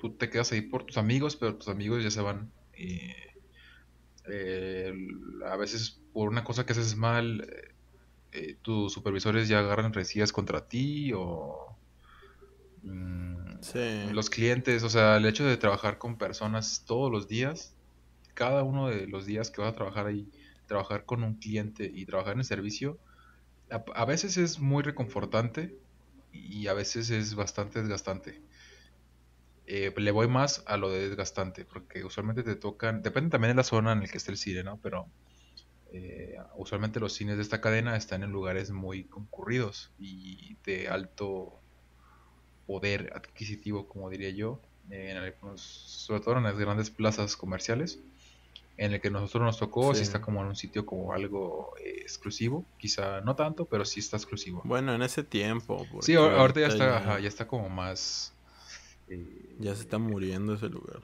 [0.00, 2.52] tú te quedas ahí por tus amigos, pero tus amigos ya se van.
[2.76, 2.98] y,
[4.26, 4.92] eh,
[5.46, 7.46] a veces por una cosa que haces mal,
[8.34, 11.80] eh, tus supervisores ya agarran rencillas contra ti o
[12.82, 13.80] mm, Sí.
[14.12, 17.78] los clientes, o sea, el hecho de trabajar con personas todos los días,
[18.34, 20.30] cada uno de los días que vas a trabajar ahí,
[20.66, 23.00] trabajar con un cliente y trabajar en el servicio,
[23.70, 25.78] a, a veces es muy reconfortante
[26.32, 28.44] y a veces es bastante desgastante.
[29.66, 33.56] Eh, le voy más a lo de desgastante, porque usualmente te tocan, depende también de
[33.56, 34.78] la zona en la que esté el cine, ¿no?
[34.80, 35.10] Pero
[35.96, 41.60] eh, usualmente los cines de esta cadena están en lugares muy concurridos y de alto
[42.66, 44.60] poder adquisitivo, como diría yo,
[44.90, 48.00] en algunos, sobre todo en las grandes plazas comerciales,
[48.76, 50.04] en el que nosotros nos tocó, si Sí.
[50.06, 54.16] está como en un sitio como algo eh, exclusivo, quizá no tanto, pero sí está
[54.16, 54.62] exclusivo.
[54.64, 55.86] Bueno, en ese tiempo.
[56.02, 58.32] Sí, ahor- ahorita ya está, ya, ajá, ya está como más...
[59.08, 61.02] eh, ya se está muriendo ese lugar.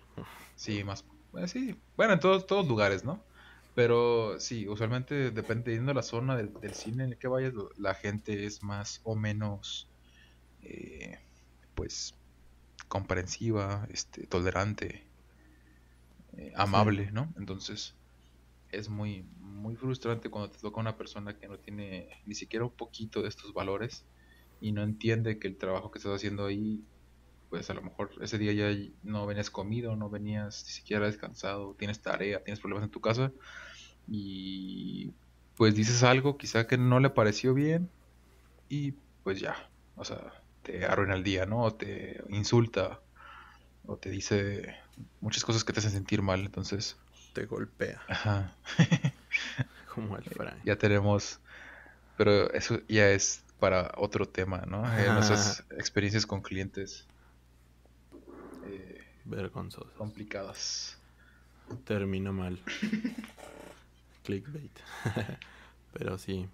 [0.56, 1.04] Sí, más.
[1.38, 3.22] eh, sí, bueno, en todos, todos lugares, ¿no?
[3.74, 7.94] Pero sí, usualmente dependiendo de la zona del, del cine en el que vayas, la
[7.94, 9.92] gente es más o menos,
[10.60, 11.18] eh,
[11.74, 12.20] pues,
[12.88, 15.12] comprensiva, este, tolerante,
[16.32, 17.32] eh, amable, ¿no?
[17.36, 17.98] Entonces,
[18.68, 22.76] es muy, muy frustrante cuando te toca una persona que no tiene ni siquiera un
[22.76, 24.08] poquito de estos valores
[24.60, 26.88] y no entiende que el trabajo que estás haciendo ahí
[27.50, 31.74] pues a lo mejor ese día ya no venías comido, no venías ni siquiera descansado,
[31.76, 33.32] tienes tarea, tienes problemas en tu casa
[34.06, 35.12] y
[35.56, 37.90] pues dices algo quizá que no le pareció bien
[38.68, 38.92] y
[39.24, 40.32] pues ya, o sea,
[40.62, 41.62] te arruina el día, ¿no?
[41.62, 43.00] O te insulta
[43.84, 44.76] o te dice
[45.20, 46.96] muchas cosas que te hacen sentir mal, entonces,
[47.32, 48.54] Te golpea, ajá,
[49.94, 50.62] como el Frank.
[50.64, 51.40] ya tenemos,
[52.16, 54.84] pero eso ya es para otro tema, ¿no?
[54.98, 57.09] Eh, nuestras experiencias con clientes
[59.24, 59.90] Vergonzoso.
[59.96, 60.96] complicadas.
[61.84, 62.58] Termina mal.
[64.24, 64.72] Clickbait.
[65.92, 66.48] Pero sí.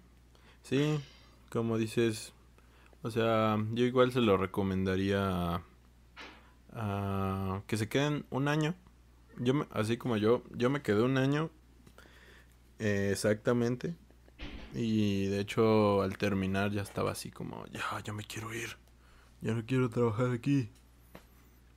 [0.63, 0.99] Sí,
[1.49, 2.33] como dices.
[3.03, 5.61] O sea, yo igual se lo recomendaría a,
[6.73, 8.75] a que se queden un año.
[9.37, 11.49] Yo me- así como yo, yo me quedé un año
[12.79, 13.95] eh, exactamente.
[14.73, 18.77] Y de hecho al terminar ya estaba así como, ya, ya me quiero ir.
[19.41, 20.69] Ya no quiero trabajar aquí.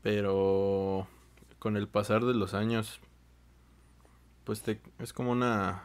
[0.02, 1.06] Pero
[1.58, 3.00] con el pasar de los años,
[4.44, 5.84] pues te, es como una,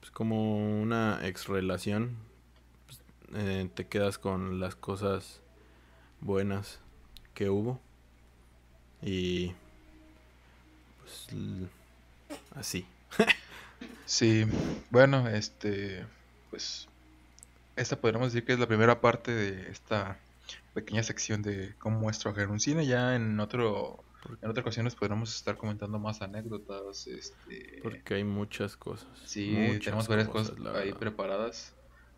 [0.00, 2.16] pues como una ex relación.
[2.86, 3.00] Pues,
[3.34, 5.40] eh, te quedas con las cosas
[6.20, 6.80] buenas
[7.34, 7.80] que hubo.
[9.02, 9.52] Y
[11.00, 11.28] pues
[12.54, 12.86] así.
[14.06, 14.44] Sí,
[14.90, 16.04] bueno, este,
[16.50, 16.88] pues,
[17.74, 20.18] esta podríamos decir que es la primera parte de esta
[20.72, 22.86] pequeña sección de cómo es trabajar en un cine.
[22.86, 24.04] Ya en otro,
[24.42, 29.08] en otras ocasiones podremos estar comentando más anécdotas, este, Porque hay muchas cosas.
[29.24, 31.74] sí, muchas tenemos varias cosas la ahí preparadas.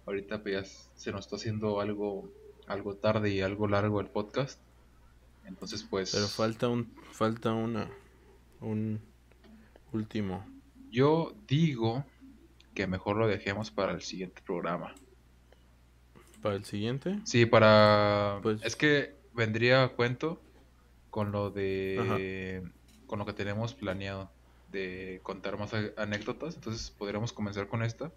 [0.06, 2.30] Ahorita pues ya se nos está haciendo algo,
[2.68, 4.60] algo tarde y algo largo el podcast.
[5.44, 7.88] Entonces, pues, Pero falta un falta una
[8.60, 9.00] un
[9.92, 10.44] último.
[10.90, 12.04] yo digo
[12.74, 14.94] que mejor lo dejemos para el siguiente programa.
[16.46, 17.18] Para el siguiente.
[17.24, 18.38] Sí, para...
[18.42, 20.40] Pues- Es que vendría a cuento
[21.10, 22.62] con lo de...
[23.06, 24.30] Con lo que tenemos planeado
[24.72, 26.54] de contar más anécdotas.
[26.56, 28.10] Entonces podríamos comenzar con esta.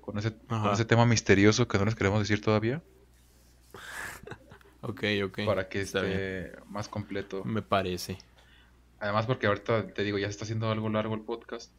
[0.00, 2.82] Con ese, con ese tema misterioso que no les queremos decir todavía.
[4.86, 5.38] Ok, ok.
[5.46, 6.12] para que está bien.
[6.12, 7.42] esté más completo.
[7.44, 8.18] Me parece.
[9.00, 11.72] Además porque ahorita te digo, ya se está haciendo algo largo el podcast.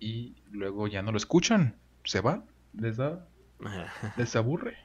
[0.00, 1.76] Y luego ya no lo escuchan.
[2.02, 2.42] Se va.
[2.74, 3.28] Les da...
[4.16, 4.76] Les aburre.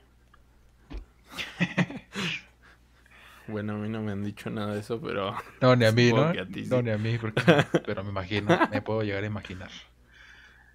[3.47, 6.11] bueno, a mí no me han dicho nada de eso, pero No, ni a mí,
[6.11, 6.23] ¿no?
[6.23, 7.41] a ti No, ni a mí, porque...
[7.85, 9.71] pero me imagino, me puedo llegar a imaginar.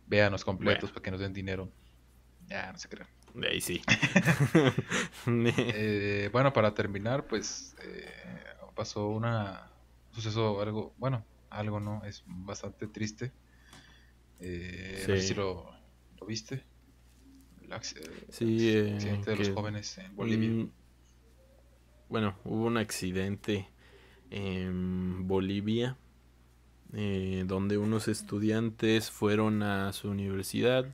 [0.06, 0.94] Véanos completos Bueno.
[0.94, 1.70] para que nos den dinero.
[2.48, 3.09] Ya, no se crean.
[3.34, 3.82] de ahí sí.
[5.26, 8.10] Eh, bueno, para terminar, pues eh,
[8.74, 9.68] pasó una
[10.10, 13.32] un suceso algo, bueno, algo no, es bastante triste.
[14.40, 15.70] Eh, No sé si lo,
[16.20, 16.62] lo viste.
[17.72, 20.48] El eh, Sí, eh, accidente de los jóvenes en Bolivia.
[20.50, 20.70] Mm,
[22.08, 23.68] bueno, hubo un accidente
[24.30, 25.96] en Bolivia
[26.94, 30.86] eh, donde unos estudiantes fueron a su universidad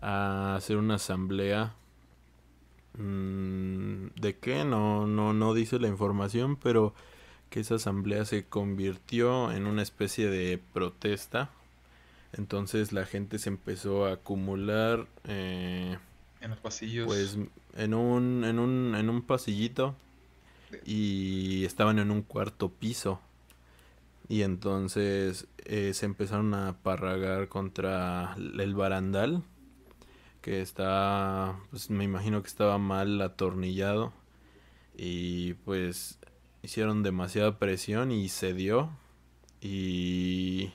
[0.00, 1.74] a hacer una asamblea.
[2.98, 4.64] Mm, ¿De qué?
[4.64, 6.94] No, no, no dice la información, pero
[7.50, 11.50] que esa asamblea se convirtió en una especie de protesta.
[12.32, 15.98] Entonces la gente se empezó a acumular eh,
[16.40, 17.06] En los pasillos.
[17.06, 17.38] pues
[17.76, 19.94] en un, en un, en un pasillito
[20.84, 23.20] y estaban en un cuarto piso.
[24.28, 29.44] Y entonces eh, se empezaron a parragar contra el barandal,
[30.42, 34.12] que está, pues me imagino que estaba mal atornillado.
[34.96, 36.18] Y pues
[36.62, 38.90] hicieron demasiada presión y cedió.
[39.60, 40.72] Y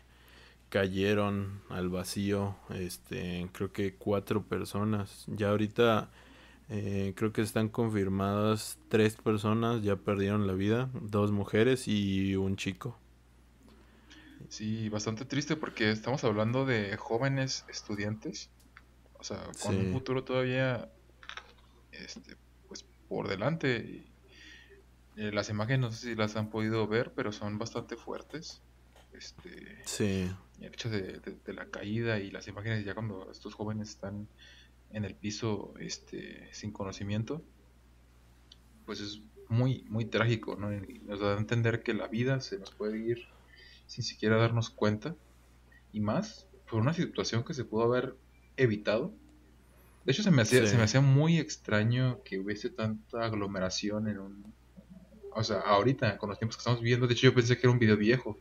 [0.72, 5.26] cayeron al vacío, este, creo que cuatro personas.
[5.27, 6.10] Ya ahorita
[6.69, 12.56] eh, creo que están confirmadas tres personas, ya perdieron la vida, dos mujeres y un
[12.57, 12.98] chico.
[14.49, 18.49] Sí, bastante triste porque estamos hablando de jóvenes estudiantes,
[19.19, 20.89] o sea, con un futuro todavía,
[21.91, 22.38] este,
[22.68, 24.06] pues por delante.
[25.18, 28.61] eh, las imágenes no sé si las han podido ver, pero son bastante fuertes.
[29.14, 30.31] Este, Sí,
[30.62, 34.28] el hecho de, de- de la caída y las imágenes ya cuando estos jóvenes están
[34.92, 37.42] en el piso, este, sin conocimiento,
[38.86, 40.74] pues es muy, muy trágico, ¿no?
[40.74, 43.20] Y nos da a entender que la vida se nos puede ir
[43.88, 45.16] sin siquiera darnos cuenta
[45.92, 48.16] y más por una situación que se pudo haber
[48.58, 49.14] evitado.
[50.06, 50.68] De hecho, se me hacía, Sí.
[50.68, 54.54] se me hacía muy extraño que hubiese tanta aglomeración en un...
[55.34, 57.72] O sea, ahorita, con los tiempos que estamos viviendo, de hecho yo pensé que era
[57.72, 58.38] un video viejo,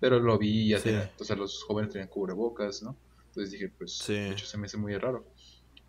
[0.00, 0.84] pero lo vi y ya Sí.
[0.84, 2.98] tenía- o sea, los jóvenes tenían cubrebocas, ¿no?
[3.26, 4.14] Entonces dije, pues, Sí.
[4.14, 5.32] de hecho se me hace muy raro.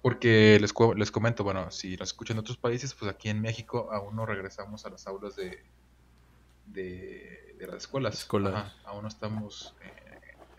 [0.01, 3.91] Porque les, les comento, bueno, si nos escuchan en otros países, pues aquí en México
[3.91, 5.57] aún no regresamos a las aulas de,
[6.65, 8.27] de, de las escuelas.
[8.33, 9.91] Ajá, aún no estamos eh,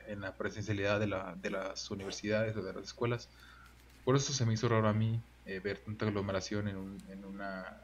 [0.08, 3.30] en la presencialidad de, la, de las universidades o de las escuelas.
[4.04, 7.24] Por eso se me hizo raro a mí eh, ver tanta aglomeración en, un- en
[7.24, 7.80] una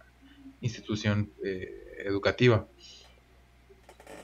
[0.61, 1.69] institución eh,
[2.05, 2.69] educativa.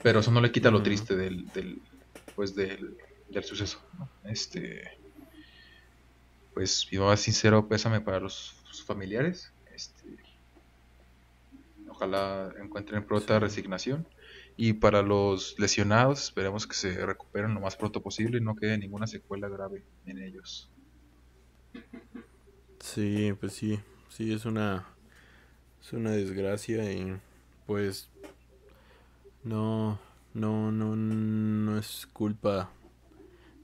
[0.05, 1.81] Pero eso no le quita lo triste del, del,
[2.35, 2.95] pues del,
[3.27, 3.81] del suceso.
[3.97, 4.07] ¿no?
[4.25, 4.83] Este,
[6.53, 9.51] pues mi más sincero pésame para los sus familiares.
[9.73, 10.15] Este,
[11.89, 14.07] ojalá encuentren pronta resignación.
[14.55, 18.77] Y para los lesionados, esperemos que se recuperen lo más pronto posible y no quede
[18.77, 20.69] ninguna secuela grave en ellos.
[22.79, 23.79] sí, pues sí,
[24.09, 24.85] sí es una
[25.81, 27.19] es una desgracia y
[27.65, 28.07] pues
[29.45, 29.99] no
[30.33, 32.71] no no no es culpa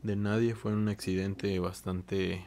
[0.03, 2.45] de nadie, fue un accidente bastante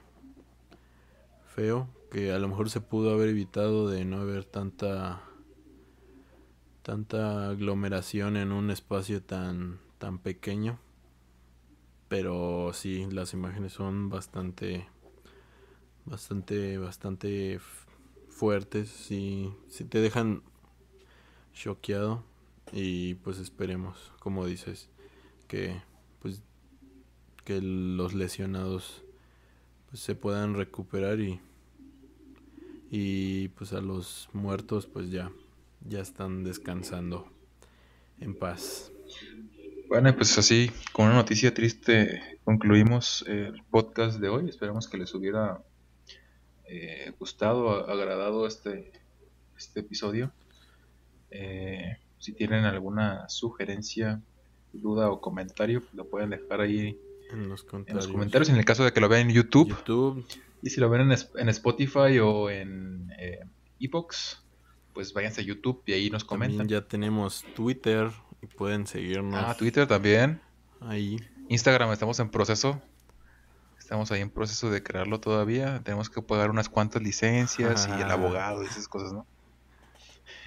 [1.54, 5.20] feo que a lo mejor se pudo haber evitado de no haber tanta
[6.82, 10.78] tanta aglomeración en un espacio tan tan pequeño.
[12.08, 14.86] Pero sí las imágenes son bastante
[16.04, 17.58] bastante bastante
[18.28, 18.90] fuertes.
[18.90, 20.42] Sí, sí te dejan
[21.52, 22.22] choqueado
[22.76, 24.88] Y pues esperemos, como dices,
[25.46, 25.80] que
[26.20, 26.42] pues
[27.44, 29.04] que los lesionados
[29.88, 31.40] pues, se puedan recuperar y
[32.90, 35.30] y pues a los muertos pues ya
[35.88, 37.30] ya están descansando
[38.18, 38.90] en paz.
[39.86, 44.48] Bueno, pues así, con una noticia triste, concluimos el podcast de hoy.
[44.48, 45.62] Esperamos que les hubiera
[46.64, 48.90] eh, gustado, agradado este,
[49.56, 50.32] este episodio.
[51.30, 54.22] Eh, si tienen alguna sugerencia,
[54.72, 56.98] duda o comentario, lo pueden dejar ahí
[57.30, 58.48] en los, en los comentarios.
[58.48, 59.68] En el caso de que lo vean en YouTube.
[59.68, 60.26] YouTube.
[60.62, 63.40] Y si lo ven en, en Spotify o en eh,
[63.78, 64.42] Epox,
[64.94, 66.56] pues váyanse a YouTube y ahí nos comentan.
[66.56, 68.10] También ya tenemos Twitter
[68.40, 69.44] y pueden seguirnos.
[69.46, 70.40] Ah, Twitter también.
[70.80, 71.20] Ahí.
[71.50, 72.80] Instagram estamos en proceso.
[73.78, 75.82] Estamos ahí en proceso de crearlo todavía.
[75.84, 79.26] Tenemos que pagar unas cuantas licencias y el abogado y esas cosas, ¿no?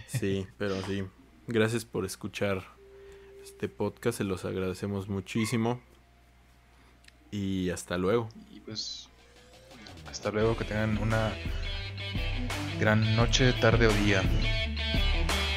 [0.08, 1.04] Sí, pero sí.
[1.50, 2.62] Gracias por escuchar
[3.42, 4.18] este podcast.
[4.18, 5.80] Se los agradecemos muchísimo.
[7.32, 8.28] Y hasta luego.
[8.52, 9.08] Y pues
[10.10, 10.58] hasta luego.
[10.58, 11.34] Que tengan una
[12.82, 14.22] gran noche, tarde o día.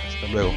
[0.08, 0.52] Hasta luego.